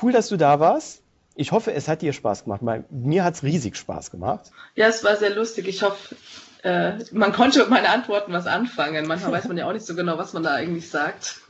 Cool, 0.00 0.12
dass 0.12 0.28
du 0.28 0.36
da 0.36 0.60
warst. 0.60 1.02
Ich 1.34 1.50
hoffe, 1.50 1.72
es 1.72 1.88
hat 1.88 2.02
dir 2.02 2.12
Spaß 2.12 2.44
gemacht. 2.44 2.62
Mir 2.90 3.24
hat 3.24 3.34
es 3.34 3.42
riesig 3.42 3.76
Spaß 3.76 4.12
gemacht. 4.12 4.52
Ja, 4.76 4.86
es 4.86 5.02
war 5.02 5.16
sehr 5.16 5.34
lustig. 5.34 5.66
Ich 5.66 5.82
hoffe, 5.82 6.14
äh, 6.62 6.92
man 7.12 7.32
konnte 7.32 7.60
mit 7.60 7.70
meinen 7.70 7.86
Antworten 7.86 8.32
was 8.32 8.46
anfangen. 8.46 9.06
Manchmal 9.06 9.32
weiß 9.32 9.48
man 9.48 9.56
ja 9.56 9.66
auch 9.66 9.72
nicht 9.72 9.86
so 9.86 9.94
genau, 9.94 10.18
was 10.18 10.32
man 10.32 10.42
da 10.42 10.54
eigentlich 10.54 10.90
sagt. 10.90 11.40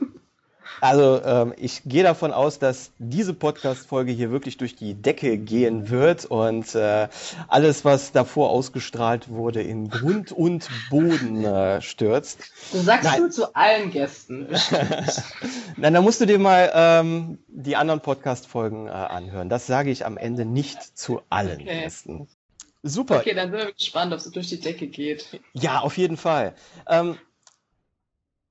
Also 0.79 1.21
ähm, 1.23 1.53
ich 1.57 1.83
gehe 1.85 2.01
davon 2.01 2.31
aus, 2.31 2.57
dass 2.57 2.91
diese 2.97 3.33
Podcast-Folge 3.35 4.11
hier 4.11 4.31
wirklich 4.31 4.57
durch 4.57 4.75
die 4.75 4.95
Decke 4.95 5.37
gehen 5.37 5.89
wird 5.89 6.25
und 6.25 6.73
äh, 6.73 7.07
alles, 7.47 7.85
was 7.85 8.11
davor 8.11 8.49
ausgestrahlt 8.49 9.29
wurde, 9.29 9.61
in 9.61 9.89
Grund 9.89 10.31
und 10.31 10.69
Boden 10.89 11.45
äh, 11.45 11.81
stürzt. 11.81 12.39
Das 12.71 12.85
sagst 12.85 13.03
Nein. 13.03 13.21
du 13.21 13.29
zu 13.29 13.55
allen 13.55 13.91
Gästen. 13.91 14.47
Nein, 15.77 15.93
da 15.93 16.01
musst 16.01 16.21
du 16.21 16.25
dir 16.25 16.39
mal 16.39 16.71
ähm, 16.73 17.37
die 17.47 17.75
anderen 17.75 17.99
Podcast-Folgen 17.99 18.87
äh, 18.87 18.91
anhören. 18.91 19.49
Das 19.49 19.67
sage 19.67 19.91
ich 19.91 20.05
am 20.05 20.17
Ende 20.17 20.45
nicht 20.45 20.97
zu 20.97 21.21
allen 21.29 21.61
Okay. 21.61 21.81
Gästen. 21.83 22.27
Super. 22.83 23.19
Okay, 23.19 23.33
dann 23.33 23.51
sind 23.51 23.59
wir 23.59 23.73
gespannt, 23.73 24.11
ob 24.11 24.19
es 24.19 24.31
durch 24.31 24.49
die 24.49 24.59
Decke 24.59 24.87
geht. 24.87 25.39
Ja, 25.53 25.81
auf 25.81 25.97
jeden 25.97 26.17
Fall. 26.17 26.55
Ähm, 26.87 27.17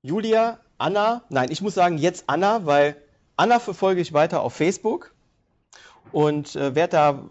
Julia, 0.02 0.60
Anna, 0.78 1.24
nein, 1.28 1.50
ich 1.50 1.60
muss 1.60 1.74
sagen 1.74 1.98
jetzt 1.98 2.24
Anna, 2.26 2.64
weil 2.64 2.96
Anna 3.36 3.58
verfolge 3.58 4.00
ich 4.00 4.12
weiter 4.12 4.40
auf 4.42 4.54
Facebook 4.54 5.12
und 6.12 6.56
äh, 6.56 6.74
werde 6.74 6.92
da 6.92 7.30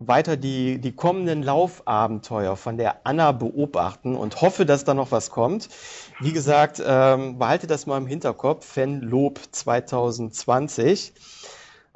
weiter 0.00 0.38
die, 0.38 0.80
die 0.80 0.92
kommenden 0.92 1.42
Laufabenteuer 1.42 2.56
von 2.56 2.78
der 2.78 3.06
Anna 3.06 3.32
beobachten 3.32 4.16
und 4.16 4.40
hoffe, 4.40 4.64
dass 4.64 4.84
da 4.84 4.94
noch 4.94 5.12
was 5.12 5.30
kommt. 5.30 5.68
Wie 6.20 6.32
gesagt, 6.32 6.82
ähm, 6.84 7.38
behalte 7.38 7.66
das 7.66 7.86
mal 7.86 7.98
im 7.98 8.06
Hinterkopf, 8.06 8.64
Fanlob 8.66 9.40
2020. 9.52 11.12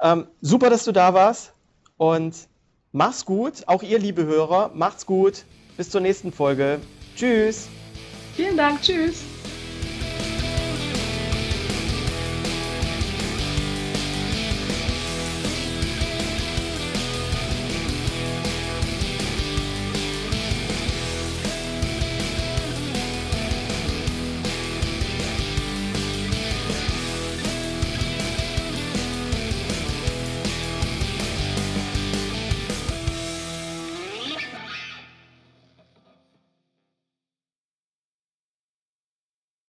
Ähm, 0.01 0.27
super, 0.39 0.69
dass 0.69 0.85
du 0.85 0.91
da 0.91 1.15
warst 1.15 1.53
und 1.97 2.35
mach's 2.95 3.25
gut. 3.25 3.63
Auch 3.67 3.83
ihr, 3.83 3.99
liebe 3.99 4.25
Hörer, 4.25 4.71
macht's 4.73 5.05
gut. 5.05 5.43
Bis 5.77 5.89
zur 5.89 6.01
nächsten 6.01 6.31
Folge. 6.31 6.79
Tschüss. 7.15 7.67
Vielen 8.35 8.57
Dank, 8.57 8.81
tschüss. 8.81 9.23